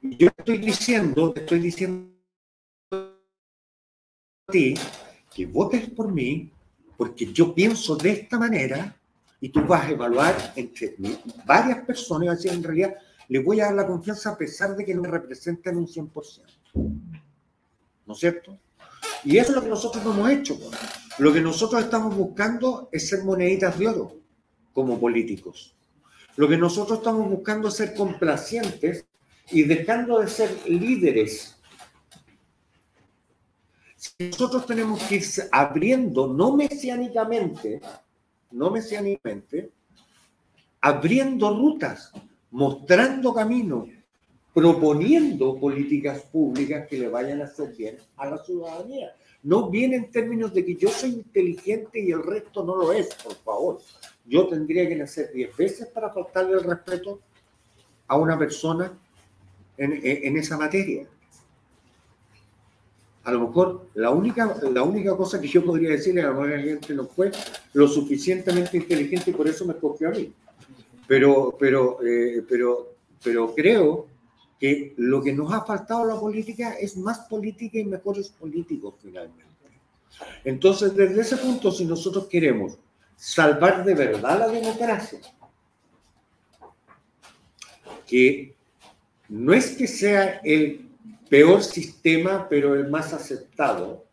yo 0.00 0.28
estoy 0.36 0.58
diciendo, 0.58 1.32
te 1.32 1.40
estoy 1.40 1.58
diciendo 1.60 2.10
a 2.90 4.52
ti 4.52 4.74
que 5.34 5.46
votes 5.46 5.90
por 5.90 6.12
mí 6.12 6.50
porque 6.96 7.32
yo 7.32 7.54
pienso 7.54 7.96
de 7.96 8.10
esta 8.10 8.38
manera 8.38 8.97
y 9.40 9.50
tú 9.50 9.64
vas 9.64 9.86
a 9.86 9.90
evaluar 9.90 10.34
entre 10.56 10.96
varias 11.44 11.84
personas 11.84 12.26
y 12.26 12.30
decir, 12.30 12.52
en 12.52 12.62
realidad 12.62 12.94
le 13.28 13.40
voy 13.40 13.60
a 13.60 13.66
dar 13.66 13.74
la 13.74 13.86
confianza 13.86 14.30
a 14.30 14.38
pesar 14.38 14.74
de 14.74 14.84
que 14.84 14.94
no 14.94 15.02
me 15.02 15.08
representen 15.08 15.76
un 15.76 15.86
100%. 15.86 16.42
¿No 18.06 18.14
es 18.14 18.18
cierto? 18.18 18.58
Y 19.24 19.36
eso 19.36 19.50
es 19.50 19.56
lo 19.56 19.62
que 19.62 19.68
nosotros 19.68 20.04
no 20.04 20.12
hemos 20.12 20.30
hecho. 20.30 20.58
Lo 21.18 21.32
que 21.32 21.40
nosotros 21.40 21.82
estamos 21.82 22.16
buscando 22.16 22.88
es 22.90 23.08
ser 23.08 23.24
moneditas 23.24 23.78
de 23.78 23.88
oro 23.88 24.16
como 24.72 24.98
políticos. 24.98 25.76
Lo 26.36 26.48
que 26.48 26.56
nosotros 26.56 26.98
estamos 26.98 27.28
buscando 27.28 27.68
es 27.68 27.74
ser 27.74 27.94
complacientes 27.94 29.04
y 29.50 29.64
dejando 29.64 30.20
de 30.20 30.28
ser 30.28 30.50
líderes. 30.66 31.54
nosotros 34.18 34.66
tenemos 34.66 35.02
que 35.02 35.16
ir 35.16 35.24
abriendo, 35.50 36.28
no 36.32 36.56
mesiánicamente, 36.56 37.80
no 38.50 38.70
mesiánicamente, 38.70 39.70
abriendo 40.80 41.56
rutas, 41.56 42.12
mostrando 42.50 43.34
caminos, 43.34 43.88
proponiendo 44.54 45.58
políticas 45.58 46.22
públicas 46.22 46.86
que 46.88 46.98
le 46.98 47.08
vayan 47.08 47.40
a 47.40 47.44
hacer 47.44 47.74
bien 47.76 47.96
a 48.16 48.26
la 48.26 48.38
ciudadanía. 48.38 49.14
No 49.42 49.70
viene 49.70 49.96
en 49.96 50.10
términos 50.10 50.52
de 50.52 50.64
que 50.64 50.74
yo 50.74 50.88
soy 50.88 51.10
inteligente 51.10 52.00
y 52.00 52.10
el 52.10 52.22
resto 52.22 52.64
no 52.64 52.74
lo 52.74 52.92
es, 52.92 53.14
por 53.14 53.34
favor. 53.36 53.80
Yo 54.26 54.48
tendría 54.48 54.88
que 54.88 54.96
nacer 54.96 55.30
diez 55.32 55.56
veces 55.56 55.86
para 55.88 56.10
faltarle 56.10 56.54
el 56.54 56.64
respeto 56.64 57.20
a 58.08 58.16
una 58.16 58.38
persona 58.38 58.92
en, 59.76 60.36
esa 60.36 60.58
materia. 60.58 61.06
A 63.28 63.32
lo 63.32 63.46
mejor 63.46 63.90
la 63.92 64.08
única, 64.08 64.56
la 64.72 64.82
única 64.82 65.14
cosa 65.14 65.38
que 65.38 65.48
yo 65.48 65.62
podría 65.62 65.90
decirle 65.90 66.22
a 66.22 66.30
la 66.30 66.58
gente 66.60 66.94
no 66.94 67.04
fue 67.04 67.30
lo 67.74 67.86
suficientemente 67.86 68.78
inteligente 68.78 69.30
y 69.30 69.34
por 69.34 69.46
eso 69.46 69.66
me 69.66 69.74
escogió 69.74 70.08
a 70.08 70.12
mí. 70.12 70.32
Pero, 71.06 71.54
pero, 71.60 71.98
eh, 72.02 72.42
pero, 72.48 72.94
pero 73.22 73.54
creo 73.54 74.06
que 74.58 74.94
lo 74.96 75.22
que 75.22 75.34
nos 75.34 75.52
ha 75.52 75.62
faltado 75.62 76.06
la 76.06 76.18
política 76.18 76.72
es 76.80 76.96
más 76.96 77.18
política 77.28 77.78
y 77.78 77.84
mejores 77.84 78.30
políticos 78.30 78.94
finalmente. 79.02 79.44
Entonces, 80.42 80.96
desde 80.96 81.20
ese 81.20 81.36
punto, 81.36 81.70
si 81.70 81.84
nosotros 81.84 82.28
queremos 82.28 82.78
salvar 83.14 83.84
de 83.84 83.92
verdad 83.92 84.38
la 84.38 84.48
democracia, 84.48 85.20
que 88.06 88.54
no 89.28 89.52
es 89.52 89.76
que 89.76 89.86
sea 89.86 90.40
el 90.42 90.87
peor 91.28 91.62
sistema, 91.62 92.48
pero 92.48 92.74
el 92.74 92.88
más 92.88 93.12
aceptado, 93.12 94.06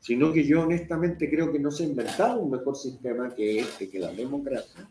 sino 0.00 0.32
que 0.32 0.44
yo 0.44 0.62
honestamente 0.62 1.28
creo 1.28 1.52
que 1.52 1.58
no 1.58 1.70
se 1.70 1.84
ha 1.84 1.86
inventado 1.86 2.40
un 2.40 2.50
mejor 2.50 2.76
sistema 2.76 3.34
que 3.34 3.60
este, 3.60 3.88
que 3.88 3.98
la 3.98 4.12
democracia. 4.12 4.88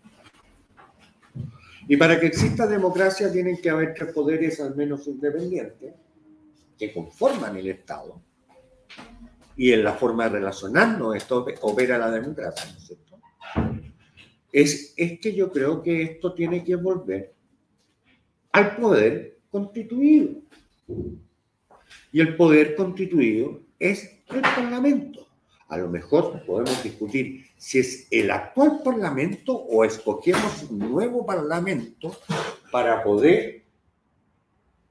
Y 1.87 1.97
para 1.97 2.19
que 2.19 2.27
exista 2.27 2.67
democracia 2.67 3.31
tienen 3.31 3.57
que 3.57 3.69
haber 3.69 3.95
tres 3.95 4.13
poderes 4.13 4.59
al 4.59 4.75
menos 4.75 5.07
independientes 5.07 5.95
que 6.77 6.93
conforman 6.93 7.57
el 7.57 7.67
Estado. 7.67 8.21
Y 9.57 9.73
en 9.73 9.83
la 9.83 9.93
forma 9.93 10.25
de 10.25 10.37
relacionarnos 10.37 11.15
esto 11.15 11.45
opera 11.61 11.97
la 11.97 12.11
democracia, 12.11 12.71
¿no 12.71 12.77
es 12.77 12.85
cierto? 12.85 13.19
Es, 14.51 14.93
es 14.95 15.19
que 15.19 15.33
yo 15.33 15.51
creo 15.51 15.81
que 15.81 16.03
esto 16.03 16.33
tiene 16.33 16.63
que 16.63 16.75
volver 16.75 17.33
al 18.51 18.75
poder 18.75 19.39
constituido. 19.49 20.41
Y 22.11 22.19
el 22.19 22.35
poder 22.35 22.75
constituido 22.75 23.61
es 23.77 24.23
el 24.29 24.41
Parlamento. 24.41 25.27
A 25.67 25.77
lo 25.77 25.89
mejor 25.89 26.43
podemos 26.45 26.81
discutir 26.83 27.45
si 27.57 27.79
es 27.79 28.07
el 28.09 28.31
actual 28.31 28.81
Parlamento 28.83 29.53
o 29.55 29.85
escogemos 29.85 30.63
un 30.63 30.79
nuevo 30.79 31.25
Parlamento 31.25 32.17
para 32.71 33.03
poder 33.03 33.63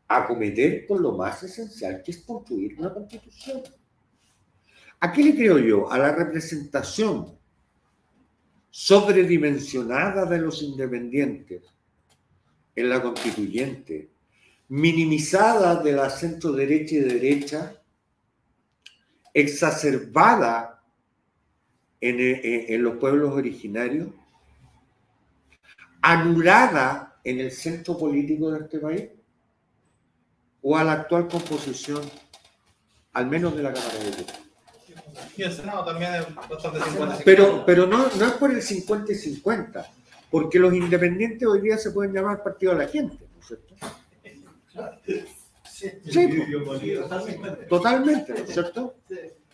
acometer 0.06 0.86
con 0.86 1.02
lo 1.02 1.12
más 1.12 1.42
esencial 1.42 2.02
que 2.02 2.12
es 2.12 2.18
construir 2.18 2.78
una 2.78 2.94
constitución. 2.94 3.62
¿A 5.00 5.12
qué 5.12 5.22
le 5.22 5.34
creo 5.34 5.58
yo? 5.58 5.90
A 5.90 5.98
la 5.98 6.14
representación 6.14 7.38
sobredimensionada 8.70 10.24
de 10.24 10.38
los 10.38 10.62
independientes 10.62 11.62
en 12.74 12.88
la 12.88 13.02
constituyente, 13.02 14.10
minimizada 14.68 15.76
de 15.82 15.92
la 15.92 16.10
centro 16.10 16.52
derecha 16.52 16.94
y 16.96 16.98
derecha, 17.00 17.74
exacerbada 19.34 20.82
en, 22.00 22.20
en- 22.20 22.64
en 22.74 22.82
los 22.82 22.96
pueblos 22.96 23.32
originarios, 23.34 24.08
anulada 26.02 27.18
en 27.24 27.40
el 27.40 27.50
centro 27.50 27.98
político 27.98 28.50
de 28.50 28.60
este 28.60 28.78
país, 28.78 29.04
o 30.62 30.76
a 30.76 30.84
la 30.84 30.92
actual 30.92 31.28
composición, 31.28 32.02
al 33.12 33.26
menos 33.26 33.56
de 33.56 33.62
la 33.62 33.72
Cámara 33.72 33.94
de 33.98 34.04
Diputados. 34.10 34.42
Y 35.36 35.42
el 35.42 35.52
Senado 35.52 35.84
también 35.84 36.14
es 36.14 36.34
bastante 36.34 36.80
50 36.80 37.18
Pero, 37.24 37.64
pero 37.66 37.86
no, 37.86 37.98
no 38.16 38.26
es 38.26 38.32
por 38.32 38.50
el 38.52 38.62
50 38.62 39.12
y 39.12 39.14
50, 39.14 39.86
porque 40.30 40.58
los 40.58 40.72
independientes 40.74 41.46
hoy 41.48 41.60
día 41.60 41.78
se 41.78 41.90
pueden 41.90 42.12
llamar 42.12 42.42
partido 42.42 42.72
de 42.72 42.78
la 42.84 42.88
gente, 42.88 43.16
¿no 43.34 43.40
es 43.40 43.46
cierto? 43.46 43.74
Sí, 45.64 45.90
totalmente, 47.68 48.32
¿no 48.32 48.38
es 48.44 48.50
cierto? 48.52 48.94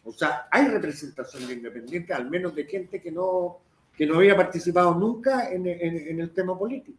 O 0.05 0.13
sea, 0.13 0.49
hay 0.51 0.69
representación 0.69 1.47
de 1.47 1.55
independientes, 1.55 2.15
al 2.17 2.29
menos 2.31 2.55
de 2.55 2.65
gente 2.65 3.01
que 3.01 3.11
no, 3.11 3.59
que 3.97 4.07
no 4.07 4.17
había 4.17 4.37
participado 4.37 4.95
nunca 4.95 5.51
en, 5.51 5.67
en- 5.67 6.09
en 6.09 6.21
el 6.21 6.31
tema 6.33 6.59
político. 6.59 6.99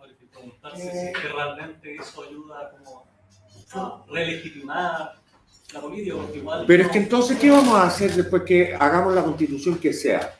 Hay 0.00 0.12
que 0.14 0.26
preguntarse 0.26 0.82
si 0.82 0.98
es 1.08 1.18
que 1.18 1.28
realmente 1.28 1.96
eso 1.96 2.22
ayuda 2.22 2.72
como 2.76 3.06
a 3.72 4.04
relegitimar 4.10 5.14
la 5.72 5.80
política, 5.80 6.16
porque 6.16 6.38
igual... 6.38 6.64
Pero 6.66 6.82
es 6.84 6.88
que 6.90 6.98
entonces, 6.98 7.38
¿qué 7.38 7.50
vamos 7.50 7.74
a 7.74 7.84
hacer 7.84 8.12
después 8.12 8.42
que 8.42 8.74
hagamos 8.74 9.14
la 9.14 9.22
constitución 9.22 9.78
que 9.78 9.92
sea? 9.92 10.34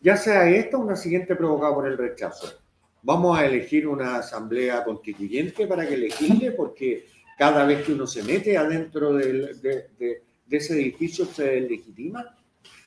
Ya 0.00 0.16
sea 0.16 0.48
esta 0.50 0.76
o 0.76 0.80
una 0.80 0.96
siguiente 0.96 1.34
provocada 1.36 1.74
por 1.74 1.86
el 1.86 1.96
rechazo. 1.96 2.58
Vamos 3.04 3.38
a 3.38 3.46
elegir 3.46 3.86
una 3.86 4.16
asamblea 4.16 4.82
constituyente 4.82 5.66
para 5.66 5.86
que 5.86 5.96
legisle, 5.96 6.50
porque 6.52 7.06
cada 7.38 7.64
vez 7.64 7.84
que 7.84 7.92
uno 7.92 8.06
se 8.06 8.22
mete 8.22 8.56
adentro 8.56 9.12
de, 9.12 10.22
ese 10.50 10.74
edificio 10.74 11.24
se 11.26 11.60
legitima. 11.60 12.36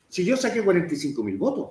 Si 0.09 0.25
yo 0.25 0.35
saqué 0.35 0.63
45 0.63 1.23
mil 1.23 1.37
votos, 1.37 1.69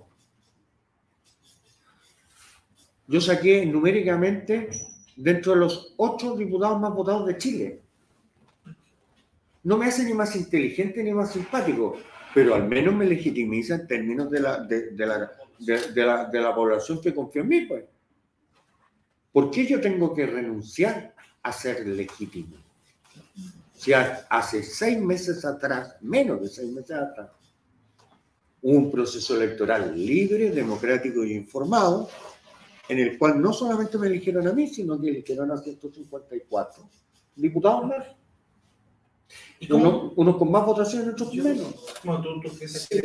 yo 3.09 3.21
saqué 3.21 3.67
numéricamente 3.67 4.71
dentro 5.17 5.53
de 5.53 5.59
los 5.59 5.95
ocho 5.97 6.37
diputados 6.37 6.81
más 6.81 6.95
votados 6.95 7.27
de 7.27 7.39
Chile 7.39 7.81
no 9.67 9.77
me 9.77 9.87
hace 9.87 10.05
ni 10.05 10.15
más 10.15 10.37
inteligente 10.37 11.03
ni 11.03 11.13
más 11.13 11.33
simpático, 11.33 11.97
pero 12.33 12.55
al 12.55 12.69
menos 12.69 12.95
me 12.95 13.05
legitimiza 13.05 13.75
en 13.75 13.89
términos 13.89 14.31
de 14.31 14.39
la, 14.39 14.61
de, 14.61 14.93
de 14.93 15.07
la, 15.07 15.29
la, 15.93 16.31
la 16.33 16.55
población 16.55 17.01
que 17.01 17.13
confía 17.13 17.43
en 17.43 17.49
mí. 17.49 17.61
Pues. 17.63 17.85
¿Por 19.37 19.51
qué 19.51 19.67
yo 19.67 19.83
tengo 19.83 20.15
que 20.15 20.25
renunciar 20.25 21.15
a 21.43 21.53
ser 21.53 21.87
legítimo? 21.87 22.57
Si 23.75 23.93
ha- 23.93 24.27
hace 24.31 24.63
seis 24.63 24.99
meses 24.99 25.45
atrás, 25.45 25.95
menos 26.01 26.41
de 26.41 26.49
seis 26.49 26.73
meses 26.73 26.97
atrás, 26.97 27.29
hubo 28.63 28.79
un 28.79 28.91
proceso 28.91 29.37
electoral 29.37 29.95
libre, 29.95 30.53
democrático 30.53 31.23
y 31.23 31.35
informado, 31.35 32.09
en 32.89 32.99
el 32.99 33.19
cual 33.19 33.39
no 33.43 33.53
solamente 33.53 33.99
me 33.99 34.07
eligieron 34.07 34.49
a 34.49 34.55
mí, 34.55 34.69
sino 34.69 34.99
que 34.99 35.11
eligieron 35.11 35.51
a 35.51 35.59
154 35.59 36.89
diputados 37.35 37.89
más. 37.89 38.07
Unos, 39.69 40.15
unos 40.17 40.37
con 40.39 40.51
más 40.51 40.65
votaciones, 40.65 41.13
otros 41.13 41.29
con 41.29 41.43
menos. 41.43 41.75
Bueno, 42.03 42.23
tú, 42.23 42.41
tú, 42.41 42.59
¿qué 42.59 42.69
Sí, 42.69 43.01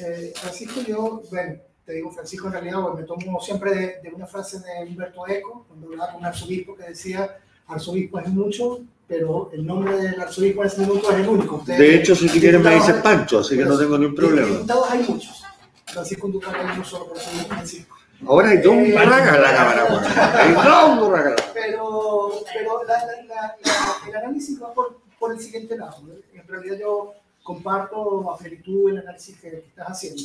eh, 0.00 0.32
Francisco, 0.34 0.80
yo, 0.80 1.22
bueno, 1.30 1.60
te 1.84 1.92
digo 1.92 2.10
Francisco 2.10 2.46
en 2.46 2.52
realidad, 2.54 2.80
porque 2.82 3.02
me 3.02 3.06
tomo 3.06 3.40
siempre 3.40 3.74
de, 3.74 3.86
de 4.02 4.14
una 4.14 4.26
frase 4.26 4.58
de 4.60 4.88
Humberto 4.88 5.26
Eco, 5.28 5.64
cuando 5.68 5.86
hablaba 5.88 6.12
con 6.12 6.20
un 6.20 6.26
arzobispo 6.26 6.74
que 6.76 6.84
decía, 6.84 7.38
arzobispo 7.66 8.18
es 8.20 8.28
mucho, 8.28 8.80
pero 9.06 9.50
el 9.52 9.66
nombre 9.66 9.96
del 9.96 10.18
arzobispo 10.20 10.62
en 10.62 10.66
ese 10.68 10.80
minuto 10.80 11.10
es 11.12 11.18
el 11.18 11.28
único. 11.28 11.56
Ustedes- 11.56 11.78
De 11.78 11.94
hecho, 11.96 12.14
si 12.16 12.28
tú 12.28 12.38
quieres 12.40 12.60
me 12.60 12.74
dices 12.74 12.94
Pancho, 13.02 13.40
así 13.40 13.56
que 13.56 13.64
no 13.64 13.78
tengo 13.78 13.98
ningún 13.98 14.14
problema. 14.14 14.48
Diputados 14.48 14.90
hay 14.90 15.02
muchos. 15.06 15.42
Francisco 15.86 16.28
Ducal 16.28 16.54
hay 16.54 16.74
uno 16.74 16.84
solo, 16.84 17.08
por 17.08 17.16
eso 17.18 17.30
Francisco. 17.48 17.96
Ahora 18.26 18.48
hay 18.50 18.58
dos 18.58 18.72
Eh, 18.74 18.92
burracas 18.92 19.34
en 19.36 19.42
la 19.42 19.54
cámara. 19.54 19.84
Hay 20.40 20.54
dos 20.54 20.98
burracas. 21.00 21.34
Pero, 21.52 22.32
pero 22.54 22.84
la- 22.84 22.94
la- 23.06 23.56
la- 23.64 24.08
el 24.08 24.16
análisis 24.16 24.62
va 24.62 24.72
por, 24.72 25.00
por 25.18 25.32
el 25.32 25.40
siguiente 25.40 25.76
lado. 25.76 25.96
En 26.32 26.48
realidad 26.48 26.78
yo 26.80 27.12
comparto 27.44 28.28
a 28.32 28.36
plenitud 28.36 28.90
el 28.90 28.98
análisis 28.98 29.38
que, 29.38 29.50
que 29.50 29.68
estás 29.68 29.90
haciendo. 29.90 30.22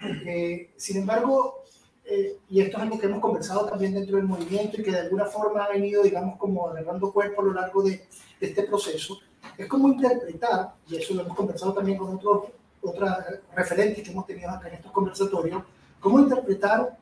Eh, 0.00 0.70
sin 0.76 0.98
embargo, 0.98 1.64
eh, 2.04 2.38
y 2.48 2.60
esto 2.60 2.76
es 2.76 2.82
algo 2.84 3.00
que 3.00 3.06
hemos 3.06 3.20
conversado 3.20 3.66
también 3.66 3.94
dentro 3.94 4.16
del 4.16 4.26
movimiento 4.26 4.80
y 4.80 4.84
que 4.84 4.92
de 4.92 5.00
alguna 5.00 5.24
forma 5.24 5.64
ha 5.64 5.70
venido, 5.70 6.04
digamos, 6.04 6.38
como 6.38 6.68
agarrando 6.68 7.12
cuerpo 7.12 7.42
a 7.42 7.44
lo 7.46 7.54
largo 7.54 7.82
de, 7.82 8.06
de 8.40 8.46
este 8.46 8.62
proceso, 8.62 9.18
es 9.56 9.66
como 9.66 9.88
interpretar, 9.88 10.74
y 10.86 10.96
eso 10.96 11.14
lo 11.14 11.22
hemos 11.22 11.36
conversado 11.36 11.72
también 11.72 11.98
con 11.98 12.14
otros 12.14 12.52
otras 12.80 13.26
referentes 13.54 14.04
que 14.04 14.10
hemos 14.10 14.26
tenido 14.26 14.50
acá 14.50 14.68
en 14.68 14.74
estos 14.74 14.92
conversatorios, 14.92 15.62
cómo 16.00 16.20
interpretar 16.20 16.96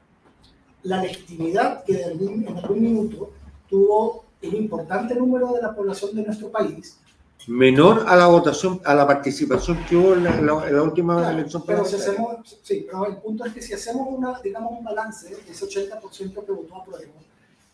la 0.83 1.03
legitimidad 1.03 1.85
que 1.85 2.01
en 2.01 2.49
algún 2.57 2.81
minuto 2.81 3.31
tuvo 3.69 4.25
un 4.43 4.55
importante 4.55 5.15
número 5.15 5.53
de 5.53 5.63
la 5.63 5.75
población 5.75 6.15
de 6.15 6.23
nuestro 6.23 6.51
país. 6.51 6.99
Menor 7.49 8.05
a 8.09 8.17
la 8.17 8.27
votación, 8.27 8.81
a 8.85 8.95
la 8.95 9.07
participación 9.07 9.85
que 9.85 9.95
hubo 9.97 10.15
en 10.15 10.25
la, 10.25 10.37
en 10.37 10.47
la- 10.47 10.69
en 10.69 10.75
la 10.77 10.83
última 10.83 11.17
Claro, 11.19 11.39
elección 11.39 11.63
pero 11.65 11.85
si 11.85 11.95
hacemos, 11.95 12.59
sí, 12.63 12.85
pero 12.91 13.07
el 13.07 13.17
punto 13.19 13.45
es 13.45 13.53
que 13.53 13.63
si 13.63 13.73
hacemos 13.73 14.09
una, 14.11 14.41
digamos, 14.41 14.73
un 14.77 14.85
balance 14.85 15.29
de 15.29 15.37
ese 15.53 15.65
80% 15.65 16.45
que 16.45 16.53
votó 16.53 16.75
a 16.77 16.85
prueba, 16.85 17.05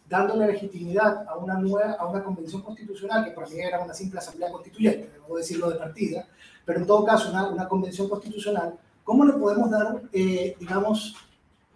dándole 0.09 0.47
legitimidad 0.49 1.27
a 1.27 1.39
una 1.39 1.55
nueva, 1.55 1.93
a 1.99 2.07
una 2.07 2.23
convención 2.23 2.61
constitucional, 2.61 3.25
que 3.25 3.31
para 3.31 3.49
mí 3.49 3.61
era 3.61 3.81
una 3.81 3.95
simple 3.95 4.19
asamblea 4.19 4.53
constituyente, 4.53 5.09
debo 5.11 5.39
decirlo 5.39 5.71
de 5.71 5.77
partida, 5.77 6.27
pero 6.67 6.81
en 6.81 6.87
todo 6.87 7.03
caso 7.05 7.31
una, 7.31 7.49
una 7.49 7.67
convención 7.67 8.11
constitucional, 8.11 8.75
¿cómo 9.05 9.25
le 9.25 9.33
podemos 9.33 9.71
dar, 9.71 10.03
eh, 10.13 10.55
digamos, 10.61 11.17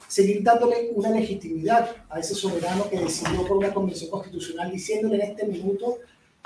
seguir 0.06 0.42
dándole 0.42 0.90
una 0.94 1.08
legitimidad 1.10 1.88
a 2.10 2.20
ese 2.20 2.34
soberano 2.34 2.90
que 2.90 2.98
decidió 3.00 3.42
por 3.46 3.56
una 3.56 3.72
convención 3.72 4.10
constitucional, 4.10 4.70
diciéndole 4.70 5.16
en 5.16 5.30
este 5.30 5.46
minuto 5.46 5.96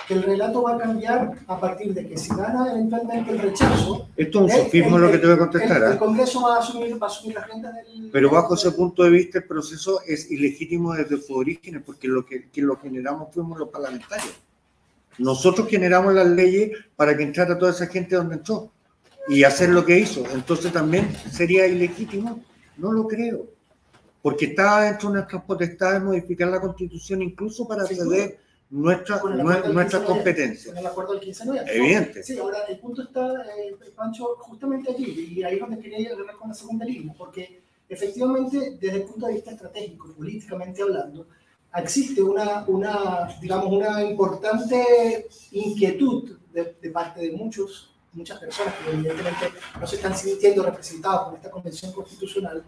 que 0.07 0.15
el 0.15 0.23
relato 0.23 0.63
va 0.63 0.75
a 0.75 0.79
cambiar 0.79 1.33
a 1.47 1.61
partir 1.61 1.95
de 1.95 2.09
que 2.09 2.17
si 2.17 2.35
gana 2.35 2.71
eventualmente 2.73 3.31
el 3.31 3.39
rechazo, 3.39 4.09
Esto 4.17 4.39
es 4.39 4.45
un 4.45 4.51
el- 4.51 4.65
sofismo 4.65 4.97
el- 4.97 5.03
lo 5.03 5.11
que 5.13 5.19
te 5.19 5.25
voy 5.27 5.31
a 5.31 5.35
el, 5.35 5.39
contestar, 5.41 5.77
el 5.83 5.93
¿ah? 5.93 5.99
Congreso 5.99 6.43
va 6.43 6.57
a 6.57 6.59
asumir, 6.59 7.03
va 7.03 7.07
a 7.07 7.11
asumir 7.11 7.35
las 7.37 7.47
riendas 7.49 7.75
del... 7.75 8.11
pero 8.13 8.31
bajo 8.31 8.55
ese 8.55 8.73
punto 8.73 9.03
de 9.05 9.11
vista 9.11 9.39
el 9.39 9.45
proceso 9.45 10.01
es 10.07 10.31
ilegítimo 10.31 10.93
desde 10.95 11.17
sus 11.17 11.31
orígenes 11.31 11.83
porque 11.85 12.09
lo 12.09 12.27
que, 12.27 12.49
que 12.49 12.63
lo 12.63 12.77
generamos 12.77 13.33
fuimos 13.33 13.59
los 13.59 13.69
parlamentarios. 13.69 14.35
Nosotros 15.19 15.69
generamos 15.69 16.15
las 16.15 16.27
leyes 16.29 16.71
para 16.97 17.17
que 17.17 17.23
entrara 17.23 17.59
toda 17.59 17.73
esa 17.73 17.87
gente 17.87 18.17
donde 18.17 18.37
entró 18.37 18.71
y 19.29 19.45
hacer 19.45 19.69
lo 19.69 19.85
que 19.85 19.99
hizo. 19.99 20.25
Entonces 20.33 20.73
también 20.73 21.15
sería 21.31 21.67
ilegítimo, 21.67 22.43
no 22.79 22.91
lo 22.93 23.07
creo, 23.07 23.47
porque 24.23 24.47
estaba 24.47 24.85
dentro 24.85 25.09
de 25.11 25.17
nuestras 25.17 25.43
potestades 25.45 26.03
modificar 26.03 26.49
la 26.49 26.61
constitución 26.61 27.21
incluso 27.23 27.69
para 27.69 27.83
acceder 27.83 28.39
nuestra, 28.71 29.21
Con 29.21 29.33
el 29.33 29.41
acuerdo 29.41 29.63
del 29.63 29.75
nuestras 29.75 30.03
15 30.03 30.15
de 30.15 30.21
noviembre, 30.21 30.35
competencias. 30.35 30.75
Con 30.75 30.79
el 30.79 30.87
acuerdo 30.87 31.13
del 31.13 31.21
15 31.21 31.43
de 31.43 31.47
noviembre. 31.49 31.77
Evidente. 31.77 32.23
Sí, 32.23 32.39
ahora 32.39 32.59
el 32.69 32.79
punto 32.79 33.03
está, 33.03 33.43
eh, 33.43 33.77
Pancho, 33.97 34.37
justamente 34.39 34.93
allí, 34.93 35.35
y 35.37 35.43
ahí 35.43 35.55
es 35.55 35.61
donde 35.61 35.79
quería 35.79 35.99
llegar 35.99 36.37
con 36.37 36.49
la 36.49 36.55
segunda 36.55 36.85
línea, 36.85 37.13
porque 37.19 37.63
efectivamente, 37.89 38.79
desde 38.81 38.99
el 38.99 39.03
punto 39.05 39.27
de 39.27 39.35
vista 39.35 39.51
estratégico, 39.51 40.15
políticamente 40.17 40.83
hablando, 40.83 41.27
existe 41.75 42.23
una, 42.23 42.65
una 42.69 43.37
digamos, 43.41 43.73
una 43.73 44.05
importante 44.05 45.27
inquietud 45.51 46.37
de, 46.53 46.77
de 46.81 46.91
parte 46.91 47.21
de 47.21 47.33
muchos, 47.33 47.93
muchas 48.13 48.39
personas 48.39 48.75
que 48.75 48.91
evidentemente 48.91 49.53
no 49.81 49.87
se 49.87 49.97
están 49.97 50.17
sintiendo 50.17 50.63
representados 50.63 51.29
por 51.29 51.35
esta 51.37 51.51
convención 51.51 51.93
constitucional, 51.93 52.63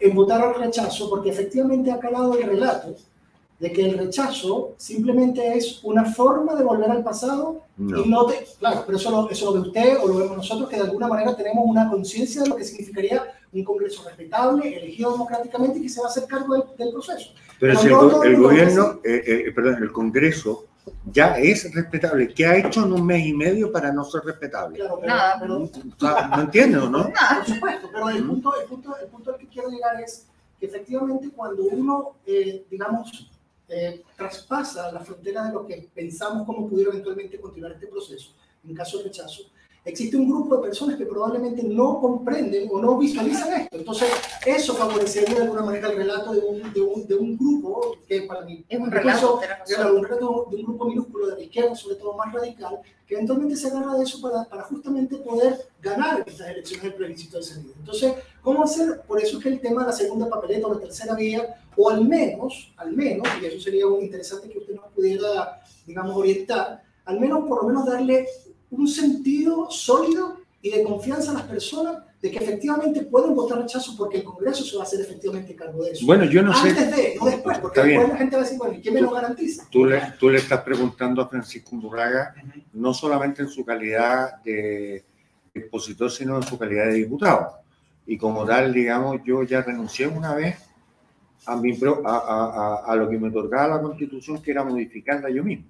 en 0.00 0.14
votar 0.14 0.40
al 0.40 0.54
rechazo, 0.54 1.10
porque 1.10 1.30
efectivamente 1.30 1.90
ha 1.90 1.98
calado 1.98 2.38
el 2.38 2.46
relato 2.46 2.94
de 3.58 3.72
que 3.72 3.84
el 3.86 3.98
rechazo 3.98 4.74
simplemente 4.76 5.56
es 5.56 5.80
una 5.82 6.04
forma 6.04 6.54
de 6.54 6.62
volver 6.62 6.90
al 6.90 7.02
pasado 7.02 7.62
No. 7.76 8.04
y 8.04 8.08
no 8.08 8.24
te, 8.26 8.46
claro, 8.58 8.84
pero 8.86 8.98
eso 8.98 9.10
lo, 9.10 9.28
eso 9.30 9.46
lo 9.46 9.52
ve 9.60 9.68
usted 9.68 9.98
o 10.00 10.06
lo 10.06 10.14
vemos 10.16 10.36
nosotros, 10.36 10.68
que 10.68 10.76
de 10.76 10.82
alguna 10.82 11.08
manera 11.08 11.34
tenemos 11.36 11.64
una 11.66 11.90
conciencia 11.90 12.42
de 12.42 12.48
lo 12.50 12.56
que 12.56 12.64
significaría 12.64 13.22
un 13.52 13.64
Congreso 13.64 14.04
respetable, 14.04 14.76
elegido 14.76 15.10
democráticamente 15.12 15.78
y 15.78 15.82
que 15.82 15.88
se 15.88 16.00
va 16.00 16.06
a 16.06 16.10
hacer 16.10 16.24
cargo 16.26 16.54
del, 16.54 16.64
del 16.76 16.92
proceso. 16.92 17.30
Pero 17.58 17.76
si 17.78 17.86
el, 17.86 17.92
no 17.94 18.22
el 18.22 18.36
gobierno, 18.36 19.00
eh, 19.04 19.22
eh, 19.48 19.52
perdón, 19.52 19.82
el 19.82 19.90
Congreso 19.90 20.66
ya 21.12 21.36
es 21.38 21.74
respetable. 21.74 22.32
¿Qué 22.32 22.46
ha 22.46 22.56
hecho 22.56 22.84
en 22.84 22.92
un 22.92 23.04
mes 23.04 23.26
y 23.26 23.32
medio 23.34 23.72
para 23.72 23.92
no 23.92 24.04
ser 24.04 24.22
respetable? 24.24 24.78
Claro, 24.78 24.98
pero, 25.00 25.14
Nada. 25.14 25.36
pero- 25.40 25.70
¿No 26.36 26.40
entiendes 26.42 26.82
o 26.82 26.88
no? 26.90 27.10
por 27.44 27.54
supuesto, 27.54 27.88
pero 27.92 28.08
el 28.10 28.24
punto, 28.24 28.52
el, 28.60 28.66
punto, 28.68 28.96
el 29.02 29.08
punto 29.08 29.32
al 29.32 29.38
que 29.38 29.48
quiero 29.48 29.68
llegar 29.68 30.00
es 30.00 30.26
que 30.60 30.66
efectivamente 30.66 31.28
cuando 31.34 31.62
uno, 31.64 32.12
eh, 32.26 32.64
digamos, 32.70 33.30
eh, 33.68 34.02
traspasa 34.16 34.90
la 34.92 35.00
frontera 35.00 35.44
de 35.44 35.52
lo 35.52 35.66
que 35.66 35.88
pensamos 35.94 36.46
cómo 36.46 36.68
pudiera 36.68 36.90
eventualmente 36.90 37.40
continuar 37.40 37.72
este 37.72 37.86
proceso, 37.86 38.34
en 38.64 38.74
caso 38.74 38.98
de 38.98 39.04
rechazo, 39.04 39.42
existe 39.88 40.16
un 40.16 40.28
grupo 40.28 40.56
de 40.56 40.62
personas 40.62 40.96
que 40.96 41.06
probablemente 41.06 41.62
no 41.62 42.00
comprenden 42.00 42.68
o 42.70 42.80
no 42.80 42.98
visualizan 42.98 43.62
esto. 43.62 43.76
Entonces, 43.76 44.08
eso 44.44 44.74
favorecería 44.74 45.34
de 45.34 45.42
alguna 45.42 45.62
manera 45.62 45.88
el 45.90 45.96
relato 45.96 46.32
de 46.32 46.40
un, 46.40 46.72
de 46.72 46.80
un, 46.80 47.06
de 47.06 47.14
un 47.14 47.36
grupo 47.36 47.96
que 48.06 48.22
para 48.22 48.42
mí 48.42 48.64
Es 48.68 48.78
un 48.78 48.90
relato. 48.90 49.40
Claro, 49.66 49.96
un 49.96 50.04
relato 50.04 50.46
de 50.50 50.56
un 50.56 50.62
grupo 50.62 50.84
minúsculo 50.86 51.28
de 51.28 51.36
la 51.36 51.42
izquierda, 51.42 51.74
sobre 51.74 51.96
todo 51.96 52.14
más 52.14 52.32
radical, 52.32 52.80
que 53.06 53.14
eventualmente 53.14 53.56
se 53.56 53.68
agarra 53.68 53.96
de 53.96 54.04
eso 54.04 54.20
para, 54.20 54.44
para 54.44 54.62
justamente 54.64 55.16
poder 55.16 55.68
ganar 55.80 56.22
estas 56.26 56.48
elecciones 56.48 56.84
del 56.84 56.94
plebiscito 56.94 57.38
de 57.38 57.42
salida. 57.42 57.72
Entonces, 57.78 58.12
¿cómo 58.42 58.62
hacer? 58.62 59.02
Por 59.06 59.22
eso 59.22 59.38
es 59.38 59.42
que 59.42 59.48
el 59.48 59.60
tema 59.60 59.82
de 59.82 59.88
la 59.88 59.92
segunda 59.94 60.28
papeleta 60.28 60.66
o 60.66 60.74
la 60.74 60.80
tercera 60.80 61.14
vía, 61.14 61.62
o 61.78 61.90
al 61.90 62.04
menos, 62.06 62.72
al 62.76 62.92
menos, 62.92 63.26
y 63.40 63.46
eso 63.46 63.60
sería 63.60 63.86
muy 63.86 64.00
interesante 64.00 64.48
que 64.50 64.58
usted 64.58 64.74
nos 64.74 64.86
pudiera, 64.92 65.60
digamos, 65.86 66.16
orientar, 66.16 66.82
al 67.04 67.20
menos 67.20 67.46
por 67.48 67.62
lo 67.62 67.68
menos 67.68 67.86
darle 67.86 68.26
un 68.70 68.88
sentido 68.88 69.70
sólido 69.70 70.38
y 70.60 70.70
de 70.70 70.82
confianza 70.82 71.30
a 71.30 71.34
las 71.34 71.44
personas 71.44 71.98
de 72.20 72.32
que 72.32 72.38
efectivamente 72.38 73.02
pueden 73.02 73.32
votar 73.32 73.60
rechazo 73.60 73.94
porque 73.96 74.18
el 74.18 74.24
Congreso 74.24 74.64
se 74.64 74.76
va 74.76 74.82
a 74.82 74.86
hacer 74.86 75.00
efectivamente 75.00 75.54
cargo 75.54 75.84
de 75.84 75.92
eso. 75.92 76.04
Bueno, 76.04 76.24
yo 76.24 76.42
no 76.42 76.52
sé. 76.52 76.70
Antes 76.70 76.96
de, 76.96 77.14
no 77.16 77.26
después, 77.26 77.58
porque 77.58 77.78
Está 77.78 77.86
bien. 77.86 78.00
después 78.00 78.12
la 78.12 78.18
gente 78.18 78.36
va 78.36 78.42
a 78.42 78.44
decir, 78.44 78.58
bueno, 78.58 78.74
¿y 78.74 78.80
quién 78.80 78.94
me 78.94 79.00
lo 79.00 79.10
garantiza? 79.12 79.68
Tú 79.70 79.86
le, 79.86 80.02
tú 80.18 80.28
le 80.28 80.38
estás 80.38 80.62
preguntando 80.62 81.22
a 81.22 81.28
Francisco 81.28 81.76
Murraga, 81.76 82.34
no 82.72 82.92
solamente 82.92 83.42
en 83.42 83.48
su 83.48 83.64
calidad 83.64 84.42
de 84.42 85.04
expositor, 85.54 86.10
sino 86.10 86.36
en 86.38 86.42
su 86.42 86.58
calidad 86.58 86.86
de 86.86 86.94
diputado. 86.94 87.52
Y 88.04 88.18
como 88.18 88.44
tal, 88.44 88.72
digamos, 88.72 89.20
yo 89.24 89.44
ya 89.44 89.62
renuncié 89.62 90.08
una 90.08 90.34
vez 90.34 90.67
a, 91.46 91.56
mi 91.56 91.72
a- 91.72 92.06
a- 92.06 92.84
a 92.92 92.96
lo 92.96 93.08
que 93.08 93.18
me 93.18 93.28
otorgaba 93.28 93.76
la 93.76 93.82
Constitución, 93.82 94.42
que 94.42 94.50
era 94.50 94.64
modificarla 94.64 95.30
yo 95.30 95.42
mismo. 95.44 95.66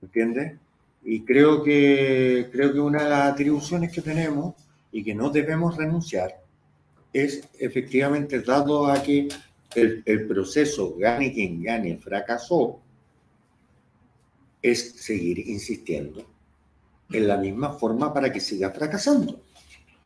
¿Entiendes? 0.00 0.56
Y 1.04 1.22
creo 1.22 1.62
que, 1.62 2.48
creo 2.52 2.72
que 2.72 2.80
una 2.80 3.02
de 3.04 3.10
las 3.10 3.32
atribuciones 3.32 3.92
que 3.92 4.02
tenemos 4.02 4.54
y 4.90 5.02
que 5.02 5.14
no 5.14 5.30
debemos 5.30 5.76
renunciar 5.76 6.40
es 7.12 7.48
efectivamente, 7.58 8.40
dado 8.40 8.86
a 8.86 9.02
que 9.02 9.28
el, 9.74 10.02
el 10.06 10.26
proceso, 10.26 10.94
gane 10.98 11.32
quien 11.32 11.62
gane, 11.62 11.98
fracasó, 11.98 12.80
es 14.62 14.92
seguir 14.96 15.38
insistiendo 15.48 16.24
en 17.10 17.28
la 17.28 17.36
misma 17.36 17.72
forma 17.74 18.12
para 18.14 18.32
que 18.32 18.40
siga 18.40 18.70
fracasando. 18.70 19.40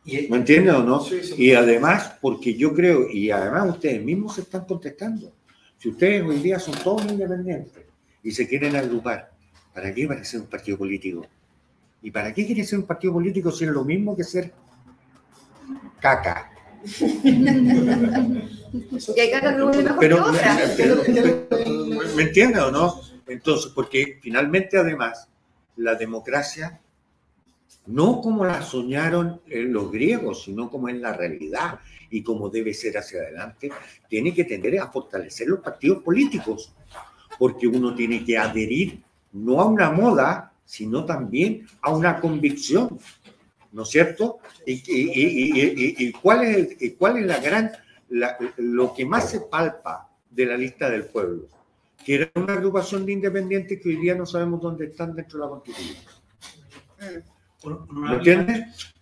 Y, 0.07 0.29
¿Me 0.29 0.37
entiendes 0.39 0.75
o 0.75 0.83
no? 0.85 1.01
Sí, 1.01 1.21
sí. 1.23 1.35
Y 1.37 1.53
además, 1.53 2.13
porque 2.21 2.55
yo 2.55 2.73
creo, 2.73 3.11
y 3.11 3.31
además 3.31 3.69
ustedes 3.71 4.03
mismos 4.03 4.37
se 4.37 4.43
están 4.43 4.65
contestando, 4.65 5.33
si 5.79 5.89
ustedes 5.91 6.23
hoy 6.23 6.37
día 6.37 6.59
son 6.61 6.75
todos 6.83 7.05
independientes 7.11 7.85
y 8.23 8.31
se 8.31 8.47
quieren 8.49 8.77
agrupar, 8.77 9.33
¿para 9.75 9.93
qué 9.93 10.07
van 10.07 10.19
a 10.21 10.25
ser 10.25 10.41
un 10.41 10.47
partido 10.47 10.79
político? 10.79 11.27
¿Y 12.03 12.11
para 12.13 12.33
qué 12.33 12.47
quiere 12.47 12.63
ser 12.65 12.79
un 12.79 12.87
partido 12.87 13.13
político 13.15 13.51
si 13.51 13.65
es 13.65 13.71
lo 13.71 13.85
mismo 13.85 14.17
que 14.17 14.23
ser 14.25 14.53
caca? 16.01 16.51
Y 19.17 19.21
hay 19.21 19.31
caca 19.31 19.57
que 19.57 19.63
huele 19.63 19.83
mejor 19.83 19.99
Pero, 20.01 20.17
que 20.17 20.23
otra. 20.31 20.59
pero- 20.77 21.03
pero- 21.49 22.15
¿me 22.15 22.23
entiendes 22.25 22.63
o 22.63 22.71
no? 22.71 23.01
Entonces, 23.27 23.73
porque 23.75 24.19
finalmente 24.23 24.77
además 24.79 25.29
la 25.77 25.95
democracia, 25.95 26.79
no 27.87 28.21
como 28.21 28.45
la 28.45 28.63
soñaron 28.63 29.41
eh, 29.47 29.63
los 29.63 29.91
griegos, 29.91 30.45
sino 30.45 30.71
como 30.71 30.89
es 30.89 30.97
la 30.97 31.13
realidad 31.13 31.81
y 32.11 32.23
como 32.23 32.49
debe 32.49 32.73
ser 32.75 32.99
hacia 32.99 33.21
adelante, 33.21 33.71
tiene 34.09 34.33
que 34.35 34.45
tender 34.45 34.79
a 34.81 34.91
fortalecer 34.91 35.49
los 35.49 35.61
partidos 35.61 36.03
políticos, 36.03 36.73
porque 37.39 37.67
uno 37.67 37.95
tiene 37.95 38.25
que 38.25 38.39
adherir 38.39 39.03
no 39.33 39.61
a 39.61 39.67
una 39.67 39.91
moda, 39.91 40.53
sino 40.65 41.05
también 41.05 41.67
a 41.83 41.95
una 41.95 42.21
convicción, 42.21 42.99
¿no 43.73 43.83
es 43.83 43.89
cierto? 43.89 44.39
¿Y, 44.65 44.83
y- 44.87 46.13
cuál, 46.13 46.45
es 46.45 47.27
la 47.27 47.39
gran, 47.39 47.73
lo 48.57 48.95
que 48.95 49.05
más 49.05 49.31
se 49.31 49.41
palpa 49.41 50.09
de 50.31 50.47
la 50.47 50.57
lista 50.57 50.89
del 50.91 51.05
pueblo? 51.05 51.49
Que 52.05 52.15
era 52.15 52.31
una 52.35 52.55
agrupación 52.55 53.05
de 53.05 53.13
independientes 53.13 53.81
que 53.81 53.89
hoy 53.89 53.97
día 53.97 54.15
no 54.15 54.27
sabemos 54.27 54.61
dónde 54.61 54.87
están 54.87 55.15
dentro 55.15 55.39
de 55.39 55.45
la 55.45 55.51
constitución. 55.51 55.97
¿Me 57.65 57.71
honorable- 57.73 58.17
entiendes? 58.17 58.93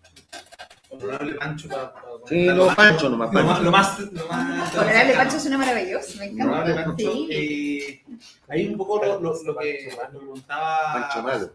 Honorable 0.91 1.35
Pancho, 1.35 1.69
para, 1.69 1.93
Sí, 2.29 2.47
no, 2.47 2.67
Pancho 2.75 3.09
nomás, 3.11 3.33
Lo 3.35 3.43
más, 3.45 3.47
Pancho. 3.59 3.63
lo 3.65 3.71
más, 3.73 3.99
lo 3.99 4.27
más- 4.29 4.75
Honorable 4.77 5.15
Pancho 5.15 5.41
suena 5.41 5.59
maravilloso, 5.59 6.19
me 6.19 6.29
Honorable 6.31 6.73
encanta. 6.73 6.91
Pancho, 6.91 7.13
Sí. 7.13 7.29
eh, 7.31 8.05
ahí 8.49 8.69
un 8.69 8.77
poco 8.79 9.05
lo, 9.05 9.21
lo, 9.21 9.43
lo 9.43 9.57
que 9.59 9.89
lo 10.13 10.19
preguntaba. 10.21 10.93
Pancho 10.93 11.23
Malo. 11.23 11.51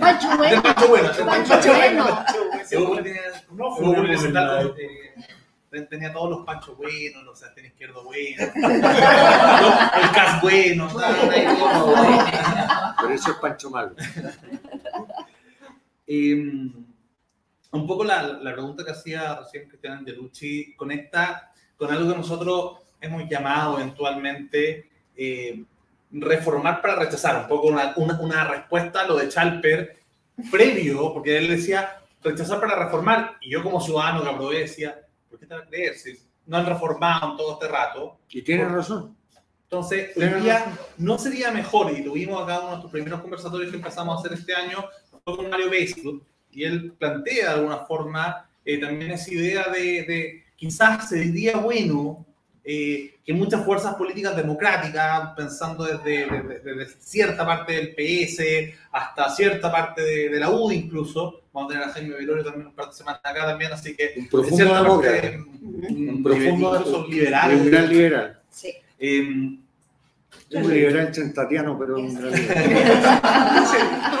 Pancho 0.00 0.36
bueno. 0.38 0.62
Pancho 0.62 0.88
bueno, 0.88 1.08
Pancho 1.08 1.24
Pancho 1.26 1.72
bueno. 1.74 2.24
No, 3.52 3.76
fue 3.76 3.86
tenía 5.88 6.12
todos 6.12 6.30
los 6.30 6.44
panchos 6.46 6.76
buenos, 6.76 7.22
los 7.24 7.38
Sebastián 7.38 7.66
Izquierdo 7.66 8.02
buenos, 8.04 8.48
el 8.56 10.10
Cas 10.12 10.40
bueno. 10.42 10.88
Por 13.00 13.12
eso 13.12 13.30
es 13.30 13.36
Pancho 13.36 13.70
Malo. 13.70 13.94
Eh, 16.12 16.34
un 17.72 17.86
poco 17.86 18.02
la, 18.02 18.24
la 18.42 18.52
pregunta 18.52 18.84
que 18.84 18.90
hacía 18.90 19.36
recién 19.36 19.68
Cristian 19.68 19.98
Angelucci 19.98 20.74
conecta 20.74 21.52
con 21.76 21.92
algo 21.92 22.10
que 22.10 22.18
nosotros 22.18 22.78
hemos 23.00 23.28
llamado 23.28 23.78
eventualmente 23.78 24.90
eh, 25.16 25.64
reformar 26.10 26.82
para 26.82 26.96
rechazar, 26.96 27.42
un 27.42 27.46
poco 27.46 27.68
una, 27.68 27.94
una, 27.94 28.20
una 28.20 28.44
respuesta 28.44 29.02
a 29.02 29.06
lo 29.06 29.18
de 29.18 29.28
Chalper 29.28 30.00
previo, 30.50 31.12
porque 31.14 31.38
él 31.38 31.46
decía 31.46 32.02
rechazar 32.24 32.58
para 32.58 32.74
reformar, 32.74 33.36
y 33.40 33.52
yo 33.52 33.62
como 33.62 33.80
ciudadano 33.80 34.24
que 34.24 34.30
aprobé 34.30 34.58
decía, 34.62 35.06
¿por 35.28 35.38
qué 35.38 35.46
te 35.46 35.54
vas 35.54 35.62
a 35.62 35.68
creer 35.68 35.94
si 35.94 36.18
no 36.46 36.56
han 36.56 36.66
reformado 36.66 37.30
en 37.30 37.36
todo 37.36 37.52
este 37.52 37.68
rato? 37.68 38.18
Y 38.30 38.42
tiene 38.42 38.64
razón. 38.64 39.16
Entonces, 39.62 40.16
hoy 40.16 40.40
día 40.42 40.76
no 40.98 41.16
sería 41.18 41.52
mejor, 41.52 41.96
y 41.96 42.02
tuvimos 42.02 42.42
acá 42.42 42.54
uno 42.54 42.62
de 42.62 42.70
nuestros 42.70 42.90
primeros 42.90 43.20
conversatorios 43.20 43.70
que 43.70 43.76
empezamos 43.76 44.16
a 44.16 44.18
hacer 44.18 44.36
este 44.36 44.52
año, 44.52 44.84
fue 45.24 45.36
con 45.36 45.50
Mario 45.50 45.70
Beislund, 45.70 46.22
y 46.52 46.64
él 46.64 46.92
plantea 46.98 47.48
de 47.50 47.54
alguna 47.54 47.78
forma 47.78 48.48
eh, 48.64 48.78
también 48.78 49.12
esa 49.12 49.32
idea 49.32 49.68
de, 49.68 50.02
de 50.04 50.44
quizás 50.56 51.08
sería 51.08 51.56
bueno 51.56 52.26
eh, 52.64 53.14
que 53.24 53.32
muchas 53.32 53.64
fuerzas 53.64 53.94
políticas 53.94 54.36
democráticas, 54.36 55.30
pensando 55.36 55.84
desde, 55.84 56.26
desde- 56.26 56.58
desde 56.60 56.94
cierta 57.00 57.46
parte 57.46 57.72
del 57.72 57.94
PS 57.94 58.74
hasta 58.92 59.30
cierta 59.30 59.72
parte 59.72 60.02
de, 60.02 60.28
de 60.28 60.38
la 60.40 60.50
UDI 60.50 60.76
incluso, 60.76 61.42
vamos 61.52 61.70
a 61.70 61.72
tener 61.74 61.88
a 61.88 61.92
Jaime 61.92 62.16
Velorio 62.16 62.44
también 62.44 62.66
un 62.66 62.74
par 62.74 62.88
de 62.88 62.92
semanas 62.94 63.20
acá 63.24 63.46
también, 63.46 63.72
así 63.72 63.96
que 63.96 64.12
Un 64.16 64.24
de 64.24 64.28
profundo 64.30 64.56
cierta 64.56 64.82
demócrata. 64.82 65.20
parte, 65.20 65.36
Un 65.38 66.08
un 66.10 66.22
profundo 66.22 67.06
liberal. 67.08 67.54
Un 67.54 67.70
gran 67.70 67.88
liberal. 67.88 68.40
Sí. 68.50 68.74
eh, 68.98 69.58
Un 70.52 70.68
liberal 70.72 71.12
chentatiano, 71.12 71.78
pero 71.78 71.94
gran 71.96 72.30
liberal. 72.32 73.20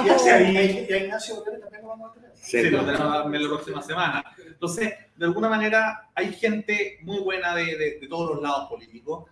Y 0.04 0.08
a- 0.28 0.96
Ignacio 0.98 1.42
también 1.42 1.82
lo 1.82 1.88
vamos 1.88 2.10
a 2.10 2.14
tener. 2.14 2.30
Sí, 2.40 2.70
lo 2.70 2.84
tenemos 2.84 3.30
la 3.30 3.48
próxima 3.48 3.82
semana. 3.82 4.24
Entonces, 4.46 4.94
de 5.16 5.24
alguna 5.24 5.48
manera, 5.48 6.08
hay 6.14 6.32
gente 6.32 6.98
muy 7.02 7.18
buena 7.20 7.54
de, 7.54 7.64
de- 7.76 7.98
de 8.00 8.08
todos 8.08 8.34
los 8.34 8.42
lados 8.42 8.68
políticos 8.68 9.24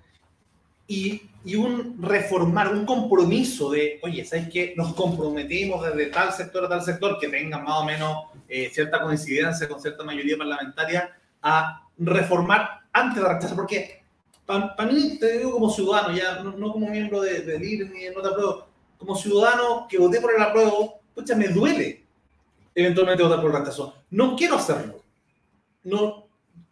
y, 0.87 1.23
y 1.45 1.55
un 1.57 1.97
reformar, 2.03 2.73
un 2.75 2.85
compromiso 2.85 3.71
de, 3.71 3.99
oye, 4.03 4.25
¿sabes 4.25 4.49
qué? 4.49 4.75
Nos 4.77 4.95
comprometimos 4.95 5.85
desde 5.87 6.07
tal 6.07 6.33
sector 6.33 6.65
a 6.65 6.69
tal 6.69 6.83
sector 6.83 7.19
que 7.19 7.29
tenga 7.29 7.59
más 7.59 7.77
o 7.79 7.85
menos 7.85 8.25
eh, 8.49 8.71
cierta 8.73 9.01
coincidencia 9.01 9.69
con 9.69 9.81
cierta 9.81 10.03
mayoría 10.05 10.37
parlamentaria 10.37 11.17
a 11.43 11.87
reformar 11.99 12.81
antes 12.93 13.23
de 13.23 13.29
rechazar, 13.29 13.57
porque 13.57 13.98
para 14.49 14.91
mí, 14.91 15.19
te 15.19 15.39
digo 15.39 15.53
como 15.53 15.71
ciudadano, 15.71 16.17
ya 16.17 16.43
no, 16.43 16.53
no 16.53 16.73
como 16.73 16.89
miembro 16.89 17.21
de, 17.21 17.43
del 17.43 17.63
IR 17.63 17.91
ni 17.91 18.05
de 18.05 18.15
Nota 18.15 18.31
Apruebo, 18.31 18.67
como 18.97 19.15
ciudadano 19.15 19.87
que 19.89 19.99
voté 19.99 20.21
por 20.21 20.35
el 20.35 20.43
apruebo, 20.43 21.01
pucha, 21.15 21.37
me 21.37 21.49
duele 21.49 22.05
eventualmente 22.75 23.23
votar 23.23 23.41
por 23.41 23.51
el 23.51 23.59
rechazo. 23.59 23.95
No 24.11 24.35
quiero 24.37 24.57
hacerlo. 24.57 25.03
No, 25.85 26.27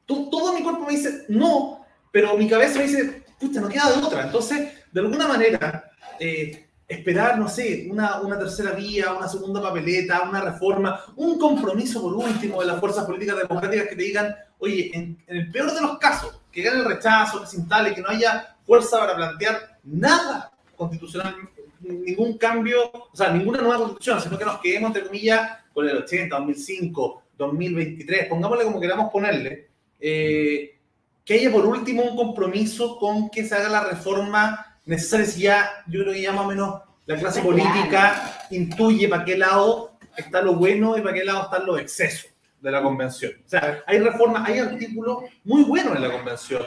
to- 0.07 0.29
todo 0.31 0.53
mi 0.53 0.63
cuerpo 0.63 0.85
me 0.87 0.93
dice 0.93 1.25
no, 1.29 1.85
pero 2.13 2.37
mi 2.37 2.49
cabeza 2.49 2.79
me 2.79 2.87
dice, 2.87 3.25
pucha, 3.39 3.61
no 3.61 3.69
queda 3.69 3.91
de 3.93 4.03
otra. 4.05 4.23
Entonces, 4.25 4.73
de 4.93 5.01
alguna 5.01 5.29
manera, 5.29 5.91
eh, 6.19 6.67
esperar, 6.89 7.39
no 7.39 7.49
sé, 7.49 7.89
una, 7.91 8.21
una 8.21 8.39
tercera 8.39 8.71
vía, 8.73 9.13
una 9.13 9.29
segunda 9.29 9.61
papeleta, 9.61 10.23
una 10.29 10.41
reforma, 10.41 11.01
un 11.17 11.39
compromiso 11.39 12.01
por 12.01 12.15
último 12.15 12.61
de 12.61 12.67
las 12.69 12.81
fuerzas 12.81 13.05
políticas 13.05 13.37
democráticas 13.37 13.89
que 13.89 13.97
te 13.97 14.03
digan, 14.03 14.35
oye, 14.59 14.91
en, 14.95 15.23
en 15.27 15.37
el 15.37 15.51
peor 15.51 15.73
de 15.75 15.81
los 15.81 15.99
casos, 15.99 16.41
que 16.57 16.63
gane 16.63 16.79
el 16.79 16.87
rechazo, 16.87 17.43
que 17.43 17.49
se 17.49 17.59
instale, 17.59 17.95
que 17.95 18.01
no 18.01 18.09
haya 18.09 18.57
fuerza 18.65 18.99
para 18.99 19.15
plantear 19.15 19.79
nada 19.85 20.51
constitucional, 20.75 21.37
ningún 21.81 22.39
cambio, 22.39 22.91
o 22.91 23.15
sea, 23.15 23.29
ninguna 23.31 23.61
nueva 23.61 23.77
constitución, 23.77 24.23
sino 24.23 24.39
que 24.39 24.47
nos 24.47 24.59
quedemos, 24.61 24.89
entre 24.89 25.05
comillas, 25.05 25.51
con 25.75 25.87
el 25.87 25.99
80, 25.99 26.35
2005, 26.35 27.23
2023, 27.37 28.27
pongámosle 28.29 28.65
como 28.65 28.81
queramos 28.81 29.13
ponerle, 29.13 29.69
eh, 30.01 30.79
que 31.27 31.35
haya 31.35 31.53
por 31.53 31.67
último 31.67 32.05
un 32.05 32.17
compromiso 32.17 32.99
con 32.99 33.29
que 33.29 33.45
se 33.45 33.55
haga 33.55 33.69
la 33.69 33.85
reforma 33.85 34.79
necesaria, 34.87 35.27
si 35.27 35.41
ya, 35.43 35.85
yo 35.89 36.01
creo 36.01 36.15
que 36.15 36.23
ya 36.23 36.33
más 36.33 36.47
o 36.47 36.49
menos 36.49 36.81
la 37.05 37.19
clase 37.19 37.43
política 37.43 38.47
intuye 38.51 39.09
para 39.09 39.27
qué 39.27 39.37
lado 39.37 39.99
está 40.17 40.41
lo 40.41 40.55
bueno 40.55 40.97
y 40.97 41.03
para 41.03 41.13
qué 41.13 41.25
lado 41.25 41.43
están 41.43 41.67
los 41.67 41.79
excesos 41.79 42.31
de 42.61 42.71
la 42.71 42.83
convención. 42.83 43.33
O 43.45 43.49
sea, 43.49 43.83
hay 43.87 43.99
reformas, 43.99 44.49
hay 44.49 44.59
artículos 44.59 45.19
muy 45.45 45.63
buenos 45.65 45.95
en 45.97 46.03
la 46.03 46.13
convención, 46.13 46.63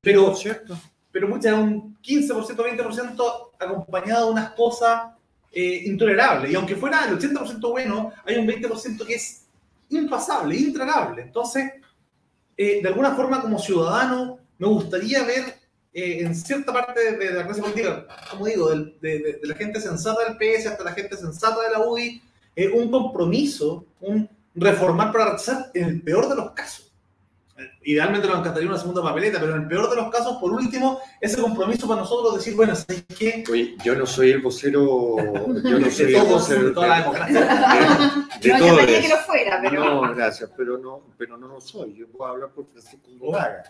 pero, 0.00 0.34
¿Cierto? 0.34 0.78
pero 1.10 1.28
muchas, 1.28 1.54
un 1.54 1.96
15%, 2.02 2.54
20% 2.56 3.48
acompañado 3.58 4.26
de 4.26 4.32
unas 4.32 4.50
cosas 4.52 5.12
eh, 5.52 5.82
intolerables. 5.86 6.50
Y 6.50 6.54
aunque 6.54 6.76
fuera 6.76 7.04
el 7.06 7.18
80% 7.18 7.60
bueno, 7.70 8.12
hay 8.24 8.36
un 8.36 8.46
20% 8.46 9.04
que 9.06 9.14
es 9.14 9.46
impasable, 9.88 10.56
intragable. 10.56 11.22
Entonces, 11.22 11.72
eh, 12.56 12.80
de 12.82 12.88
alguna 12.88 13.14
forma, 13.14 13.40
como 13.40 13.58
ciudadano, 13.58 14.38
me 14.58 14.68
gustaría 14.68 15.24
ver 15.24 15.58
eh, 15.92 16.18
en 16.20 16.34
cierta 16.36 16.72
parte 16.72 17.00
de, 17.00 17.16
de 17.16 17.32
la 17.32 17.44
clase 17.44 17.60
política, 17.62 18.06
como 18.30 18.46
digo, 18.46 18.68
de, 18.70 18.92
de- 19.00 19.38
de 19.42 19.48
la 19.48 19.54
gente 19.56 19.80
sensata 19.80 20.20
del 20.24 20.36
PS 20.36 20.66
hasta 20.68 20.84
la 20.84 20.92
gente 20.92 21.16
sensata 21.16 21.60
de 21.62 21.70
la 21.72 21.80
UDI, 21.80 22.22
eh, 22.54 22.68
un 22.68 22.90
compromiso, 22.90 23.84
un 24.00 24.28
reformar 24.54 25.12
para 25.12 25.32
rechazar 25.32 25.70
en 25.74 25.84
el 25.84 26.02
peor 26.02 26.28
de 26.28 26.36
los 26.36 26.52
casos. 26.52 26.90
Idealmente 27.82 28.26
nos 28.26 28.38
encantaría 28.38 28.68
una 28.68 28.78
segunda 28.78 29.02
papeleta, 29.02 29.38
pero 29.40 29.54
en 29.54 29.62
el 29.62 29.68
peor 29.68 29.90
de 29.90 29.96
los 29.96 30.10
casos, 30.10 30.36
por 30.38 30.52
último, 30.52 31.00
ese 31.20 31.40
compromiso 31.40 31.86
para 31.88 32.02
nosotros 32.02 32.36
decir, 32.36 32.54
bueno, 32.54 32.74
¿sabes 32.74 33.04
qué? 33.18 33.44
Oye, 33.50 33.76
yo 33.84 33.94
no 33.94 34.06
soy 34.06 34.30
el 34.30 34.40
vocero, 34.40 35.16
yo 35.62 35.78
no 35.78 35.90
soy 35.90 36.06
De 36.06 36.12
el 36.12 36.22
todos, 36.22 36.28
vocero 36.28 36.64
de 36.64 36.70
toda 36.72 36.86
la 36.88 36.98
democracia. 37.00 37.40
de, 38.40 38.48
de 38.48 38.58
no, 38.58 38.80
yo 38.80 38.86
que 38.86 39.08
lo 39.08 39.16
fuera, 39.18 39.60
pero 39.62 39.84
No, 39.84 40.14
gracias, 40.14 40.50
pero 40.56 40.78
no, 40.78 41.02
pero 41.18 41.36
no 41.36 41.48
lo 41.48 41.60
soy. 41.60 41.94
Yo 41.94 42.08
puedo 42.08 42.30
hablar 42.30 42.50
por 42.50 42.66
Francisco 42.66 43.10
Undurraga. 43.10 43.62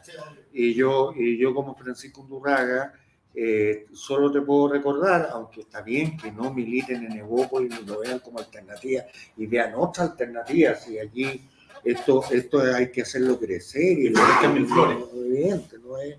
Y 0.52 0.74
yo, 0.74 1.12
y 1.16 1.38
yo 1.38 1.54
como 1.54 1.74
Francisco 1.74 2.20
Undurraga, 2.20 2.92
eh, 3.34 3.86
solo 3.92 4.30
te 4.32 4.40
puedo 4.40 4.68
recordar, 4.68 5.28
aunque 5.32 5.60
está 5.60 5.82
bien 5.82 6.16
que 6.16 6.32
no 6.32 6.52
militen 6.52 7.04
en 7.04 7.12
Evopo 7.18 7.60
y 7.60 7.68
lo 7.68 8.00
vean 8.00 8.18
como 8.18 8.40
alternativa 8.40 9.04
y 9.36 9.46
vean 9.46 9.74
otras 9.76 10.10
alternativas, 10.10 10.88
y 10.88 10.98
aquí 10.98 11.48
esto, 11.84 12.24
esto 12.30 12.60
hay 12.60 12.90
que 12.90 13.02
hacerlo 13.02 13.38
crecer 13.38 13.98
y 13.98 14.08
florezcan 14.10 14.54
mil 14.54 14.66
flores. 14.66 14.98
Evidente, 15.14 15.78
no 15.78 15.98
es, 15.98 16.16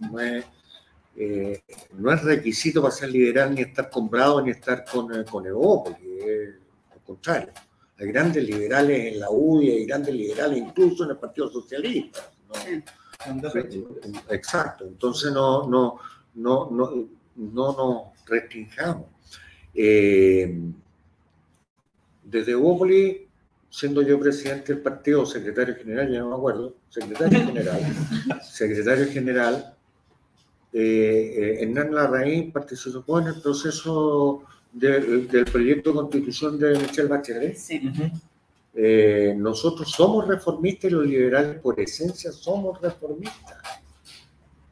no 0.00 0.20
es, 0.20 0.44
eh, 1.16 1.62
no 1.92 2.12
es 2.12 2.22
requisito 2.22 2.82
para 2.82 2.94
ser 2.94 3.10
liberal 3.10 3.54
ni 3.54 3.60
estar 3.60 3.90
comprado 3.90 4.40
ni 4.40 4.50
estar 4.50 4.84
con, 4.84 5.14
eh, 5.14 5.24
con 5.24 5.44
porque 5.84 6.18
es 6.18 6.54
al 6.92 7.02
contrario. 7.02 7.52
Hay 7.98 8.08
grandes 8.08 8.42
liberales 8.42 9.12
en 9.12 9.20
la 9.20 9.30
UDI, 9.30 9.70
hay 9.70 9.86
grandes 9.86 10.14
liberales 10.14 10.58
incluso 10.58 11.04
en 11.04 11.10
el 11.10 11.16
Partido 11.18 11.48
Socialista. 11.48 12.32
¿no? 12.48 12.54
Exacto, 14.30 14.84
entonces 14.84 15.32
no, 15.32 15.68
no, 15.68 15.98
no, 16.34 16.70
no, 16.70 17.08
no 17.36 17.72
nos 17.76 18.26
restringamos. 18.26 19.06
Eh, 19.74 20.56
desde 22.24 22.52
Evópolis, 22.52 23.18
siendo 23.70 24.02
yo 24.02 24.18
presidente 24.20 24.72
del 24.72 24.82
partido, 24.82 25.26
secretario 25.26 25.74
general, 25.76 26.10
ya 26.12 26.20
no 26.20 26.30
me 26.30 26.36
acuerdo, 26.36 26.74
secretario 26.88 27.44
general, 27.46 27.80
secretario 28.42 29.06
general, 29.08 29.74
eh, 30.72 31.34
eh, 31.36 31.62
Hernán 31.62 31.94
Larraín 31.94 32.50
participó 32.52 33.20
en 33.20 33.28
el 33.28 33.40
proceso 33.40 34.42
de- 34.72 35.26
del 35.26 35.44
proyecto 35.44 35.90
de 35.90 35.96
constitución 35.96 36.58
de 36.58 36.78
Michelle 36.78 37.08
Bachelet. 37.08 37.56
sí. 37.56 37.80
Eh, 38.76 39.34
nosotros 39.36 39.88
somos 39.88 40.26
reformistas 40.26 40.90
y 40.90 40.94
los 40.94 41.06
liberales 41.06 41.60
por 41.60 41.78
esencia 41.78 42.32
somos 42.32 42.80
reformistas. 42.80 43.56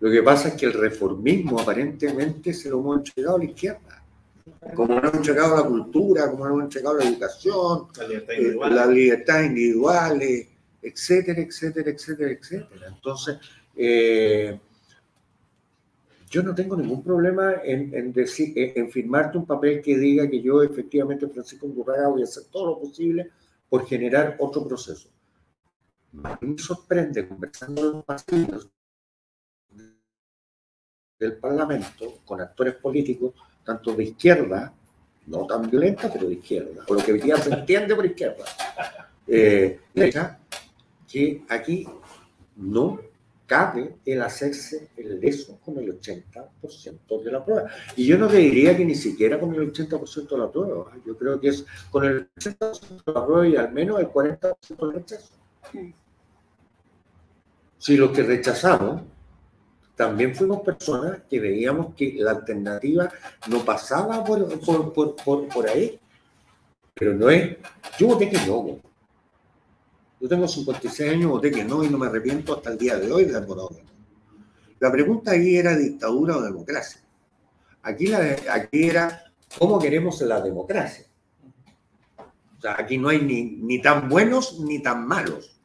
Lo 0.03 0.11
que 0.11 0.21
pasa 0.21 0.49
es 0.49 0.55
que 0.55 0.67
el 0.67 0.73
reformismo 0.73 1.61
aparentemente 1.61 2.53
se 2.53 2.69
lo 2.69 2.81
hemos 2.81 2.97
entregado 2.99 3.37
a 3.37 3.39
la 3.39 3.45
izquierda. 3.45 4.05
Como 4.75 4.97
no 4.97 4.99
hemos 4.99 5.15
entregado 5.15 5.55
la 5.55 5.63
cultura, 5.63 6.29
como 6.29 6.45
no 6.45 6.51
hemos 6.55 6.65
entregado 6.65 6.99
la 6.99 7.05
educación, 7.05 7.87
La 7.97 8.09
libertad 8.09 8.35
eh, 8.35 8.37
individual. 8.37 8.75
las 8.75 8.89
libertades 8.89 9.47
individuales, 9.47 10.49
etcétera, 10.83 11.41
etcétera, 11.41 11.91
etcétera, 11.91 12.31
etcétera. 12.33 12.87
Entonces, 12.89 13.39
eh, 13.77 14.59
yo 16.29 16.43
no 16.43 16.53
tengo 16.53 16.77
ningún 16.77 17.05
problema 17.05 17.55
en, 17.63 17.95
en 17.95 18.13
decir, 18.13 18.55
en, 18.57 18.91
firmarte 18.91 19.39
un 19.39 19.47
papel 19.47 19.81
que 19.81 19.97
diga 19.97 20.29
que 20.29 20.43
yo 20.43 20.65
efectivamente, 20.65 21.29
Francisco 21.29 21.67
Undurraga, 21.67 22.09
voy 22.09 22.23
a 22.23 22.25
hacer 22.25 22.43
todo 22.51 22.67
lo 22.67 22.81
posible 22.81 23.31
por 23.69 23.87
generar 23.87 24.35
otro 24.41 24.67
proceso. 24.67 25.09
A 26.25 26.37
mí 26.41 26.55
me 26.55 26.59
sorprende 26.59 27.29
conversando 27.29 27.81
en 27.83 27.93
los 27.93 28.05
pasillos 28.05 28.69
del 31.23 31.35
Parlamento 31.35 32.19
con 32.25 32.41
actores 32.41 32.75
políticos, 32.75 33.35
tanto 33.65 33.95
de 33.95 34.05
izquierda, 34.05 34.73
no 35.27 35.47
tan 35.47 35.71
violenta, 35.71 36.13
pero 36.13 36.27
de 36.27 36.35
izquierda, 36.35 36.85
por 36.85 36.99
lo 36.99 37.05
que 37.05 37.13
hoy 37.13 37.21
día 37.21 37.37
se 37.37 37.53
entiende 37.55 37.95
por 37.95 38.05
izquierda, 38.05 38.45
eh, 39.27 39.81
que 41.09 41.43
aquí 41.49 41.87
no 42.57 43.01
cabe 43.47 43.97
el 44.05 44.23
hacerse 44.23 44.89
el 44.97 45.21
leso 45.21 45.61
con 45.65 45.79
el 45.79 46.01
80% 46.01 47.23
de 47.23 47.31
la 47.31 47.45
prueba. 47.45 47.71
Y 47.97 48.07
yo 48.07 48.19
no 48.19 48.27
te 48.27 48.39
diría 48.39 48.77
que 48.77 48.85
ni 48.85 48.95
siquiera 48.95 49.39
con 49.39 49.55
el 49.55 49.73
80% 49.73 50.29
de 50.29 50.39
la 50.39 50.51
prueba, 50.51 50.93
yo 51.07 51.17
creo 51.17 51.39
que 51.39 51.49
es 51.49 51.65
con 51.91 52.05
el 52.05 52.31
80% 52.35 53.05
de 53.05 53.13
la 53.13 53.27
prueba 53.27 53.47
y 53.47 53.57
al 53.57 53.73
menos 53.73 54.01
el 54.01 54.09
40% 54.09 54.57
del 54.79 54.93
rechazo. 54.93 55.35
Si 57.79 57.97
los 57.97 58.11
que 58.11 58.23
rechazamos 58.23 59.03
también 59.97 60.35
fuimos 60.35 60.63
personas 60.63 61.21
que 61.29 61.39
veíamos 61.39 61.95
que 61.95 62.15
la 62.19 62.33
alternativa 62.33 63.13
no 63.49 63.65
pasaba 63.65 64.25
por, 64.25 64.59
por, 64.61 64.93
por, 64.93 65.17
por, 65.17 65.49
por 65.49 65.69
ahí. 65.69 65.99
Pero 66.95 67.15
no 67.15 67.31
es, 67.31 67.57
yo 67.99 68.09
voté 68.09 68.29
que 68.31 68.39
no. 68.47 68.79
Yo 70.21 70.29
tengo 70.29 70.47
56 70.47 71.11
años, 71.11 71.31
voté 71.31 71.51
que 71.51 71.65
no 71.65 71.83
y 71.85 71.89
no 71.89 71.99
me 71.99 72.07
arrepiento 72.07 72.57
hasta 72.57 72.71
el 72.71 72.79
día 72.79 72.97
de 72.97 73.11
hoy 73.11 73.25
de 73.25 73.41
no. 73.41 73.69
La 74.79 74.91
pregunta 74.91 75.33
ahí 75.33 75.57
era 75.57 75.77
dictadura 75.77 76.37
o 76.37 76.43
democracia. 76.43 77.01
Aquí, 77.83 78.07
la, 78.07 78.37
aquí 78.51 78.89
era 78.89 79.33
cómo 79.59 79.79
queremos 79.79 80.21
la 80.23 80.41
democracia. 80.41 81.07
O 82.59 82.61
sea, 82.61 82.77
aquí 82.79 82.99
no 82.99 83.09
hay 83.09 83.21
ni, 83.21 83.43
ni 83.43 83.83
tan 83.83 84.09
buenos 84.09 84.61
ni 84.61 84.81
tan 84.81 85.07
malos. 85.07 85.61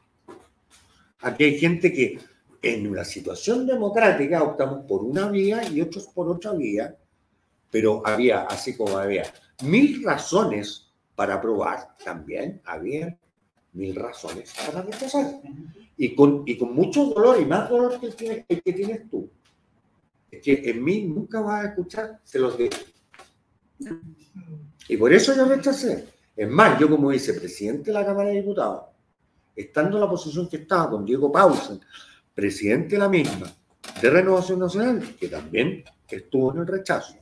Aquí 1.20 1.44
hay 1.44 1.58
gente 1.58 1.92
que 1.92 2.18
en 2.62 2.86
una 2.86 3.04
situación 3.04 3.66
democrática 3.66 4.42
optamos 4.42 4.84
por 4.86 5.04
una 5.04 5.28
vía 5.28 5.68
y 5.68 5.80
otros 5.80 6.08
por 6.08 6.28
otra 6.28 6.52
vía, 6.52 6.96
pero 7.70 8.02
había, 8.04 8.42
así 8.42 8.76
como 8.76 8.98
había 8.98 9.24
mil 9.62 10.02
razones 10.02 10.90
para 11.14 11.34
aprobar, 11.34 11.96
también 12.04 12.60
había 12.64 13.16
mil 13.72 13.94
razones 13.94 14.52
para 14.66 14.82
rechazar. 14.82 15.40
Y 15.96 16.14
con, 16.14 16.42
y 16.46 16.56
con 16.56 16.74
mucho 16.74 17.06
dolor, 17.06 17.40
y 17.40 17.44
más 17.44 17.68
dolor 17.68 18.00
que 18.00 18.44
el 18.48 18.62
que 18.62 18.72
tienes 18.72 19.08
tú. 19.10 19.30
Es 20.30 20.42
que 20.42 20.70
en 20.70 20.84
mí 20.84 21.02
nunca 21.02 21.40
vas 21.40 21.64
a 21.64 21.68
escuchar, 21.68 22.20
se 22.24 22.38
los 22.38 22.56
digo. 22.56 22.76
Y 24.88 24.96
por 24.96 25.12
eso 25.12 25.34
yo 25.34 25.44
rechacé. 25.44 26.08
Es 26.36 26.48
más, 26.48 26.78
yo 26.78 26.88
como 26.88 27.08
vicepresidente 27.08 27.90
de 27.90 27.92
la 27.92 28.06
Cámara 28.06 28.28
de 28.28 28.36
Diputados, 28.36 28.84
estando 29.56 29.96
en 29.96 30.04
la 30.04 30.10
posición 30.10 30.48
que 30.48 30.58
estaba 30.58 30.90
con 30.90 31.04
Diego 31.04 31.32
Pausen, 31.32 31.80
presidente 32.38 32.94
de 32.94 33.00
la 33.00 33.08
misma, 33.08 33.52
de 34.00 34.10
Renovación 34.10 34.60
Nacional, 34.60 35.16
que 35.18 35.26
también 35.26 35.82
estuvo 36.08 36.52
en 36.52 36.60
el 36.60 36.68
rechazo, 36.68 37.16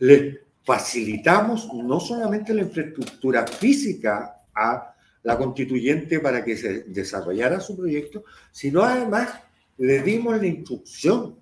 le 0.00 0.42
facilitamos 0.62 1.72
no 1.72 1.98
solamente 1.98 2.52
la 2.52 2.60
infraestructura 2.60 3.46
física 3.46 4.42
a 4.54 4.94
la 5.22 5.38
constituyente 5.38 6.20
para 6.20 6.44
que 6.44 6.54
se 6.58 6.82
desarrollara 6.82 7.60
su 7.60 7.78
proyecto, 7.78 8.24
sino 8.52 8.82
además 8.82 9.30
le 9.78 10.02
dimos 10.02 10.38
la 10.38 10.46
instrucción 10.46 11.38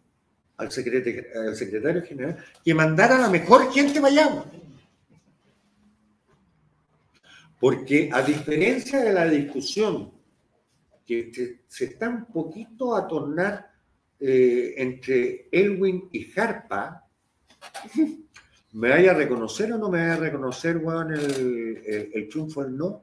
al 0.57 0.70
secretario, 0.70 1.24
al 1.49 1.57
secretario 1.57 2.03
general 2.05 2.36
que 2.64 2.74
mandara 2.74 3.16
a 3.16 3.22
la 3.22 3.28
mejor 3.28 3.72
gente 3.72 3.99
allá. 3.99 4.44
Porque 7.59 8.09
a 8.12 8.22
diferencia 8.22 9.01
de 9.01 9.12
la 9.12 9.26
discusión 9.26 10.15
que 11.07 11.32
se, 11.32 11.61
se 11.68 11.84
está 11.86 12.09
un 12.09 12.26
poquito 12.26 12.94
a 12.94 13.07
tornar 13.07 13.70
eh, 14.18 14.74
entre 14.76 15.48
Elwin 15.52 16.09
y 16.12 16.38
Harpa, 16.38 17.07
¿me 18.72 18.90
vaya 18.90 19.12
a 19.12 19.14
reconocer 19.14 19.72
o 19.72 19.78
no 19.78 19.88
me 19.88 20.00
vaya 20.00 20.14
a 20.14 20.16
reconocer, 20.18 20.78
weón, 20.78 21.12
el, 21.12 21.82
el, 21.86 22.11
el 22.12 22.28
triunfo 22.28 22.64
del 22.64 22.76
no? 22.76 23.02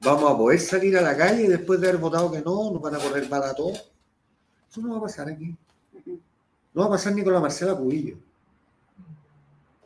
Vamos 0.00 0.30
a 0.30 0.36
poder 0.36 0.60
salir 0.60 0.98
a 0.98 1.00
la 1.00 1.16
calle 1.16 1.48
después 1.48 1.80
de 1.80 1.88
haber 1.88 2.00
votado 2.00 2.30
que 2.30 2.42
no, 2.42 2.70
nos 2.70 2.82
van 2.82 2.96
a 2.96 2.98
correr 2.98 3.26
todos. 3.56 3.90
Eso 4.70 4.80
no 4.82 4.90
va 4.92 4.98
a 4.98 5.02
pasar 5.02 5.30
aquí. 5.30 5.56
No 6.74 6.82
va 6.82 6.86
a 6.86 6.90
pasar 6.90 7.14
ni 7.14 7.22
con 7.22 7.32
la 7.32 7.40
Marcela 7.40 7.74
Cubillo, 7.74 8.16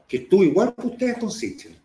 que 0.09 0.16
estuvo 0.16 0.42
igual 0.42 0.74
que 0.74 0.86
ustedes 0.86 1.18
con 1.18 1.30
Sichel. 1.30 1.78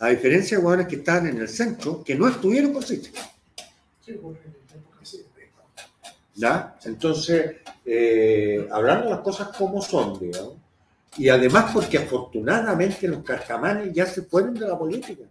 A 0.00 0.08
diferencia 0.08 0.58
de 0.58 0.64
hueones 0.64 0.88
que 0.88 0.96
estaban 0.96 1.28
en 1.28 1.38
el 1.38 1.48
centro, 1.48 2.02
que 2.02 2.16
no 2.16 2.28
estuvieron 2.28 2.72
con 2.72 2.82
Sichel. 2.82 3.14
Sí. 5.02 5.24
¿Ya? 6.34 6.76
Entonces, 6.84 7.56
eh, 7.84 8.66
hablando 8.70 9.10
las 9.10 9.20
cosas 9.20 9.48
como 9.56 9.80
son, 9.82 10.18
digamos, 10.18 10.54
Y 11.18 11.28
además 11.28 11.70
porque 11.74 11.98
afortunadamente 11.98 13.06
los 13.06 13.22
carcamanes 13.22 13.92
ya 13.92 14.06
se 14.06 14.22
fueron 14.22 14.54
de 14.54 14.66
la 14.66 14.78
política. 14.78 15.24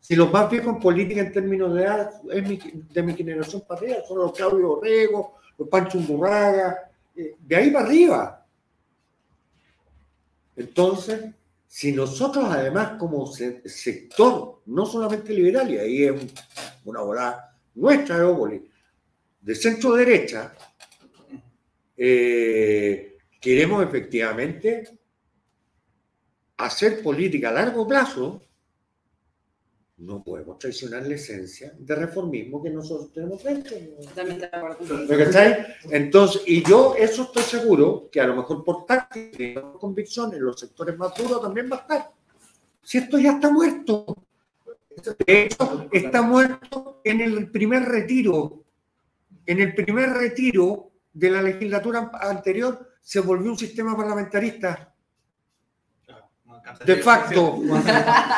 Si 0.00 0.14
los 0.14 0.30
más 0.32 0.48
viejos 0.48 0.68
en 0.74 0.80
política 0.80 1.20
en 1.22 1.32
términos 1.32 1.74
de 1.74 1.82
edad 1.82 2.22
mi- 2.22 2.60
de 2.94 3.02
mi 3.02 3.14
generación 3.14 3.62
para 3.66 3.80
arriba, 3.80 3.96
son 4.06 4.18
los 4.18 4.32
Claudio 4.32 4.74
Orrego, 4.74 5.34
los 5.58 5.68
Pancho 5.68 5.98
Undurraga, 5.98 6.88
eh, 7.16 7.34
de 7.40 7.56
ahí 7.56 7.70
para 7.72 7.86
arriba. 7.86 8.46
Entonces, 10.56 11.24
si 11.66 11.92
nosotros 11.92 12.44
además 12.48 12.92
como 12.98 13.26
se- 13.26 13.68
sector, 13.68 14.60
no 14.66 14.86
solamente 14.86 15.32
liberal, 15.32 15.68
y 15.70 15.78
ahí 15.78 16.04
es 16.04 16.12
un- 16.12 16.30
una 16.84 17.00
volada 17.00 17.47
nuestra 17.78 18.18
de 18.18 18.24
Ópoli, 18.24 18.70
de 19.40 19.54
centro 19.54 19.94
derecha, 19.94 20.52
eh, 21.96 23.16
queremos 23.40 23.84
efectivamente 23.84 24.98
hacer 26.56 27.02
política 27.02 27.50
a 27.50 27.52
largo 27.52 27.86
plazo, 27.86 28.42
no 29.98 30.22
podemos 30.22 30.58
traicionar 30.58 31.06
la 31.06 31.14
esencia 31.14 31.72
de 31.76 31.94
reformismo 31.94 32.62
que 32.62 32.70
nosotros 32.70 33.12
tenemos 33.12 33.42
dentro. 33.42 33.76
Totalmente 34.00 34.48
de 34.48 34.56
acuerdo 34.56 34.78
contigo. 34.78 35.04
¿Me 35.08 35.24
cachai? 35.24 35.66
Entonces, 35.90 36.42
y 36.46 36.62
yo 36.62 36.94
eso 36.96 37.22
estoy 37.22 37.42
seguro 37.42 38.08
que 38.10 38.20
a 38.20 38.26
lo 38.26 38.36
mejor 38.36 38.64
por 38.64 38.86
táctica 38.86 39.42
y 39.42 39.54
por 39.54 39.78
convicciones, 39.78 40.38
los 40.40 40.58
sectores 40.58 40.96
más 40.96 41.16
duros 41.16 41.42
también 41.42 41.68
va 41.70 41.76
a 41.76 41.80
estar. 41.80 42.10
Si 42.82 42.98
esto 42.98 43.18
ya 43.18 43.32
está 43.32 43.50
muerto. 43.50 44.27
De 45.26 45.42
hecho, 45.42 45.88
está 45.92 46.22
muerto 46.22 47.00
en 47.04 47.20
el 47.20 47.50
primer 47.50 47.84
retiro. 47.84 48.64
En 49.46 49.60
el 49.60 49.74
primer 49.74 50.10
retiro 50.10 50.92
de 51.12 51.30
la 51.30 51.42
legislatura 51.42 52.10
anterior 52.20 52.88
se 53.00 53.20
volvió 53.20 53.50
un 53.50 53.58
sistema 53.58 53.96
parlamentarista. 53.96 54.94
De 56.84 56.96
facto. 56.96 57.60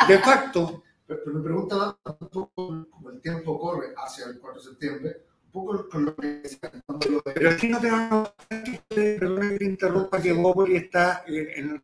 De 0.08 0.18
facto. 0.18 0.82
Pero, 1.06 1.20
mi 1.26 1.42
pregunta 1.42 1.98
un 2.04 2.28
poco, 2.28 2.86
como 2.88 3.10
el 3.10 3.20
tiempo 3.20 3.58
corre 3.58 3.88
hacia 3.96 4.26
el 4.26 4.38
4 4.38 4.60
de 4.60 4.68
septiembre, 4.68 5.16
un 5.46 5.50
poco 5.50 5.88
con 5.88 6.04
lo 6.04 6.14
que 6.14 6.42
Pero 7.34 7.50
aquí 7.50 7.68
no 7.68 7.80
te 7.80 7.90
van 7.90 8.12
a 8.12 8.34
perdona 8.88 9.48
que 9.50 9.58
te 9.58 9.64
interrumpa 9.64 10.22
que 10.22 10.32
Bópoli 10.32 10.76
está 10.76 11.24
en 11.26 11.70
el 11.70 11.82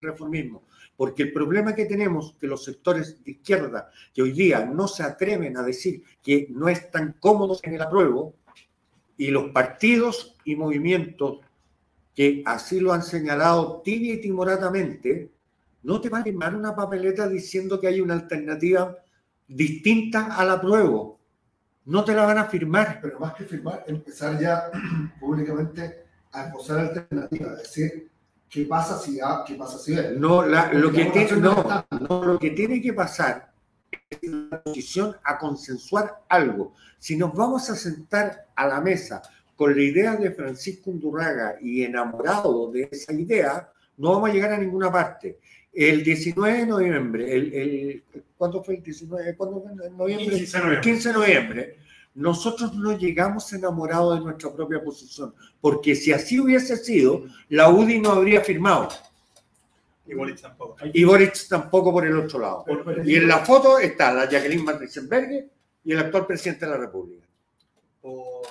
reformismo. 0.00 0.64
Porque 0.96 1.24
el 1.24 1.32
problema 1.32 1.74
que 1.74 1.84
tenemos 1.84 2.34
que 2.40 2.46
los 2.46 2.64
sectores 2.64 3.22
de 3.22 3.32
izquierda 3.32 3.90
que 4.14 4.22
hoy 4.22 4.32
día 4.32 4.64
no 4.64 4.88
se 4.88 5.02
atreven 5.02 5.56
a 5.56 5.62
decir 5.62 6.02
que 6.22 6.48
no 6.50 6.68
están 6.68 7.16
cómodos 7.20 7.60
en 7.64 7.74
el 7.74 7.82
apruebo 7.82 8.34
y 9.16 9.28
los 9.28 9.50
partidos 9.50 10.36
y 10.44 10.56
movimientos 10.56 11.40
que 12.14 12.42
así 12.46 12.80
lo 12.80 12.94
han 12.94 13.02
señalado 13.02 13.82
tibia 13.82 14.14
y 14.14 14.20
timoratamente, 14.22 15.30
no 15.82 16.00
te 16.00 16.08
van 16.08 16.22
a 16.22 16.24
firmar 16.24 16.54
una 16.54 16.74
papeleta 16.74 17.28
diciendo 17.28 17.78
que 17.78 17.88
hay 17.88 18.00
una 18.00 18.14
alternativa 18.14 18.96
distinta 19.46 20.34
al 20.34 20.50
apruebo. 20.50 21.20
No 21.84 22.04
te 22.04 22.14
la 22.14 22.24
van 22.24 22.38
a 22.38 22.46
firmar. 22.46 23.00
pero 23.02 23.20
más 23.20 23.34
que 23.34 23.44
firmar, 23.44 23.84
empezar 23.86 24.40
ya 24.40 24.70
públicamente 25.20 26.04
a 26.32 26.46
esbozar 26.46 26.78
alternativas, 26.78 27.52
es 27.52 27.62
decir, 27.62 28.10
¿qué 28.50 28.64
pasa 28.64 28.98
si 28.98 29.20
A, 29.20 29.42
qué 29.46 29.54
pasa 29.54 29.78
si 29.78 29.94
B? 29.94 30.14
No, 30.18 30.44
la- 30.46 30.72
lo, 30.72 30.90
que 30.92 31.06
tiene, 31.06 31.32
no, 31.32 31.84
no 32.08 32.24
lo 32.24 32.38
que 32.38 32.50
tiene 32.50 32.80
que 32.80 32.92
pasar 32.92 33.50
es 34.10 34.30
la 34.30 34.62
posición 34.62 35.16
a 35.24 35.38
consensuar 35.38 36.22
algo. 36.28 36.74
Si 36.98 37.16
nos 37.16 37.34
vamos 37.34 37.68
a 37.70 37.76
sentar 37.76 38.46
a 38.54 38.66
la 38.66 38.80
mesa 38.80 39.22
con 39.56 39.74
la 39.74 39.82
idea 39.82 40.16
de 40.16 40.30
Francisco 40.32 40.90
Undurraga 40.90 41.56
y 41.60 41.82
enamorado 41.82 42.70
de 42.70 42.88
esa 42.90 43.12
idea, 43.12 43.70
no 43.96 44.12
vamos 44.12 44.30
a 44.30 44.32
llegar 44.32 44.52
a 44.52 44.58
ninguna 44.58 44.92
parte. 44.92 45.38
El 45.72 46.02
19 46.04 46.58
de 46.58 46.66
noviembre, 46.66 47.36
el, 47.36 47.52
el, 47.52 48.04
¿cuándo 48.38 48.62
fue 48.62 48.76
el 48.76 48.82
19? 48.82 49.36
¿Cuándo 49.36 49.62
fue? 49.62 49.72
¿En 49.86 49.96
noviembre? 49.96 50.36
15 50.36 50.56
de 50.56 50.62
noviembre. 50.64 50.80
15 50.90 51.08
de 51.08 51.14
noviembre, 51.14 51.76
nosotros 52.16 52.74
no 52.74 52.96
llegamos 52.96 53.52
enamorados 53.52 54.18
de 54.18 54.24
nuestra 54.24 54.52
propia 54.52 54.82
posición, 54.82 55.34
porque 55.60 55.94
si 55.94 56.12
así 56.12 56.40
hubiese 56.40 56.76
sido, 56.76 57.24
la 57.50 57.68
UDI 57.68 58.00
no 58.00 58.10
habría 58.12 58.40
firmado 58.40 58.88
Y 60.06 60.14
Boric 60.14 60.40
tampoco. 60.40 60.76
y 60.92 61.04
Boric 61.04 61.46
tampoco 61.48 61.92
por 61.92 62.06
el 62.06 62.16
otro 62.18 62.38
lado. 62.40 62.62
Pero- 62.66 62.84
pero- 62.84 63.04
Y 63.04 63.16
en 63.16 63.28
la 63.28 63.38
foto 63.44 63.78
está 63.78 64.12
la 64.12 64.28
Jacqueline 64.28 64.64
Van 64.64 64.80
y 65.84 65.92
el 65.92 65.98
actual 65.98 66.26
presidente 66.26 66.64
de 66.64 66.70
la 66.72 66.78
República. 66.78 67.24
por, 68.00 68.46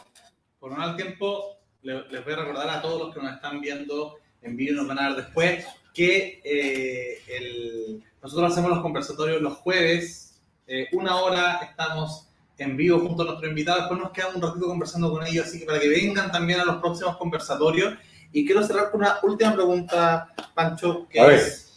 por 0.59 0.71
no 0.71 0.85
dar 0.85 0.95
tiempo, 0.95 1.57
le- 1.81 2.07
les 2.09 2.23
voy 2.23 2.33
a 2.33 2.37
recordar 2.37 2.69
a 2.69 2.81
todos 2.81 2.99
los 3.07 3.15
que 3.15 3.21
nos 3.21 3.33
están 3.35 3.61
viendo 3.61 4.17
en 4.41 4.55
vivo 4.57 4.73
y 4.73 4.75
nos 4.75 4.87
van 4.87 4.99
a 4.99 5.07
ver 5.09 5.17
después 5.25 5.65
que 5.93 6.41
eh, 6.43 7.19
el- 7.29 8.03
nosotros 8.21 8.51
hacemos 8.51 8.69
los 8.69 8.81
conversatorios 8.81 9.41
los 9.41 9.53
jueves, 9.57 10.41
eh, 10.67 10.87
una 10.91 11.15
hora 11.21 11.59
estamos 11.69 12.27
en 12.57 12.77
vivo 12.77 12.99
junto 12.99 13.23
a 13.23 13.25
nuestro 13.25 13.47
invitado, 13.49 13.79
después 13.79 13.99
nos 13.99 14.11
quedamos 14.11 14.35
un 14.37 14.41
ratito 14.41 14.65
conversando 14.67 15.11
con 15.11 15.25
ellos, 15.25 15.45
así 15.45 15.59
que 15.59 15.65
para 15.65 15.79
que 15.79 15.89
vengan 15.89 16.31
también 16.31 16.59
a 16.61 16.65
los 16.65 16.77
próximos 16.77 17.17
conversatorios. 17.17 17.95
Y 18.31 18.45
quiero 18.45 18.63
cerrar 18.63 18.91
con 18.91 19.01
una 19.01 19.17
última 19.23 19.53
pregunta, 19.53 20.29
Pancho, 20.53 21.07
que 21.09 21.19
A 21.19 21.25
ver. 21.27 21.39
es, 21.39 21.71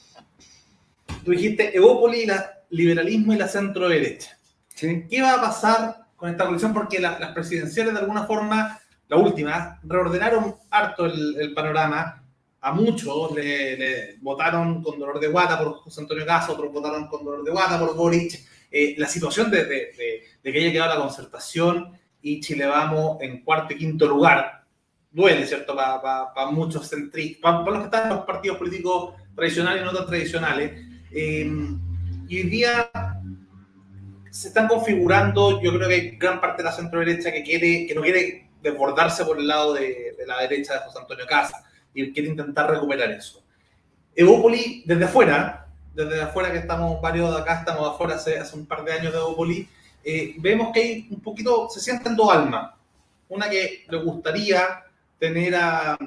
tú 1.24 1.30
dijiste 1.32 1.76
Evópoli, 1.76 2.26
la, 2.26 2.54
liberalismo 2.70 3.32
y 3.32 3.36
la 3.36 3.48
centro 3.48 3.88
derecha. 3.88 4.36
¿Sí? 4.74 5.06
¿Qué 5.10 5.22
va 5.22 5.34
a 5.34 5.40
pasar 5.40 5.96
con 6.16 6.30
esta 6.30 6.44
coalición? 6.44 6.72
Porque 6.74 7.00
la- 7.00 7.18
las 7.18 7.32
presidenciales, 7.32 7.94
de 7.94 8.00
alguna 8.00 8.24
forma, 8.24 8.78
la 9.08 9.16
última, 9.16 9.80
reordenaron 9.82 10.56
harto 10.70 11.06
el, 11.06 11.36
el 11.40 11.54
panorama. 11.54 12.22
A 12.60 12.72
muchos 12.72 13.32
le, 13.32 13.76
le 13.76 14.16
votaron 14.20 14.82
con 14.82 14.98
dolor 14.98 15.20
de 15.20 15.28
guata 15.28 15.58
por 15.58 15.74
José 15.78 16.00
Antonio 16.00 16.26
Caso, 16.26 16.52
otros 16.52 16.72
votaron 16.72 17.06
con 17.08 17.24
dolor 17.24 17.44
de 17.44 17.50
guata 17.52 17.78
por 17.78 17.94
Boric. 17.96 18.40
Eh, 18.70 18.94
la 18.98 19.06
situación 19.06 19.50
de, 19.50 19.64
de- 19.64 19.92
de- 19.96 20.22
de 20.42 20.52
que 20.52 20.58
haya 20.58 20.72
quedado 20.72 20.94
la 20.94 21.00
concertación 21.00 21.98
y 22.20 22.40
Chile 22.40 22.66
Vamos 22.66 23.18
en 23.22 23.42
cuarto 23.42 23.72
y 23.74 23.78
quinto 23.78 24.06
lugar 24.06 24.64
duele, 25.10 25.46
¿cierto? 25.46 25.74
Para 25.74 26.50
muchos 26.50 26.88
centristas, 26.88 27.40
para 27.40 27.64
los 27.64 27.78
que 27.78 27.84
están 27.84 28.02
en 28.10 28.16
los 28.16 28.26
partidos 28.26 28.58
políticos 28.58 29.14
tradicionales 29.34 29.82
y 29.82 29.84
no 29.84 29.92
tan 29.92 30.06
tradicionales. 30.06 30.86
Eh, 31.12 31.50
y 32.28 32.36
hoy 32.36 32.42
día 32.48 32.90
se 34.30 34.48
están 34.48 34.68
configurando, 34.68 35.60
yo 35.62 35.72
creo 35.74 35.88
que 35.88 35.94
hay 35.94 36.10
gran 36.18 36.40
parte 36.40 36.62
de 36.62 36.68
la 36.68 36.72
centro 36.72 37.00
derecha 37.00 37.32
que 37.32 37.42
quiere, 37.42 37.86
que 37.86 37.94
no 37.94 38.02
quiere 38.02 38.50
desbordarse 38.62 39.24
por 39.24 39.38
el 39.38 39.48
lado 39.48 39.72
de, 39.72 40.14
de 40.16 40.26
la 40.26 40.40
derecha 40.42 40.74
de 40.74 40.80
José 40.80 40.98
Antonio 40.98 41.26
Casa 41.26 41.64
y 41.94 42.12
quiere 42.12 42.28
intentar 42.28 42.70
recuperar 42.70 43.10
eso. 43.10 43.42
Evópoli, 44.14 44.82
desde 44.84 45.04
afuera, 45.04 45.67
desde 46.06 46.22
afuera 46.22 46.52
que 46.52 46.58
estamos 46.58 47.00
varios 47.00 47.34
de 47.34 47.40
acá, 47.40 47.58
estamos 47.60 47.88
afuera 47.88 48.14
hace, 48.14 48.38
hace 48.38 48.56
un 48.56 48.66
par 48.66 48.84
de 48.84 48.92
años 48.92 49.12
de 49.12 49.18
Evópoli, 49.18 49.68
eh, 50.04 50.34
vemos 50.38 50.70
que 50.72 50.80
hay 50.80 51.08
un 51.10 51.20
poquito, 51.20 51.68
se 51.68 51.80
sienten 51.80 52.14
dos 52.16 52.32
almas. 52.32 52.72
Una 53.28 53.50
que 53.50 53.84
le 53.88 53.98
gustaría 53.98 54.84
tener 55.18 55.54
a, 55.56 55.98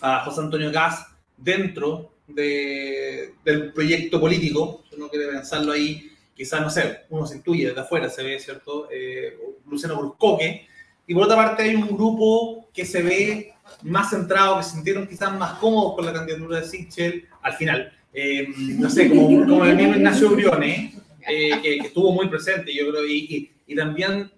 a 0.00 0.20
José 0.24 0.40
Antonio 0.40 0.70
Gas 0.70 1.06
dentro 1.36 2.12
de- 2.26 3.34
del 3.44 3.72
proyecto 3.72 4.20
político, 4.20 4.84
uno 4.96 5.08
quiere 5.08 5.26
pensarlo 5.28 5.72
ahí, 5.72 6.10
quizás, 6.34 6.60
no 6.60 6.70
sé, 6.70 7.00
uno 7.10 7.26
se 7.26 7.36
intuye 7.36 7.66
desde 7.66 7.80
afuera, 7.80 8.08
se 8.08 8.22
ve, 8.22 8.38
¿cierto? 8.38 8.88
Eh, 8.90 9.36
Luciano 9.66 9.96
Bruscoque. 9.98 10.66
Y 11.06 11.12
por 11.14 11.24
otra 11.24 11.36
parte 11.36 11.64
hay 11.64 11.74
un 11.74 11.88
grupo 11.88 12.68
que 12.72 12.86
se 12.86 13.02
ve 13.02 13.52
más 13.82 14.10
centrado, 14.10 14.56
que 14.56 14.62
se 14.62 14.70
sintieron 14.70 15.06
quizás 15.06 15.36
más 15.36 15.58
cómodos 15.58 15.96
con 15.96 16.06
la 16.06 16.12
candidatura 16.14 16.60
de 16.60 16.66
Sichel 16.66 17.28
al 17.42 17.52
final. 17.54 17.92
Eh, 18.14 18.46
no 18.78 18.88
sé, 18.88 19.08
como, 19.08 19.26
como 19.44 19.64
el 19.64 19.76
mismo 19.76 19.94
Ignacio 19.96 20.30
Briones, 20.30 20.94
eh, 21.28 21.50
que, 21.62 21.78
que 21.78 21.86
estuvo 21.88 22.12
muy 22.12 22.28
presente, 22.28 22.72
yo 22.72 22.88
creo, 22.90 23.04
y, 23.06 23.50
y, 23.66 23.72
y 23.72 23.74
también, 23.76 24.30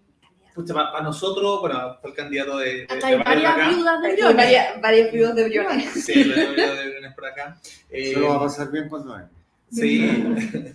para 0.72 1.02
nosotros, 1.02 1.60
bueno, 1.60 1.98
fue 2.00 2.10
el 2.10 2.16
candidato 2.16 2.56
de... 2.56 2.74
de- 2.74 2.82
Acá 2.84 3.08
de 3.08 3.14
hay 3.16 3.18
varios 3.22 3.44
varias 3.54 3.68
viudas 3.76 4.00
de 4.02 4.12
Briones. 4.12 4.36
varias- 4.36 4.80
varios 4.80 5.12
vivos 5.12 5.34
de 5.34 5.44
Briones. 5.44 5.90
Sí, 5.92 6.12
tengo 6.14 6.52
yo 6.56 6.74
de 6.74 6.88
Briones 6.88 7.14
por 7.14 7.26
acá. 7.26 7.60
Eh, 7.90 8.14
Se 8.14 8.20
lo 8.20 8.28
va 8.30 8.36
a 8.36 8.40
pasar 8.40 8.70
bien 8.72 8.88
cuando 8.88 9.12
venga. 9.12 9.30
Sí. 9.70 10.74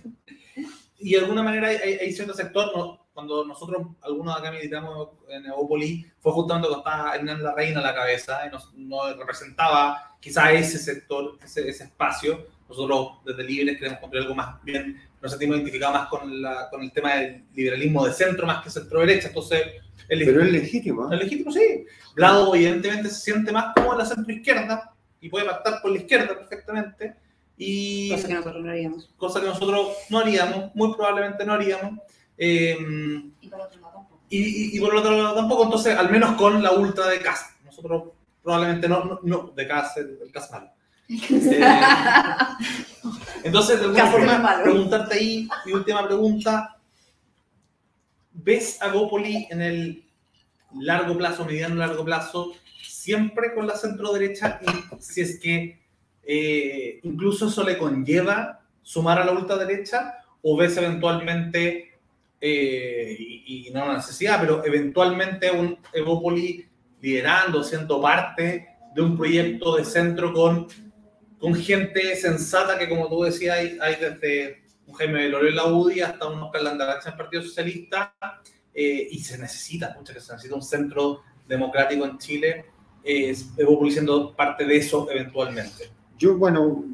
y 1.00 1.12
de 1.12 1.18
alguna 1.18 1.42
manera 1.42 1.68
hay, 1.68 1.76
hay- 2.00 2.12
cierto 2.12 2.34
sector, 2.34 2.70
no- 2.76 3.00
cuando 3.12 3.44
nosotros, 3.44 3.88
algunos 4.00 4.38
acá 4.38 4.50
militamos 4.52 5.08
en 5.28 5.44
Eópolis, 5.46 6.06
fue 6.20 6.32
justamente 6.32 6.68
cuando 6.68 6.88
estaba 6.88 7.14
Hernán 7.14 7.42
la 7.42 7.54
Reina 7.54 7.80
a 7.80 7.82
la 7.82 7.94
cabeza 7.94 8.40
y 8.46 8.50
nos, 8.50 8.72
nos 8.74 9.18
representaba 9.18 10.16
quizá 10.20 10.50
ese 10.52 10.78
sector, 10.78 11.36
ese, 11.44 11.68
ese 11.68 11.84
espacio. 11.84 12.46
Nosotros 12.68 13.18
desde 13.24 13.44
Libres 13.44 13.76
queremos 13.78 14.00
construir 14.00 14.22
algo 14.24 14.34
más 14.34 14.62
bien, 14.64 15.00
nos 15.20 15.30
sentimos 15.30 15.56
identificados 15.56 15.94
más 16.00 16.08
con, 16.08 16.40
la, 16.42 16.68
con 16.70 16.82
el 16.82 16.90
tema 16.92 17.14
del 17.16 17.44
liberalismo 17.54 18.06
de 18.06 18.12
centro 18.12 18.46
más 18.46 18.62
que 18.62 18.70
centro-derecha, 18.70 19.28
entonces 19.28 19.60
el 20.08 20.24
Pero 20.24 20.42
es 20.42 20.50
legítimo. 20.52 21.06
es 21.12 21.20
¿eh? 21.20 21.24
legítimo, 21.24 21.52
sí. 21.52 21.84
Blado 22.14 22.54
evidentemente 22.54 23.08
se 23.10 23.20
siente 23.20 23.52
más 23.52 23.74
como 23.74 23.92
en 23.92 23.98
la 23.98 24.04
centro-izquierda 24.06 24.92
y 25.20 25.28
puede 25.28 25.44
pactar 25.46 25.80
con 25.82 25.92
la 25.92 25.98
izquierda 26.00 26.28
perfectamente. 26.36 27.14
Y 27.56 28.10
Cosa 28.10 28.26
que 28.28 28.34
nosotros 28.34 28.64
no 28.64 28.70
haríamos. 28.70 29.10
cosa 29.16 29.40
que 29.40 29.46
nosotros 29.46 29.88
no 30.10 30.18
haríamos, 30.18 30.74
muy 30.74 30.94
probablemente 30.94 31.44
no 31.44 31.52
haríamos. 31.52 32.00
Eh, 32.38 32.76
Y 33.40 33.48
por 33.48 33.60
otro 33.60 33.80
lado 33.80 33.92
tampoco. 33.94 34.20
y, 34.30 34.38
y- 34.38 34.76
y 34.76 34.80
por 34.80 34.92
el 34.92 34.98
otro 34.98 35.10
lado 35.22 35.34
tampoco, 35.36 35.64
entonces, 35.64 35.96
al 35.96 36.10
menos 36.10 36.32
con 36.36 36.62
la 36.62 36.72
ultra 36.72 37.06
de 37.08 37.20
casa. 37.20 37.54
Nosotros 37.64 38.04
probablemente 38.42 38.88
no, 38.88 39.04
no, 39.04 39.20
no 39.22 39.52
de 39.54 39.68
casa, 39.68 40.00
el 40.00 40.32
caso 40.32 40.52
malo. 40.52 40.70
Eh, 41.30 41.60
entonces, 43.44 43.78
de 43.78 43.84
alguna 43.84 44.06
forma, 44.06 44.62
preguntarte 44.62 45.14
ahí, 45.14 45.48
mi 45.66 45.72
última 45.72 46.06
pregunta, 46.06 46.76
¿ves 48.32 48.80
a 48.80 48.88
Gópoli 48.88 49.46
en 49.50 49.62
el 49.62 50.04
largo 50.80 51.16
plazo, 51.16 51.44
mediano 51.44 51.74
largo 51.74 52.04
plazo, 52.04 52.52
siempre 52.82 53.54
con 53.54 53.66
la 53.66 53.76
centro 53.76 54.12
derecha 54.12 54.60
y 54.62 55.02
si 55.02 55.20
es 55.20 55.38
que 55.38 55.80
eh, 56.24 57.00
incluso 57.02 57.48
eso 57.48 57.64
le 57.64 57.76
conlleva 57.76 58.60
sumar 58.82 59.18
a 59.18 59.24
la 59.24 59.32
ultraderecha 59.32 60.18
o 60.40 60.56
ves 60.56 60.76
eventualmente, 60.76 61.98
eh, 62.40 63.16
y, 63.18 63.68
y 63.68 63.70
no 63.70 63.84
una 63.84 63.94
necesidad, 63.94 64.40
pero 64.40 64.64
eventualmente 64.64 65.50
un 65.50 65.78
Evópoli 65.92 66.66
liderando, 67.00 67.62
siendo 67.62 68.00
parte 68.00 68.68
de 68.94 69.02
un 69.02 69.16
proyecto 69.16 69.76
de 69.76 69.84
centro 69.84 70.32
con, 70.32 70.66
con 71.42 71.56
gente 71.56 72.14
sensata 72.14 72.78
que, 72.78 72.88
como 72.88 73.08
tú 73.08 73.24
decías, 73.24 73.58
hay, 73.58 73.96
desde 73.96 74.62
un 74.86 74.94
Jaime 74.94 75.24
Velorio 75.24 75.48
en 75.48 75.56
la 75.56 75.66
UDI 75.66 76.00
hasta 76.02 76.28
un 76.28 76.40
Oscar 76.40 76.62
Landaracha 76.62 77.08
en 77.08 77.14
el 77.14 77.18
Partido 77.18 77.42
Socialista, 77.42 78.14
eh, 78.72 79.08
y 79.10 79.18
se 79.18 79.36
necesita, 79.38 79.92
mucho 79.98 80.14
que 80.14 80.20
se 80.20 80.32
necesita 80.32 80.54
un 80.54 80.62
centro 80.62 81.22
democrático 81.48 82.04
en 82.04 82.16
Chile, 82.18 82.66
eh, 83.02 83.34
siendo 83.90 84.32
parte 84.36 84.64
de 84.64 84.76
eso 84.76 85.08
eventualmente. 85.10 85.90
Yo, 86.16 86.36
bueno, 86.36 86.84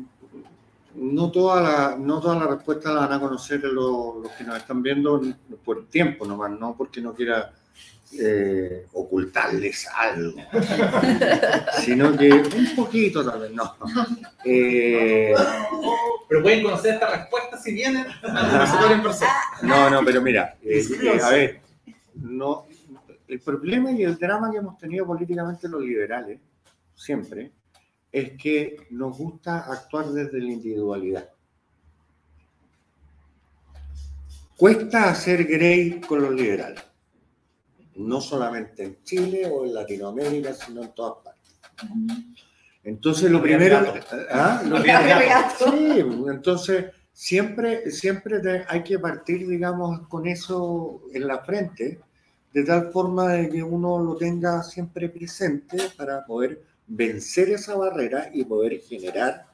no 0.95 1.31
toda 1.31 1.61
la, 1.61 1.97
no 1.99 2.19
toda 2.19 2.37
la 2.37 2.47
respuesta 2.47 2.95
la 2.95 3.01
van 3.01 3.13
a 3.13 3.21
conocer 3.21 3.63
los, 3.65 4.17
los 4.17 4.33
que 4.33 4.45
nos 4.45 4.57
están 4.57 4.83
viendo 4.83 5.21
por 5.63 5.91
tiempo 5.91 6.25
nomás, 6.25 6.59
no 6.59 6.75
porque 6.75 7.03
no 7.03 7.13
quiera 7.13 7.53
eh, 8.13 8.87
ocultarles 8.93 9.87
algo, 9.95 10.41
sino 11.85 12.17
que 12.17 12.33
un 12.33 12.75
poquito 12.75 13.25
tal 13.25 13.41
vez, 13.41 13.53
no. 13.53 13.75
Eh, 14.45 15.35
Pero 16.29 16.43
pueden 16.43 16.63
conocer 16.63 16.95
esta 16.95 17.17
respuesta 17.17 17.59
si 17.59 17.73
vienen 17.73 18.07
en 18.07 19.03
persona. 19.03 19.33
no, 19.63 19.91
no, 19.91 20.05
pero 20.05 20.23
mira, 20.23 20.57
eh, 20.63 20.83
eh, 21.03 21.21
a 21.23 21.31
ver, 21.31 21.61
no, 22.15 22.67
el 23.29 23.41
problema 23.41 23.93
y 23.93 24.03
el 24.05 24.17
drama 24.17 24.51
que 24.51 24.59
hemos 24.59 24.79
tenido 24.79 25.07
políticamente 25.07 25.69
los 25.69 25.83
liberales, 25.83 26.41
siempre, 26.95 27.53
es 28.11 28.33
que 28.33 28.87
nos 28.91 29.17
gusta 29.17 29.71
actuar 29.71 30.07
desde 30.07 30.39
la 30.41 30.51
individualidad. 30.51 31.29
Cuesta 34.57 35.11
hacer 35.11 35.45
grey 35.45 36.01
con 36.01 36.23
los 36.23 36.35
liberales, 36.35 36.83
no 37.99 38.21
solamente 38.21 38.85
en 38.85 39.03
Chile 39.03 39.47
o 39.47 39.65
en 39.65 39.75
Latinoamérica, 39.75 40.55
sino 40.55 40.83
en 40.83 40.93
todas 40.93 41.25
partes. 41.25 41.57
Entonces, 42.85 43.31
lo 43.31 43.43
primero... 43.43 43.79
¿Ah? 44.31 44.63
Lo-. 44.65 44.83
Sí, 44.83 46.05
entonces 46.31 46.87
siempre, 47.13 47.91
siempre 47.91 48.65
hay 48.69 48.83
que 48.85 48.99
partir, 48.99 49.47
digamos, 49.49 50.07
con 50.09 50.27
eso 50.27 51.03
en 51.13 51.27
la 51.27 51.41
frente, 51.41 52.01
de 52.53 52.65
tal 52.65 52.93
forma 52.93 53.33
de 53.33 53.49
que 53.49 53.63
uno 53.63 53.99
lo 53.99 54.17
tenga 54.17 54.63
siempre 54.63 55.09
presente 55.09 55.77
para 55.97 56.25
poder 56.25 56.63
vencer 56.87 57.51
esa 57.51 57.75
barrera 57.75 58.31
y 58.33 58.45
poder 58.45 58.81
generar, 58.81 59.47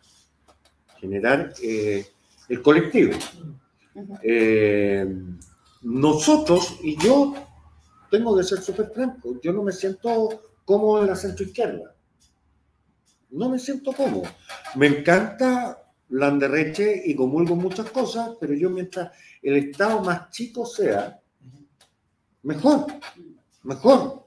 generar 1.01 1.53
eh, 1.63 2.07
el 2.49 2.63
colectivo. 2.63 3.15
Eh, 4.23 5.07
nosotros, 5.83 6.79
y 6.83 6.97
yo 6.97 7.35
tengo 8.15 8.37
que 8.37 8.45
ser 8.45 8.61
súper 8.63 8.91
franco, 8.91 9.41
yo 9.43 9.53
no 9.53 9.65
me 9.65 9.73
siento 9.73 10.41
cómodo 10.65 11.03
en 11.03 11.09
la 11.09 11.17
centro 11.17 11.45
izquierda. 11.45 11.97
No 13.31 13.49
me 13.49 13.59
siento 13.59 13.93
cómodo. 13.93 14.23
Me 14.77 14.87
encanta 14.87 15.83
Landerreche 16.11 17.03
y 17.07 17.17
comulgo 17.17 17.57
muchas 17.57 17.91
cosas, 17.91 18.37
pero 18.39 18.55
yo 18.55 18.71
mientras 18.71 19.11
el 19.43 19.57
Estado 19.57 20.01
más 20.01 20.31
chico 20.31 20.65
sea, 20.65 21.21
mejor, 22.45 22.87
mejor. 23.65 23.99
O 23.99 24.25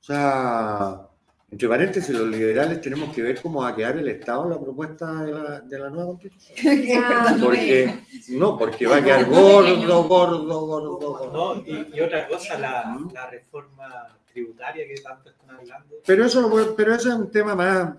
sea, 0.00 1.06
entre 1.52 1.68
paréntesis, 1.68 2.08
los 2.14 2.28
liberales 2.28 2.80
tenemos 2.80 3.14
que 3.14 3.20
ver 3.20 3.40
cómo 3.42 3.60
va 3.60 3.68
a 3.68 3.76
quedar 3.76 3.98
el 3.98 4.08
Estado 4.08 4.44
en 4.44 4.50
la 4.50 4.60
propuesta 4.60 5.22
de 5.22 5.32
la, 5.32 5.60
de 5.60 5.78
la 5.78 5.90
nueva 5.90 6.06
constitución. 6.06 6.82
Ah, 7.04 7.36
Porque, 7.40 7.94
no, 8.30 8.56
porque 8.58 8.86
va 8.86 8.96
a 8.96 9.04
quedar 9.04 9.26
gordo, 9.26 10.04
gordo, 10.04 10.66
gordo, 10.66 10.96
gordo. 10.96 11.32
No, 11.32 11.62
y, 11.66 11.88
y 11.94 12.00
otra 12.00 12.26
cosa, 12.26 12.58
la, 12.58 12.96
la 13.12 13.28
reforma 13.30 14.18
tributaria 14.32 14.86
que 14.86 14.94
tanto 15.02 15.28
están 15.28 15.50
hablando, 15.50 15.96
Pero 16.06 16.24
eso, 16.24 16.40
lo 16.40 16.74
pero 16.74 16.94
eso 16.94 17.10
es 17.10 17.14
un 17.16 17.30
tema 17.30 17.54
más, 17.54 17.96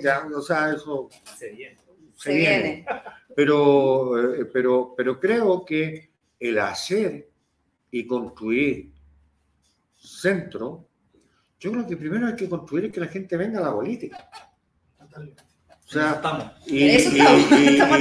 ya, 0.00 0.24
o 0.32 0.40
sea, 0.40 0.72
eso 0.72 1.08
se 1.36 1.50
viene. 1.50 1.76
se, 2.14 2.30
Se 2.30 2.34
viene. 2.36 2.62
viene. 2.62 2.86
Pero, 3.34 4.34
eh, 4.36 4.44
pero, 4.52 4.94
pero 4.96 5.18
creo 5.18 5.64
que 5.64 6.10
el 6.38 6.58
hacer 6.60 7.28
y 7.90 8.06
construir 8.06 8.92
centro, 9.96 10.86
yo 11.64 11.72
creo 11.72 11.86
que 11.86 11.96
primero 11.96 12.26
hay 12.26 12.36
que 12.36 12.46
construir 12.46 12.92
que 12.92 13.00
la 13.00 13.06
gente 13.06 13.38
venga 13.38 13.58
a 13.58 13.62
la 13.62 13.72
política. 13.72 14.28
O 15.00 15.88
sea, 15.90 16.12
estamos. 16.12 16.44
y, 16.66 16.88
eso 16.90 17.08
estamos, 17.10 17.52
estamos 17.52 17.98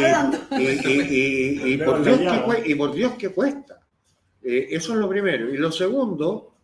por 1.85 2.03
Dios 2.03 2.17
que 2.17 2.23
engañado. 2.23 2.45
cue- 2.45 2.63
y 2.65 2.75
por 2.75 2.93
Dios 2.93 3.13
que 3.13 3.29
cuesta. 3.29 3.79
Eh, 4.43 4.67
eso 4.71 4.91
es 4.91 4.99
lo 4.99 5.07
primero. 5.07 5.49
Y 5.53 5.55
lo 5.57 5.71
segundo, 5.71 6.57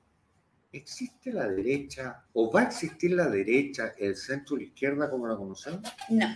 ¿existe 0.74 1.32
la 1.32 1.48
derecha 1.48 2.22
o 2.34 2.52
va 2.52 2.62
a 2.62 2.64
existir 2.66 3.12
la 3.12 3.30
derecha, 3.30 3.94
el 3.98 4.18
centro 4.18 4.58
y 4.58 4.60
la 4.60 4.66
izquierda 4.66 5.10
como 5.10 5.26
la 5.26 5.38
conocemos? 5.38 5.82
No. 6.10 6.28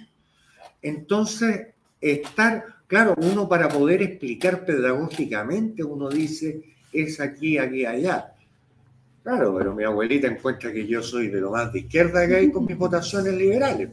Entonces, 0.82 1.74
estar, 2.00 2.64
claro, 2.88 3.16
uno 3.18 3.50
para 3.50 3.68
poder 3.68 4.02
explicar 4.02 4.66
pedagógicamente, 4.66 5.84
uno 5.84 6.08
dice, 6.08 6.64
es 6.94 7.20
aquí, 7.20 7.58
aquí, 7.58 7.86
allá. 7.86 8.33
Claro, 9.24 9.56
pero 9.58 9.74
mi 9.74 9.84
abuelita 9.86 10.28
encuentra 10.28 10.72
que 10.74 10.86
yo 10.86 11.02
soy 11.02 11.30
de 11.30 11.40
lo 11.40 11.52
más 11.52 11.72
de 11.72 11.80
izquierda 11.80 12.28
que 12.28 12.36
hay 12.36 12.52
con 12.52 12.66
mis 12.66 12.78
votaciones 12.78 13.34
liberales. 13.34 13.90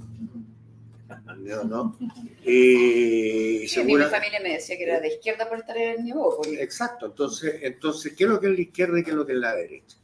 Yo, 1.45 1.64
¿no? 1.64 1.97
Y 2.45 3.61
Sí, 3.61 3.68
segura- 3.68 4.07
mi 4.07 4.11
familia 4.11 4.41
me 4.43 4.53
decía 4.55 4.76
que 4.76 4.83
era 4.85 5.01
de 5.01 5.09
izquierda 5.14 5.49
por 5.49 5.59
estar 5.59 5.76
en 5.76 6.05
Neopoli. 6.05 6.59
Exacto, 6.59 7.07
entonces, 7.07 7.57
entonces, 7.62 8.12
¿qué 8.16 8.24
es 8.24 8.31
lo 8.31 8.41
que 8.41 8.49
es 8.49 8.55
la 8.55 8.61
izquierda 8.61 8.99
y 8.99 9.05
qué 9.05 9.11
es 9.11 9.16
lo 9.16 9.24
que 9.26 9.33
es 9.33 9.39
la 9.39 9.55
derecha? 9.55 9.97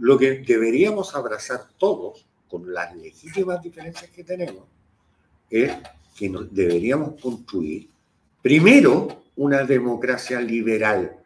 Lo 0.00 0.16
que 0.18 0.38
deberíamos 0.46 1.14
abrazar 1.14 1.66
todos, 1.78 2.26
con 2.48 2.72
las 2.72 2.94
legítimas 2.96 3.60
diferencias 3.62 4.10
que 4.10 4.22
tenemos, 4.24 4.64
es 5.50 5.72
que 6.16 6.28
nos 6.28 6.52
deberíamos 6.54 7.20
construir 7.20 7.88
primero 8.40 9.24
una 9.36 9.64
democracia 9.64 10.40
liberal. 10.40 11.16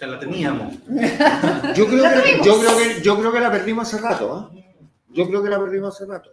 Ya 0.00 0.06
la 0.06 0.18
teníamos. 0.18 0.74
Yo 1.76 1.86
creo 1.86 2.04
que, 2.22 2.40
yo 2.42 2.58
creo 2.58 2.78
que, 2.78 3.02
yo 3.02 3.18
creo 3.18 3.32
que 3.32 3.40
la 3.40 3.50
perdimos 3.50 3.86
hace 3.92 4.02
rato, 4.02 4.32
¿ah? 4.32 4.50
Yo 5.10 5.28
creo 5.28 5.42
que 5.42 5.50
la 5.50 5.58
perdimos 5.58 5.94
hace 5.94 6.06
rato. 6.06 6.30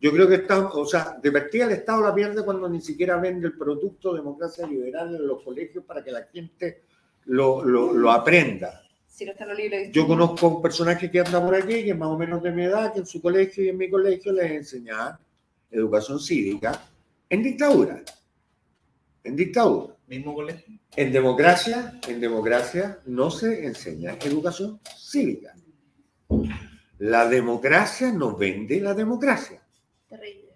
Yo 0.00 0.12
creo 0.12 0.28
que 0.28 0.34
estamos, 0.34 0.72
o 0.74 0.84
sea, 0.84 1.16
de 1.22 1.30
partida 1.30 1.66
el 1.66 1.72
Estado 1.72 2.02
la 2.02 2.14
pierde 2.14 2.44
cuando 2.44 2.68
ni 2.68 2.80
siquiera 2.80 3.16
vende 3.16 3.46
el 3.46 3.56
producto 3.56 4.12
democracia 4.12 4.66
liberal 4.66 5.14
en 5.14 5.26
los 5.26 5.42
colegios 5.42 5.84
para 5.84 6.02
que 6.02 6.10
la 6.10 6.24
gente 6.24 6.82
lo, 7.26 7.64
lo, 7.64 7.92
lo 7.92 8.10
aprenda. 8.10 8.82
Si 9.06 9.24
no 9.24 9.30
están 9.30 9.48
los 9.48 9.56
libros. 9.56 9.80
Yo 9.92 10.06
conozco 10.06 10.48
un 10.48 10.62
personaje 10.62 11.10
que 11.10 11.20
anda 11.20 11.42
por 11.42 11.54
aquí, 11.54 11.84
que 11.84 11.90
es 11.90 11.96
más 11.96 12.08
o 12.08 12.18
menos 12.18 12.42
de 12.42 12.50
mi 12.50 12.64
edad, 12.64 12.92
que 12.92 12.98
en 12.98 13.06
su 13.06 13.22
colegio 13.22 13.64
y 13.64 13.68
en 13.68 13.78
mi 13.78 13.88
colegio 13.88 14.32
les 14.32 14.50
enseñaban 14.50 15.16
educación 15.70 16.18
cívica 16.18 16.82
en 17.30 17.42
dictadura. 17.42 18.02
En 19.22 19.36
dictadura. 19.36 19.93
Mismo 20.06 20.34
colegio. 20.34 20.78
En 20.96 21.12
democracia, 21.12 21.98
en 22.06 22.20
democracia 22.20 23.00
no 23.06 23.30
se 23.30 23.64
enseña 23.64 24.12
educación 24.22 24.80
cívica. 24.96 25.54
La 26.98 27.26
democracia 27.28 28.12
nos 28.12 28.38
vende 28.38 28.80
la 28.80 28.94
democracia. 28.94 29.62
Terrible. 30.08 30.54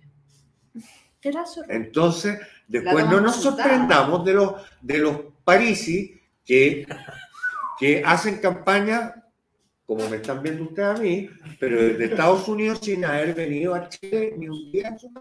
Entonces, 1.69 2.39
después 2.67 3.07
no 3.07 3.21
nos 3.21 3.37
sorprendamos 3.37 4.25
de 4.25 4.35
los, 4.35 4.55
de 4.81 4.99
los 4.99 5.17
parisis 5.45 6.13
que, 6.45 6.87
que 7.79 8.03
hacen 8.05 8.39
campaña, 8.39 9.25
como 9.85 10.09
me 10.09 10.17
están 10.17 10.43
viendo 10.43 10.65
ustedes 10.65 10.99
a 10.99 11.03
mí, 11.03 11.29
pero 11.59 11.83
desde 11.83 12.05
Estados 12.05 12.47
Unidos 12.49 12.81
sin 12.83 13.05
haber 13.05 13.35
venido 13.35 13.75
a 13.75 13.89
Chile 13.89 14.35
ni 14.37 14.49
un 14.49 14.71
día 14.71 14.89
en 14.89 14.99
su 14.99 15.13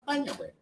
campaña. 0.00 0.32
pues. 0.36 0.52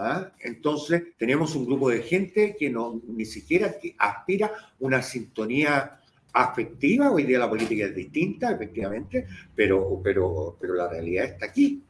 ¿Ah? 0.00 0.30
Entonces, 0.40 1.02
tenemos 1.18 1.56
un 1.56 1.66
grupo 1.66 1.90
de 1.90 2.02
gente 2.02 2.54
que 2.56 2.70
no, 2.70 3.00
ni 3.08 3.24
siquiera 3.24 3.74
aspira 3.98 4.52
una 4.78 5.02
sintonía 5.02 5.98
afectiva. 6.32 7.10
Hoy 7.10 7.24
día 7.24 7.40
la 7.40 7.48
política 7.50 7.86
es 7.86 7.94
distinta, 7.96 8.52
efectivamente, 8.52 9.26
pero, 9.56 10.00
pero, 10.04 10.56
pero 10.60 10.74
la 10.74 10.88
realidad 10.88 11.24
está 11.24 11.46
aquí. 11.46 11.82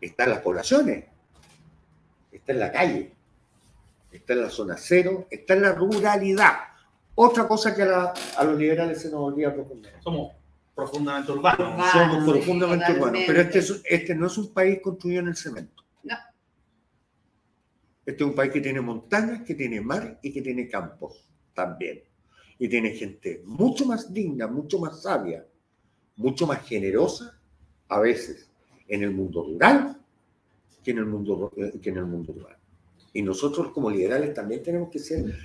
Está 0.00 0.24
en 0.24 0.30
las 0.30 0.38
poblaciones, 0.40 1.04
está 2.32 2.52
en 2.52 2.58
la 2.60 2.72
calle, 2.72 3.12
está 4.10 4.32
en 4.32 4.40
la 4.42 4.50
zona 4.50 4.76
cero, 4.78 5.26
está 5.30 5.54
en 5.54 5.62
la 5.62 5.72
ruralidad. 5.74 6.52
otra 7.14 7.46
cosa 7.46 7.74
que 7.74 7.82
a, 7.82 7.86
la- 7.86 8.14
a 8.38 8.44
los 8.44 8.58
liberales 8.58 9.02
se 9.02 9.10
nos 9.10 9.20
olvida 9.20 9.52
profundamente. 9.54 10.02
Somos 10.02 10.32
profundamente 10.74 11.30
urbanos. 11.30 11.90
Somos 11.92 12.24
profundamente 12.32 12.92
urbanos, 12.92 13.20
pero 13.26 13.40
este, 13.42 13.58
es- 13.58 13.82
este 13.84 14.14
no 14.14 14.26
es 14.28 14.38
un 14.38 14.52
país 14.54 14.80
construido 14.82 15.20
en 15.20 15.28
el 15.28 15.36
cemento. 15.36 15.81
Este 18.04 18.24
es 18.24 18.30
un 18.30 18.34
país 18.34 18.52
que 18.52 18.60
tiene 18.60 18.80
montañas, 18.80 19.42
que 19.42 19.54
tiene 19.54 19.80
mar 19.80 20.18
y 20.22 20.32
que 20.32 20.42
tiene 20.42 20.68
campos 20.68 21.28
también. 21.54 22.02
Y 22.58 22.68
tiene 22.68 22.90
gente 22.90 23.42
mucho 23.44 23.86
más 23.86 24.12
digna, 24.12 24.46
mucho 24.46 24.78
más 24.78 25.02
sabia, 25.02 25.46
mucho 26.16 26.46
más 26.46 26.66
generosa, 26.66 27.38
a 27.88 28.00
veces, 28.00 28.48
en 28.88 29.02
el 29.02 29.10
mundo 29.10 29.42
rural 29.44 30.02
que 30.82 30.90
en 30.90 30.98
el 30.98 31.06
mundo, 31.06 31.52
eh, 31.56 31.78
que 31.80 31.90
en 31.90 31.98
el 31.98 32.06
mundo 32.06 32.32
urbano. 32.32 32.56
Y 33.12 33.22
nosotros 33.22 33.72
como 33.72 33.90
liberales 33.90 34.34
también 34.34 34.62
tenemos 34.62 34.90
que 34.90 34.98
ser, 34.98 35.36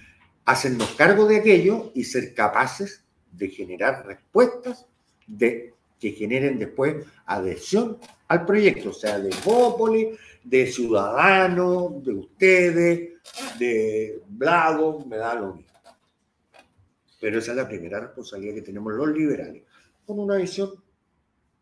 hacernos 0.45 0.89
cargo 0.91 1.27
de 1.27 1.37
aquello 1.37 1.91
y 1.93 2.03
ser 2.05 2.33
capaces 2.33 3.03
de 3.31 3.49
generar 3.49 4.05
respuestas 4.05 4.87
de, 5.27 5.73
que 5.99 6.11
generen 6.11 6.57
después 6.57 7.05
adhesión 7.25 7.97
al 8.27 8.45
proyecto, 8.45 8.89
o 8.89 8.93
sea, 8.93 9.19
de 9.19 9.29
Popoli, 9.43 10.09
de 10.43 10.67
Ciudadanos, 10.67 12.03
de 12.03 12.13
ustedes, 12.13 13.09
de 13.59 14.21
Blago, 14.27 15.05
me 15.05 15.17
da 15.17 15.35
lo 15.35 15.53
mismo. 15.55 15.71
Pero 17.19 17.39
esa 17.39 17.51
es 17.51 17.57
la 17.57 17.67
primera 17.67 17.99
responsabilidad 17.99 18.55
que 18.55 18.61
tenemos 18.61 18.93
los 18.93 19.09
liberales, 19.09 19.63
con 20.05 20.19
una 20.19 20.35
visión 20.35 20.71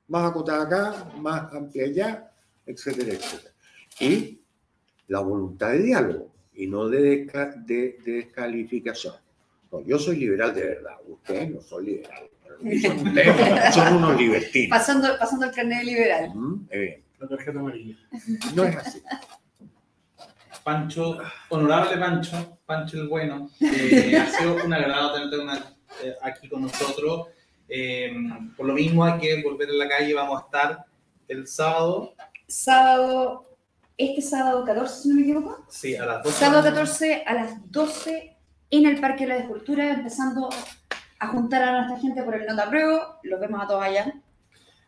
más 0.07 0.29
acotada 0.29 0.63
acá, 0.63 1.11
más 1.17 1.53
amplia 1.53 1.85
allá, 1.85 2.31
etcétera, 2.65 3.13
etcétera. 3.13 3.53
Y 3.99 4.39
la 5.07 5.19
voluntad 5.21 5.71
de 5.71 5.79
diálogo 5.79 6.31
y 6.53 6.67
no 6.67 6.87
de- 6.89 7.25
de 7.65 7.97
descalificación. 8.05 9.15
No, 9.71 9.81
yo 9.81 9.97
soy 9.97 10.17
liberal 10.17 10.53
de 10.53 10.61
verdad, 10.63 10.95
ustedes 11.07 11.49
no 11.51 11.61
son 11.61 11.85
liberales. 11.85 12.31
Son, 13.73 13.95
unos 13.97 14.17
libertinos. 14.17 14.69
Pasando, 14.77 15.17
pasando 15.19 15.45
el 15.45 15.51
carnet 15.51 15.83
liberal. 15.83 16.29
¿Mm? 16.33 16.67
Eh, 16.71 17.03
La 17.19 17.27
tarjeta 17.27 17.59
amarilla. 17.59 17.95
no 18.55 18.63
es 18.63 18.75
así. 18.77 19.01
Pancho, 20.63 21.17
honorable 21.49 21.97
Pancho, 21.97 22.57
Pancho 22.65 22.97
el 23.01 23.07
bueno, 23.07 23.49
eh, 23.61 24.17
ha 24.17 24.27
sido 24.31 24.55
un 24.65 24.73
agrado 24.73 25.13
tenerte 25.13 25.37
una- 25.39 25.75
eh, 26.03 26.13
aquí 26.23 26.49
con 26.49 26.63
nosotros. 26.63 27.27
Eh, 27.69 28.11
por 28.57 28.65
lo 28.65 28.73
mismo 28.73 29.03
hay 29.03 29.19
que 29.19 29.43
volver 29.43 29.69
a 29.69 29.73
la 29.73 29.87
calle, 29.87 30.13
vamos 30.13 30.41
a 30.41 30.45
estar 30.45 30.85
el 31.27 31.47
sábado, 31.47 32.13
Sábado, 32.47 33.57
este 33.97 34.21
sábado 34.21 34.63
14, 34.65 35.01
si 35.03 35.09
no 35.09 35.15
me 35.15 35.21
equivoco. 35.21 35.65
sí, 35.69 35.95
a 35.95 36.05
las 36.05 36.23
12. 36.23 36.37
Sábado 36.39 36.63
14 36.63 37.23
a 37.25 37.33
las 37.33 37.71
12 37.71 38.35
en 38.71 38.85
el 38.85 38.99
Parque 38.99 39.23
de 39.25 39.29
la 39.29 39.37
Escultura, 39.37 39.91
empezando 39.93 40.49
a 41.25 41.27
juntar 41.29 41.63
a 41.63 41.71
nuestra 41.73 41.99
gente 41.99 42.23
por 42.23 42.35
el 42.35 42.45
Nota 42.45 42.69
Pruebo. 42.69 42.99
Los 43.23 43.39
vemos 43.39 43.61
a 43.63 43.67
todos 43.67 43.83
allá. 43.83 44.13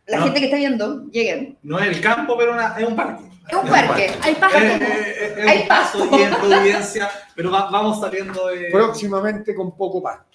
La 0.05 0.17
No. 0.19 0.23
gente 0.25 0.39
que 0.39 0.45
está 0.45 0.57
viendo, 0.57 1.03
lleguen. 1.07 1.57
No 1.63 1.79
es 1.79 1.87
el 1.87 2.01
campo, 2.01 2.37
pero 2.37 2.53
una- 2.53 2.75
es 2.77 2.87
un 2.87 2.95
parque. 2.95 3.23
Es 3.49 3.55
un 3.55 3.67
parque. 3.69 4.11
Hay 4.21 4.31
es 4.33 5.47
Hay 5.47 5.61
un 5.63 5.67
paso 5.67 5.99
pasto. 5.99 6.17
y 6.17 6.21
en 6.23 6.33
Providencia, 6.33 7.09
pero 7.35 7.51
va- 7.51 7.69
vamos 7.69 7.99
saliendo 7.99 8.47
de... 8.47 8.69
Próximamente 8.71 9.53
con 9.55 9.75
poco 9.75 10.01
pasto. 10.01 10.25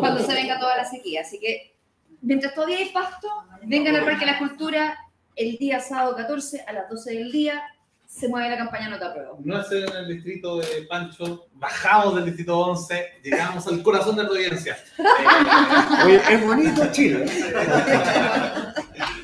cuando 0.00 0.20
se 0.20 0.32
venga 0.34 0.58
toda 0.58 0.76
la 0.76 0.84
sequía. 0.84 1.20
Así 1.22 1.38
que, 1.38 1.74
mientras 2.22 2.54
todavía 2.54 2.78
hay 2.78 2.90
pasto, 2.90 3.28
vengan 3.62 3.94
al 3.96 4.04
Parque 4.04 4.20
de 4.20 4.26
la 4.26 4.32
Escultura 4.32 4.98
el 5.36 5.56
día 5.58 5.80
sábado 5.80 6.16
14 6.16 6.64
a 6.66 6.72
las 6.72 6.88
12 6.88 7.12
del 7.14 7.30
día. 7.32 7.62
Se 8.18 8.28
mueve 8.28 8.50
la 8.50 8.56
campaña 8.56 8.88
Nota 8.88 9.12
Pruebo. 9.14 9.38
No 9.44 9.60
es 9.60 9.70
en 9.70 9.96
el 9.96 10.08
distrito 10.08 10.58
de 10.58 10.82
Pancho, 10.88 11.46
bajamos 11.54 12.16
del 12.16 12.24
distrito 12.26 12.58
11, 12.58 13.20
llegamos 13.22 13.66
al 13.68 13.82
corazón 13.82 14.16
de 14.16 14.24
Providencia. 14.24 14.76
Eh, 14.98 15.02
Oye, 16.04 16.20
es 16.30 16.46
bonito 16.46 16.82
Chile. 16.90 17.24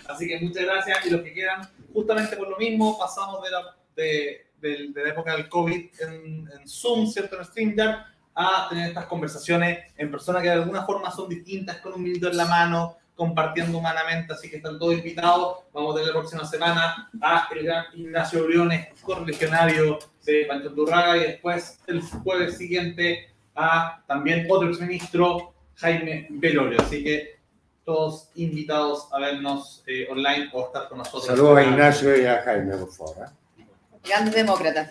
Así 0.08 0.28
que 0.28 0.38
muchas 0.40 0.64
gracias 0.64 1.06
y 1.06 1.10
los 1.10 1.22
que 1.22 1.32
quieran, 1.32 1.68
justamente 1.92 2.36
por 2.36 2.48
lo 2.48 2.56
mismo, 2.56 2.96
pasamos 2.98 3.42
de 3.42 3.50
la, 3.50 3.76
de, 3.96 4.46
de- 4.60 4.88
de 4.92 5.02
la 5.02 5.08
época 5.10 5.32
del 5.36 5.48
COVID 5.48 5.86
en, 6.00 6.48
en 6.56 6.68
Zoom, 6.68 7.06
¿cierto? 7.08 7.36
En 7.38 7.44
StreamYard, 7.44 7.96
a 8.36 8.68
tener 8.68 8.88
estas 8.88 9.06
conversaciones 9.06 9.92
en 9.96 10.10
persona 10.10 10.40
que 10.40 10.48
de 10.48 10.54
alguna 10.54 10.84
forma 10.84 11.10
son 11.10 11.28
distintas, 11.28 11.78
con 11.78 11.94
un 11.94 12.04
vinito 12.04 12.28
en 12.28 12.36
la 12.36 12.46
mano, 12.46 12.96
compartiendo 13.14 13.78
humanamente, 13.78 14.32
así 14.32 14.50
que 14.50 14.56
están 14.56 14.78
todos 14.78 14.94
invitados. 14.94 15.58
Vamos 15.72 15.92
a 15.92 15.98
tener 15.98 16.14
la 16.14 16.20
próxima 16.20 16.44
semana 16.44 17.10
a 17.20 17.48
el 17.54 17.64
gran 17.64 17.84
Ignacio 17.94 18.44
Briones, 18.44 18.88
correligionario 19.02 19.98
de 20.24 20.46
Pancho 20.46 20.70
Durraga, 20.70 21.16
y 21.16 21.20
después 21.20 21.78
el 21.86 22.02
jueves 22.02 22.56
siguiente 22.56 23.30
a 23.54 24.02
también 24.06 24.46
otro 24.50 24.68
exministro, 24.68 25.54
Jaime 25.76 26.26
Velorio. 26.30 26.80
Así 26.80 27.04
que 27.04 27.38
todos 27.84 28.30
invitados 28.34 29.08
a 29.12 29.18
vernos 29.18 29.84
eh, 29.86 30.08
online 30.10 30.50
o 30.52 30.66
estar 30.66 30.88
con 30.88 30.98
nosotros. 30.98 31.26
Saludos 31.26 31.58
a 31.58 31.62
Ignacio 31.64 32.20
y 32.20 32.26
a 32.26 32.42
Jaime, 32.42 32.76
por 32.76 32.92
favor. 32.92 33.26
¿eh? 33.26 33.64
Grandes 34.04 34.34
demócratas. 34.34 34.90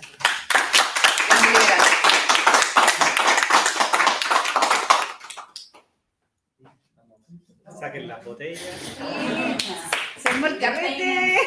Grandes 1.27 1.51
liberales. 1.51 1.93
Saquen 7.83 8.07
las 8.07 8.23
botellas. 8.23 8.61
Se 10.17 10.29
armó 10.29 10.47
el 10.47 10.57
carrete. 10.57 11.37